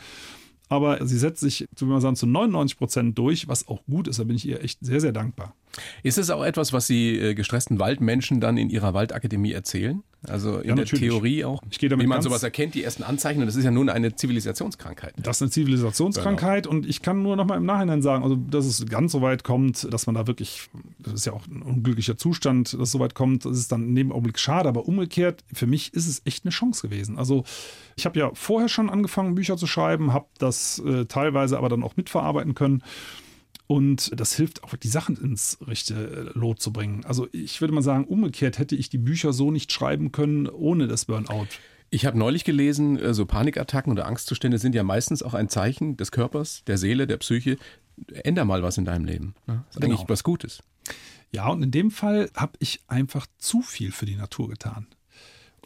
aber 0.70 1.06
sie 1.06 1.18
setzt 1.18 1.42
sich, 1.42 1.68
wie 1.78 1.86
man 1.86 2.00
sagen, 2.00 2.16
zu 2.16 2.28
99 2.28 2.78
Prozent 2.78 3.18
durch, 3.18 3.48
was 3.48 3.68
auch 3.68 3.84
gut 3.86 4.08
ist. 4.08 4.20
Da 4.20 4.24
bin 4.24 4.36
ich 4.36 4.48
ihr 4.48 4.64
echt 4.64 4.80
sehr, 4.82 5.02
sehr 5.02 5.12
dankbar. 5.12 5.56
Ist 6.04 6.18
es 6.18 6.30
auch 6.30 6.44
etwas, 6.44 6.74
was 6.74 6.88
Sie 6.88 7.18
äh, 7.18 7.34
gestressten 7.34 7.80
Waldmenschen 7.80 8.42
dann 8.42 8.58
in 8.58 8.70
Ihrer 8.70 8.94
Waldakademie 8.94 9.52
erzählen? 9.52 10.04
Also 10.28 10.60
in 10.60 10.70
ja, 10.70 10.76
der 10.76 10.86
Theorie 10.86 11.46
auch, 11.46 11.64
ich 11.70 11.80
gehe 11.80 11.88
damit 11.88 12.04
wie 12.04 12.08
man 12.08 12.22
sowas 12.22 12.44
erkennt, 12.44 12.76
die 12.76 12.84
ersten 12.84 13.04
Anzeichen. 13.04 13.40
Und 13.40 13.48
das 13.48 13.56
ist 13.56 13.64
ja 13.64 13.72
nun 13.72 13.88
eine 13.88 14.16
Zivilisationskrankheit. 14.16 15.14
Das 15.18 15.38
ist 15.38 15.44
eine 15.44 15.52
Zivilisationskrankheit 15.52 16.66
genau. 16.66 16.76
und 16.76 16.90
ich 16.90 17.02
kann 17.02 17.24
nur 17.24 17.38
noch 17.38 17.46
mal 17.46 17.56
im 17.56 17.66
Nachhinein 17.66 18.02
sagen, 18.02 18.24
also 18.24 18.36
dass 18.36 18.66
es 18.66 18.86
ganz 18.88 19.14
so 19.14 19.22
weit 19.22 19.46
kommt, 19.46 19.92
dass 19.94 20.08
man 20.08 20.16
da 20.16 20.28
wirklich, 20.28 20.70
das 21.00 21.14
ist 21.14 21.26
ja 21.26 21.32
auch 21.32 21.48
ein 21.48 21.62
unglücklicher 21.62 22.18
Zustand, 22.18 22.74
dass 22.74 22.82
es 22.82 22.92
so 22.92 23.00
weit 23.00 23.16
kommt, 23.16 23.46
das 23.46 23.58
ist 23.58 23.72
dann 23.72 23.88
in 23.88 23.96
dem 23.96 24.12
Augenblick 24.12 24.40
schade, 24.40 24.68
aber 24.68 24.90
umgekehrt, 24.90 25.46
für 25.54 25.68
mich 25.68 25.94
ist 25.94 26.08
es 26.08 26.22
echt 26.26 26.44
eine 26.44 26.52
Chance 26.52 26.86
gewesen. 26.86 27.18
Also 27.18 27.46
ich 27.96 28.06
habe 28.06 28.20
ja 28.20 28.32
vorher 28.34 28.68
schon 28.68 28.90
angefangen, 28.90 29.36
Bücher 29.36 29.56
zu 29.56 29.68
schreiben, 29.68 30.12
habe 30.12 30.26
das 30.38 30.80
äh, 30.80 31.06
teilweise 31.06 31.58
aber 31.58 31.70
dann 31.70 31.82
auch 31.82 31.96
mitverarbeiten 31.96 32.56
können. 32.56 32.84
Und 33.72 34.20
das 34.20 34.36
hilft 34.36 34.64
auch, 34.64 34.76
die 34.76 34.88
Sachen 34.88 35.16
ins 35.16 35.60
rechte 35.62 36.32
Lot 36.34 36.60
zu 36.60 36.74
bringen. 36.74 37.06
Also 37.06 37.28
ich 37.32 37.62
würde 37.62 37.72
mal 37.72 37.84
sagen, 37.84 38.06
umgekehrt 38.06 38.58
hätte 38.58 38.76
ich 38.76 38.90
die 38.90 38.98
Bücher 38.98 39.32
so 39.32 39.52
nicht 39.52 39.72
schreiben 39.72 40.12
können 40.12 40.48
ohne 40.48 40.88
das 40.88 41.06
Burnout. 41.06 41.46
Ich 41.92 42.08
habe 42.08 42.18
neulich 42.18 42.46
gelesen, 42.46 42.98
äh, 42.98 43.14
so 43.14 43.28
Panikattacken 43.28 43.92
oder 43.92 44.08
Angstzustände 44.08 44.58
sind 44.58 44.74
ja 44.74 44.82
meistens 44.82 45.22
auch 45.22 45.36
ein 45.36 45.50
Zeichen 45.50 45.98
des 45.98 46.12
Körpers, 46.12 46.64
der 46.66 46.80
Seele, 46.80 47.06
der 47.06 47.18
Psyche. 47.18 47.58
Änder 48.24 48.44
mal 48.44 48.64
was 48.64 48.80
in 48.80 48.86
deinem 48.86 49.06
Leben. 49.06 49.36
Das 49.46 49.58
ist 49.70 49.82
genau. 49.82 49.98
eigentlich 49.98 50.10
was 50.10 50.24
Gutes. 50.24 50.64
Ja, 51.32 51.48
und 51.50 51.62
in 51.62 51.70
dem 51.70 51.92
Fall 51.92 52.32
habe 52.34 52.54
ich 52.58 52.82
einfach 52.88 53.28
zu 53.38 53.62
viel 53.62 53.92
für 53.92 54.08
die 54.08 54.16
Natur 54.16 54.50
getan. 54.50 54.88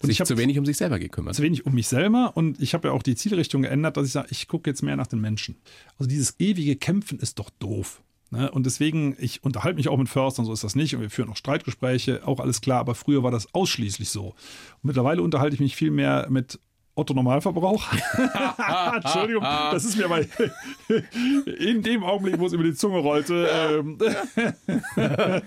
Und 0.01 0.07
sich 0.07 0.15
ich 0.15 0.19
habe 0.19 0.27
zu 0.27 0.37
wenig 0.37 0.57
um 0.57 0.65
sich 0.65 0.77
selber 0.77 0.99
gekümmert. 0.99 1.35
Zu 1.35 1.43
wenig 1.43 1.65
um 1.65 1.73
mich 1.73 1.87
selber 1.87 2.31
und 2.35 2.61
ich 2.61 2.73
habe 2.73 2.87
ja 2.87 2.93
auch 2.93 3.03
die 3.03 3.15
Zielrichtung 3.15 3.61
geändert, 3.61 3.97
dass 3.97 4.07
ich 4.07 4.13
sage, 4.13 4.27
ich 4.31 4.47
gucke 4.47 4.69
jetzt 4.69 4.81
mehr 4.81 4.95
nach 4.95 5.07
den 5.07 5.21
Menschen. 5.21 5.57
Also 5.97 6.09
dieses 6.09 6.39
ewige 6.39 6.75
Kämpfen 6.75 7.19
ist 7.19 7.39
doch 7.39 7.49
doof. 7.49 8.01
Ne? 8.33 8.49
Und 8.49 8.65
deswegen, 8.65 9.15
ich 9.19 9.43
unterhalte 9.43 9.77
mich 9.77 9.89
auch 9.89 9.97
mit 9.97 10.09
Förstern, 10.09 10.45
so 10.45 10.53
ist 10.53 10.63
das 10.63 10.75
nicht. 10.75 10.95
Und 10.95 11.01
wir 11.01 11.11
führen 11.11 11.29
auch 11.29 11.37
Streitgespräche, 11.37 12.25
auch 12.25 12.39
alles 12.39 12.61
klar. 12.61 12.79
Aber 12.79 12.95
früher 12.95 13.21
war 13.21 13.29
das 13.29 13.53
ausschließlich 13.53 14.09
so. 14.09 14.29
Und 14.29 14.35
mittlerweile 14.83 15.21
unterhalte 15.21 15.53
ich 15.53 15.59
mich 15.59 15.75
viel 15.75 15.91
mehr 15.91 16.27
mit 16.31 16.59
Otto 16.95 17.13
Normalverbrauch. 17.13 17.91
Entschuldigung, 18.95 19.43
das 19.43 19.83
ist 19.83 19.97
mir 19.97 20.05
aber 20.05 20.19
in 21.59 21.81
dem 21.81 22.03
Augenblick, 22.03 22.39
wo 22.39 22.45
es 22.45 22.53
über 22.53 22.63
die 22.63 22.75
Zunge 22.75 22.99
rollte. 22.99 23.47
Ähm. 23.51 23.97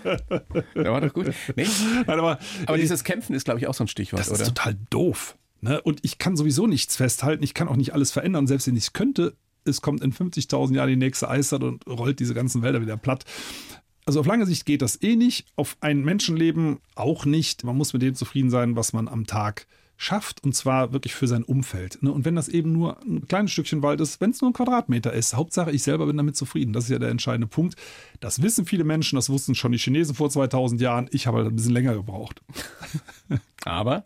ja, 0.75 0.91
war 0.91 1.01
doch 1.01 1.13
gut. 1.13 1.31
Nee. 1.55 1.65
Nein, 2.05 2.19
aber, 2.19 2.39
aber 2.65 2.77
dieses 2.77 3.03
Kämpfen 3.03 3.33
ist, 3.33 3.45
glaube 3.45 3.59
ich, 3.59 3.67
auch 3.67 3.73
so 3.73 3.85
ein 3.85 3.87
Stichwort, 3.87 4.19
das 4.19 4.29
oder? 4.29 4.41
ist 4.41 4.47
total 4.49 4.75
doof. 4.89 5.37
Ne? 5.61 5.81
Und 5.81 5.99
ich 6.03 6.17
kann 6.17 6.35
sowieso 6.35 6.67
nichts 6.67 6.97
festhalten, 6.97 7.43
ich 7.43 7.53
kann 7.53 7.67
auch 7.67 7.77
nicht 7.77 7.93
alles 7.93 8.11
verändern. 8.11 8.45
Selbst 8.47 8.67
wenn 8.67 8.75
ich 8.75 8.83
es 8.83 8.93
könnte, 8.93 9.35
es 9.63 9.81
kommt 9.81 10.03
in 10.03 10.13
50.000 10.13 10.75
Jahren 10.75 10.89
die 10.89 10.95
nächste 10.97 11.29
Eiszeit 11.29 11.63
und 11.63 11.85
rollt 11.87 12.19
diese 12.19 12.33
ganzen 12.33 12.61
Wälder 12.61 12.81
wieder 12.81 12.97
platt. 12.97 13.23
Also 14.05 14.21
auf 14.21 14.25
lange 14.25 14.45
Sicht 14.45 14.65
geht 14.65 14.81
das 14.81 15.01
eh 15.01 15.15
nicht, 15.15 15.47
auf 15.55 15.75
ein 15.81 16.03
Menschenleben 16.03 16.79
auch 16.95 17.25
nicht. 17.25 17.63
Man 17.63 17.75
muss 17.75 17.91
mit 17.93 18.01
dem 18.01 18.15
zufrieden 18.15 18.49
sein, 18.49 18.75
was 18.75 18.93
man 18.93 19.07
am 19.07 19.27
Tag 19.27 19.67
schafft 19.97 20.43
und 20.43 20.55
zwar 20.55 20.93
wirklich 20.93 21.15
für 21.15 21.27
sein 21.27 21.43
Umfeld. 21.43 22.01
Ne? 22.01 22.11
Und 22.11 22.23
wenn 22.23 22.35
das 22.35 22.47
eben 22.47 22.71
nur 22.71 23.01
ein 23.01 23.27
kleines 23.27 23.51
Stückchen 23.51 23.81
Wald 23.81 23.99
ist, 23.99 24.21
wenn 24.21 24.29
es 24.29 24.41
nur 24.41 24.51
ein 24.51 24.53
Quadratmeter 24.53 25.11
ist, 25.11 25.35
Hauptsache 25.35 25.71
ich 25.71 25.83
selber 25.83 26.05
bin 26.05 26.17
damit 26.17 26.35
zufrieden. 26.35 26.71
Das 26.71 26.85
ist 26.85 26.91
ja 26.91 26.99
der 26.99 27.09
entscheidende 27.09 27.47
Punkt. 27.47 27.75
Das 28.19 28.41
wissen 28.41 28.65
viele 28.65 28.83
Menschen, 28.83 29.15
das 29.15 29.29
wussten 29.29 29.55
schon 29.55 29.71
die 29.71 29.79
Chinesen 29.79 30.15
vor 30.15 30.29
2000 30.29 30.79
Jahren. 30.79 31.09
Ich 31.11 31.25
habe 31.25 31.37
halt 31.37 31.47
ein 31.47 31.55
bisschen 31.55 31.73
länger 31.73 31.95
gebraucht. 31.95 32.41
Aber 33.65 34.05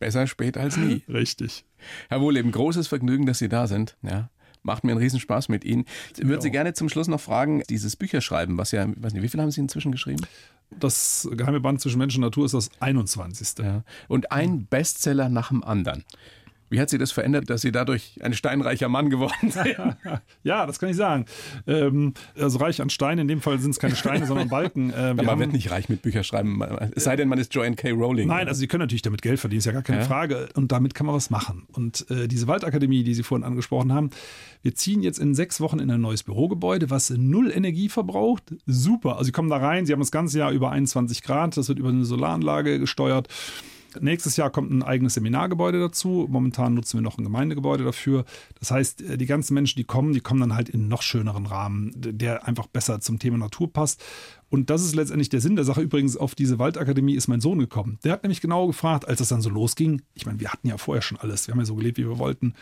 besser 0.00 0.26
spät 0.26 0.58
als 0.58 0.76
nie. 0.76 1.02
Richtig. 1.08 1.64
Herr 2.08 2.20
Wohleben, 2.20 2.50
großes 2.50 2.88
Vergnügen, 2.88 3.24
dass 3.24 3.38
Sie 3.38 3.48
da 3.48 3.68
sind. 3.68 3.96
Ja, 4.02 4.30
macht 4.62 4.82
mir 4.82 4.90
einen 4.92 5.00
Riesenspaß 5.00 5.48
mit 5.48 5.64
Ihnen. 5.64 5.84
Ich 6.16 6.26
würde 6.26 6.42
Sie 6.42 6.50
gerne 6.50 6.74
zum 6.74 6.88
Schluss 6.88 7.06
noch 7.06 7.20
fragen, 7.20 7.62
dieses 7.70 7.94
Bücherschreiben, 7.94 8.58
was 8.58 8.72
ja, 8.72 8.86
weiß 8.88 9.12
nicht, 9.12 9.22
wie 9.22 9.28
viel 9.28 9.40
haben 9.40 9.52
Sie 9.52 9.60
inzwischen 9.60 9.92
geschrieben? 9.92 10.26
Das 10.70 11.28
geheime 11.32 11.60
Band 11.60 11.80
zwischen 11.80 11.98
Mensch 11.98 12.14
und 12.16 12.22
Natur 12.22 12.44
ist 12.44 12.54
das 12.54 12.70
21. 12.80 13.58
Ja. 13.58 13.82
Und 14.06 14.32
ein 14.32 14.66
Bestseller 14.66 15.28
nach 15.28 15.48
dem 15.48 15.64
anderen. 15.64 16.04
Wie 16.70 16.80
hat 16.80 16.90
sie 16.90 16.98
das 16.98 17.12
verändert, 17.12 17.48
dass 17.48 17.62
Sie 17.62 17.72
dadurch 17.72 18.18
ein 18.22 18.34
steinreicher 18.34 18.88
Mann 18.88 19.10
geworden 19.10 19.50
sind? 19.50 19.76
ja, 20.42 20.66
das 20.66 20.78
kann 20.78 20.90
ich 20.90 20.96
sagen. 20.96 21.24
Ähm, 21.66 22.14
also 22.38 22.58
reich 22.58 22.80
an 22.82 22.90
Steinen, 22.90 23.20
in 23.20 23.28
dem 23.28 23.40
Fall 23.40 23.58
sind 23.58 23.70
es 23.70 23.78
keine 23.78 23.96
Steine, 23.96 24.26
sondern 24.26 24.48
Balken. 24.48 24.90
Äh, 24.90 25.14
man 25.14 25.26
haben, 25.26 25.40
wird 25.40 25.52
nicht 25.52 25.70
reich 25.70 25.88
mit 25.88 26.02
Bücherschreiben, 26.02 26.62
es 26.94 27.04
sei 27.04 27.16
denn, 27.16 27.28
man 27.28 27.38
ist 27.38 27.54
Joanne 27.54 27.76
K. 27.76 27.90
Rowling. 27.90 28.28
Nein, 28.28 28.48
also 28.48 28.58
Sie 28.58 28.66
können 28.66 28.82
natürlich 28.82 29.02
damit 29.02 29.22
Geld 29.22 29.40
verdienen, 29.40 29.58
ist 29.58 29.64
ja 29.64 29.72
gar 29.72 29.82
keine 29.82 30.00
ja. 30.00 30.04
Frage. 30.04 30.48
Und 30.54 30.72
damit 30.72 30.94
kann 30.94 31.06
man 31.06 31.14
was 31.14 31.30
machen. 31.30 31.66
Und 31.72 32.10
äh, 32.10 32.28
diese 32.28 32.46
Waldakademie, 32.46 33.02
die 33.02 33.14
Sie 33.14 33.22
vorhin 33.22 33.44
angesprochen 33.44 33.92
haben, 33.92 34.10
wir 34.62 34.74
ziehen 34.74 35.02
jetzt 35.02 35.18
in 35.18 35.34
sechs 35.34 35.60
Wochen 35.60 35.78
in 35.78 35.90
ein 35.90 36.00
neues 36.00 36.22
Bürogebäude, 36.22 36.90
was 36.90 37.10
null 37.10 37.50
Energie 37.50 37.88
verbraucht. 37.88 38.54
Super. 38.66 39.12
Also 39.12 39.24
Sie 39.24 39.32
kommen 39.32 39.50
da 39.50 39.56
rein, 39.56 39.86
Sie 39.86 39.92
haben 39.92 40.00
das 40.00 40.10
ganze 40.10 40.38
Jahr 40.38 40.50
über 40.50 40.70
21 40.70 41.22
Grad, 41.22 41.56
das 41.56 41.68
wird 41.68 41.78
über 41.78 41.88
eine 41.88 42.04
Solaranlage 42.04 42.78
gesteuert. 42.78 43.28
Nächstes 44.00 44.36
Jahr 44.36 44.50
kommt 44.50 44.70
ein 44.70 44.82
eigenes 44.82 45.14
Seminargebäude 45.14 45.80
dazu. 45.80 46.26
Momentan 46.30 46.74
nutzen 46.74 46.98
wir 46.98 47.02
noch 47.02 47.18
ein 47.18 47.24
Gemeindegebäude 47.24 47.84
dafür. 47.84 48.24
Das 48.58 48.70
heißt, 48.70 49.02
äh, 49.02 49.18
die 49.18 49.26
ganzen 49.26 49.54
Menschen, 49.54 49.76
die 49.76 49.84
kommen, 49.84 50.12
die 50.12 50.20
kommen 50.20 50.40
dann 50.40 50.54
halt 50.54 50.68
in 50.68 50.88
noch 50.88 51.02
schöneren 51.02 51.46
Rahmen, 51.46 51.92
der 51.96 52.46
einfach 52.46 52.66
besser 52.66 53.00
zum 53.00 53.18
Thema 53.18 53.38
Natur 53.38 53.72
passt. 53.72 54.02
Und 54.50 54.70
das 54.70 54.82
ist 54.82 54.94
letztendlich 54.94 55.28
der 55.28 55.40
Sinn 55.40 55.56
der 55.56 55.64
Sache. 55.64 55.80
Übrigens, 55.80 56.16
auf 56.16 56.34
diese 56.34 56.58
Waldakademie 56.58 57.14
ist 57.14 57.28
mein 57.28 57.40
Sohn 57.40 57.58
gekommen. 57.58 57.98
Der 58.04 58.12
hat 58.12 58.22
nämlich 58.22 58.40
genau 58.40 58.66
gefragt, 58.66 59.08
als 59.08 59.18
das 59.18 59.28
dann 59.28 59.42
so 59.42 59.50
losging. 59.50 60.02
Ich 60.14 60.26
meine, 60.26 60.40
wir 60.40 60.52
hatten 60.52 60.68
ja 60.68 60.78
vorher 60.78 61.02
schon 61.02 61.18
alles. 61.18 61.46
Wir 61.46 61.52
haben 61.52 61.60
ja 61.60 61.66
so 61.66 61.74
gelebt, 61.74 61.98
wie 61.98 62.08
wir 62.08 62.18
wollten. 62.18 62.54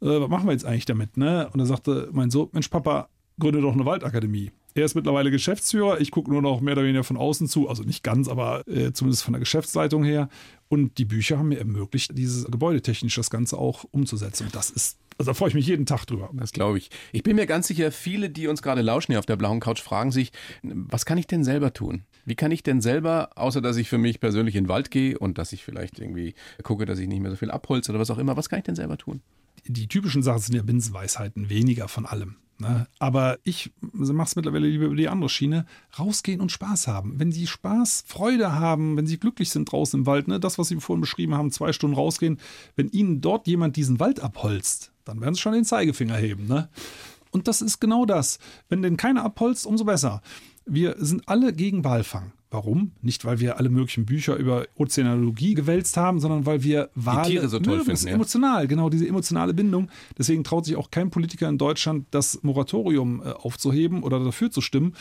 Äh, 0.00 0.20
was 0.20 0.28
machen 0.28 0.46
wir 0.46 0.52
jetzt 0.52 0.64
eigentlich 0.64 0.86
damit? 0.86 1.16
Ne? 1.16 1.48
Und 1.52 1.60
er 1.60 1.66
sagte 1.66 2.08
mein 2.12 2.30
Sohn, 2.30 2.48
Mensch, 2.52 2.68
Papa, 2.68 3.08
gründe 3.38 3.60
doch 3.60 3.72
eine 3.72 3.84
Waldakademie. 3.84 4.52
Er 4.74 4.84
ist 4.84 4.94
mittlerweile 4.94 5.30
Geschäftsführer. 5.30 6.00
Ich 6.00 6.10
gucke 6.10 6.30
nur 6.30 6.42
noch 6.42 6.60
mehr 6.60 6.74
oder 6.74 6.84
weniger 6.84 7.04
von 7.04 7.16
außen 7.16 7.48
zu. 7.48 7.68
Also 7.68 7.82
nicht 7.82 8.04
ganz, 8.04 8.28
aber 8.28 8.66
äh, 8.68 8.92
zumindest 8.92 9.24
von 9.24 9.32
der 9.32 9.40
Geschäftsleitung 9.40 10.04
her. 10.04 10.28
Und 10.68 10.98
die 10.98 11.04
Bücher 11.04 11.38
haben 11.38 11.48
mir 11.48 11.58
ermöglicht, 11.58 12.16
dieses 12.16 12.44
gebäudetechnisch 12.44 13.16
das 13.16 13.30
Ganze 13.30 13.58
auch 13.58 13.84
umzusetzen. 13.90 14.46
Und 14.46 14.54
das 14.54 14.70
ist, 14.70 14.98
also 15.18 15.30
da 15.30 15.34
freue 15.34 15.48
ich 15.48 15.54
mich 15.54 15.66
jeden 15.66 15.86
Tag 15.86 16.04
drüber. 16.04 16.30
Das 16.32 16.52
glaube 16.52 16.78
ich. 16.78 16.90
Ich 17.10 17.24
bin 17.24 17.34
mir 17.34 17.46
ganz 17.46 17.66
sicher, 17.66 17.90
viele, 17.90 18.30
die 18.30 18.46
uns 18.46 18.62
gerade 18.62 18.80
lauschen 18.80 19.12
hier 19.12 19.18
auf 19.18 19.26
der 19.26 19.36
blauen 19.36 19.58
Couch, 19.58 19.80
fragen 19.80 20.12
sich, 20.12 20.30
was 20.62 21.04
kann 21.04 21.18
ich 21.18 21.26
denn 21.26 21.42
selber 21.42 21.72
tun? 21.72 22.04
Wie 22.24 22.36
kann 22.36 22.52
ich 22.52 22.62
denn 22.62 22.80
selber, 22.80 23.30
außer 23.34 23.60
dass 23.60 23.76
ich 23.76 23.88
für 23.88 23.98
mich 23.98 24.20
persönlich 24.20 24.54
in 24.54 24.64
den 24.64 24.68
Wald 24.68 24.92
gehe 24.92 25.18
und 25.18 25.38
dass 25.38 25.52
ich 25.52 25.64
vielleicht 25.64 25.98
irgendwie 25.98 26.34
gucke, 26.62 26.84
dass 26.84 27.00
ich 27.00 27.08
nicht 27.08 27.20
mehr 27.20 27.30
so 27.30 27.36
viel 27.36 27.50
abholze 27.50 27.90
oder 27.90 27.98
was 27.98 28.10
auch 28.10 28.18
immer, 28.18 28.36
was 28.36 28.48
kann 28.48 28.60
ich 28.60 28.64
denn 28.64 28.76
selber 28.76 28.98
tun? 28.98 29.22
Die 29.66 29.88
typischen 29.88 30.22
Sachen 30.22 30.40
sind 30.40 30.54
ja 30.54 30.62
Binsenweisheiten, 30.62 31.50
weniger 31.50 31.88
von 31.88 32.06
allem. 32.06 32.36
Ne? 32.60 32.86
Aber 32.98 33.38
ich 33.42 33.72
mache 33.80 34.28
es 34.28 34.36
mittlerweile 34.36 34.68
lieber 34.68 34.86
über 34.86 34.96
die 34.96 35.08
andere 35.08 35.30
Schiene. 35.30 35.66
Rausgehen 35.98 36.40
und 36.40 36.52
Spaß 36.52 36.88
haben. 36.88 37.18
Wenn 37.18 37.32
Sie 37.32 37.46
Spaß, 37.46 38.04
Freude 38.06 38.52
haben, 38.52 38.96
wenn 38.96 39.06
Sie 39.06 39.18
glücklich 39.18 39.50
sind 39.50 39.70
draußen 39.70 40.00
im 40.00 40.06
Wald, 40.06 40.28
ne? 40.28 40.38
das, 40.38 40.58
was 40.58 40.68
Sie 40.68 40.76
vorhin 40.76 41.00
beschrieben 41.00 41.34
haben, 41.34 41.50
zwei 41.50 41.72
Stunden 41.72 41.96
rausgehen, 41.96 42.38
wenn 42.76 42.88
Ihnen 42.90 43.20
dort 43.20 43.46
jemand 43.46 43.76
diesen 43.76 43.98
Wald 43.98 44.20
abholzt, 44.20 44.92
dann 45.04 45.20
werden 45.20 45.34
Sie 45.34 45.40
schon 45.40 45.54
den 45.54 45.64
Zeigefinger 45.64 46.16
heben. 46.16 46.46
Ne? 46.46 46.68
Und 47.30 47.48
das 47.48 47.62
ist 47.62 47.80
genau 47.80 48.04
das. 48.04 48.38
Wenn 48.68 48.82
denn 48.82 48.96
keiner 48.96 49.24
abholzt, 49.24 49.66
umso 49.66 49.84
besser. 49.84 50.20
Wir 50.66 50.96
sind 50.98 51.28
alle 51.28 51.52
gegen 51.52 51.84
Walfang. 51.84 52.32
Warum? 52.50 52.92
Nicht, 53.00 53.24
weil 53.24 53.38
wir 53.38 53.58
alle 53.58 53.68
möglichen 53.68 54.06
Bücher 54.06 54.34
über 54.36 54.66
Ozeanologie 54.74 55.54
gewälzt 55.54 55.96
haben, 55.96 56.18
sondern 56.18 56.46
weil 56.46 56.64
wir 56.64 56.90
Wale 56.96 57.28
Tiere 57.28 57.48
so 57.48 57.60
toll 57.60 57.74
mögen. 57.74 57.84
finden, 57.84 57.90
Das 57.92 58.00
ist 58.00 58.08
ja. 58.08 58.14
emotional, 58.14 58.66
genau 58.66 58.90
diese 58.90 59.06
emotionale 59.06 59.54
Bindung. 59.54 59.88
Deswegen 60.18 60.42
traut 60.42 60.64
sich 60.64 60.74
auch 60.74 60.90
kein 60.90 61.10
Politiker 61.10 61.48
in 61.48 61.58
Deutschland, 61.58 62.06
das 62.10 62.42
Moratorium 62.42 63.22
äh, 63.22 63.30
aufzuheben 63.30 64.02
oder 64.02 64.18
dafür 64.18 64.50
zu 64.50 64.60
stimmen. 64.60 64.94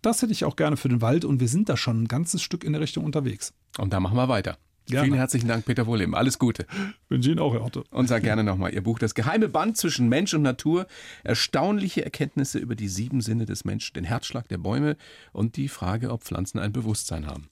Das 0.00 0.22
hätte 0.22 0.32
ich 0.32 0.44
auch 0.44 0.56
gerne 0.56 0.76
für 0.76 0.88
den 0.88 1.00
Wald 1.00 1.24
und 1.24 1.40
wir 1.40 1.48
sind 1.48 1.68
da 1.68 1.76
schon 1.76 2.02
ein 2.02 2.08
ganzes 2.08 2.42
Stück 2.42 2.62
in 2.62 2.72
der 2.72 2.80
Richtung 2.80 3.04
unterwegs. 3.04 3.52
Und 3.78 3.92
da 3.92 4.00
machen 4.00 4.16
wir 4.16 4.28
weiter. 4.28 4.56
Gerne. 4.86 5.06
Vielen 5.06 5.16
herzlichen 5.16 5.48
Dank, 5.48 5.64
Peter 5.64 5.86
Wohleben. 5.86 6.14
Alles 6.14 6.38
Gute. 6.38 6.66
Wünsche 7.08 7.30
Ihnen 7.30 7.38
auch, 7.38 7.54
Herr 7.54 7.64
Otto. 7.64 7.84
Und 7.90 8.08
sag 8.08 8.24
gerne 8.24 8.42
nochmal 8.42 8.74
Ihr 8.74 8.82
Buch 8.82 8.98
Das 8.98 9.14
geheime 9.14 9.48
Band 9.48 9.76
zwischen 9.76 10.08
Mensch 10.08 10.34
und 10.34 10.42
Natur. 10.42 10.86
Erstaunliche 11.22 12.04
Erkenntnisse 12.04 12.58
über 12.58 12.74
die 12.74 12.88
sieben 12.88 13.20
Sinne 13.20 13.46
des 13.46 13.64
Menschen, 13.64 13.94
den 13.94 14.04
Herzschlag 14.04 14.48
der 14.48 14.58
Bäume 14.58 14.96
und 15.32 15.56
die 15.56 15.68
Frage, 15.68 16.10
ob 16.10 16.24
Pflanzen 16.24 16.58
ein 16.58 16.72
Bewusstsein 16.72 17.26
haben. 17.26 17.48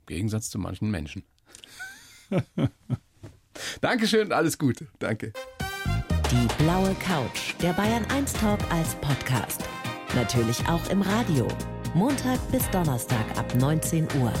Im 0.00 0.06
Gegensatz 0.06 0.50
zu 0.50 0.58
manchen 0.58 0.90
Menschen. 0.90 1.24
Dankeschön, 3.80 4.32
alles 4.32 4.58
Gute. 4.58 4.88
Danke. 4.98 5.32
Die 6.30 6.64
blaue 6.64 6.94
Couch, 6.94 7.54
der 7.60 7.72
Bayern 7.74 8.04
1 8.06 8.32
Talk 8.32 8.60
als 8.72 8.94
Podcast. 8.96 9.62
Natürlich 10.14 10.66
auch 10.68 10.88
im 10.90 11.02
Radio. 11.02 11.46
Montag 11.94 12.40
bis 12.50 12.68
Donnerstag 12.70 13.24
ab 13.36 13.54
19 13.54 14.08
Uhr. 14.20 14.32